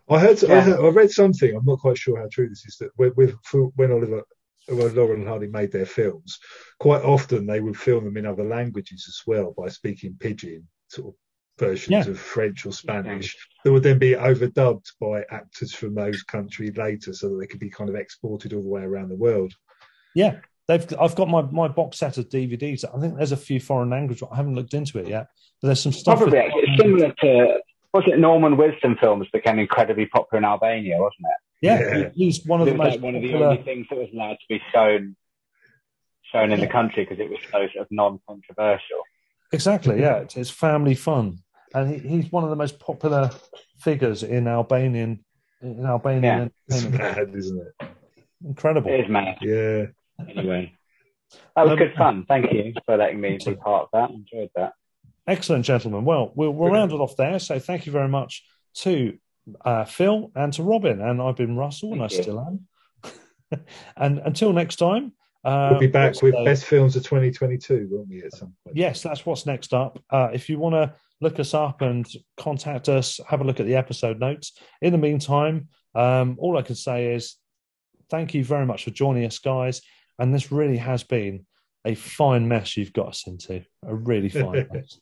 [0.09, 0.55] I heard, yeah.
[0.55, 1.55] I heard, I read something.
[1.55, 2.77] I'm not quite sure how true this is.
[2.77, 3.35] That with, with
[3.75, 4.23] when Oliver
[4.67, 6.37] when Laurel and Hardy made their films,
[6.79, 11.09] quite often they would film them in other languages as well by speaking pidgin sort
[11.09, 11.13] of
[11.61, 12.11] versions yeah.
[12.11, 17.13] of French or Spanish that would then be overdubbed by actors from those countries later
[17.13, 19.53] so that they could be kind of exported all the way around the world.
[20.15, 20.39] Yeah.
[20.67, 22.83] They've, I've got my, my box set of DVDs.
[22.83, 24.23] I think there's a few foreign language.
[24.29, 25.27] I haven't looked into it yet,
[25.61, 26.17] but there's some stuff.
[26.17, 27.59] Probably it's similar to
[27.93, 31.65] was it Norman Wisdom films became incredibly popular in Albania, wasn't it?
[31.65, 32.09] Yeah, yeah.
[32.15, 34.45] he's one of the most like one of the only things that was allowed to
[34.49, 35.15] be shown
[36.31, 39.01] shown in the country because it was so sort of non-controversial.
[39.51, 39.99] Exactly.
[39.99, 41.39] Yeah, it's, it's family fun,
[41.73, 43.29] and he, he's one of the most popular
[43.77, 45.23] figures in Albanian
[45.61, 46.51] in Albanian.
[46.67, 46.75] Yeah.
[46.75, 47.87] It's mad, isn't it?
[48.43, 48.91] Incredible.
[48.91, 49.37] It is mad.
[49.41, 49.85] Yeah.
[50.27, 50.73] Anyway,
[51.55, 52.25] that was um, good fun.
[52.27, 54.09] Thank you for letting me be part of that.
[54.11, 54.73] Enjoyed that.
[55.27, 56.03] Excellent, gentlemen.
[56.03, 57.39] Well, we'll, we'll round it off there.
[57.39, 58.43] So thank you very much
[58.75, 59.17] to
[59.63, 60.99] uh, Phil and to Robin.
[60.99, 62.23] And I've been Russell, Thank and I you.
[62.23, 63.59] still am.
[63.97, 68.23] and until next time, uh, we'll be back with best films of 2022, won't we?
[68.23, 68.77] At some point.
[68.77, 70.03] Yes, that's what's next up.
[70.09, 72.05] Uh, if you want to look us up and
[72.37, 74.53] contact us, have a look at the episode notes.
[74.81, 77.37] In the meantime, um, all I can say is
[78.09, 79.81] thank you very much for joining us, guys.
[80.19, 81.45] And this really has been
[81.85, 83.63] a fine mess you've got us into.
[83.85, 84.99] A really fine mess.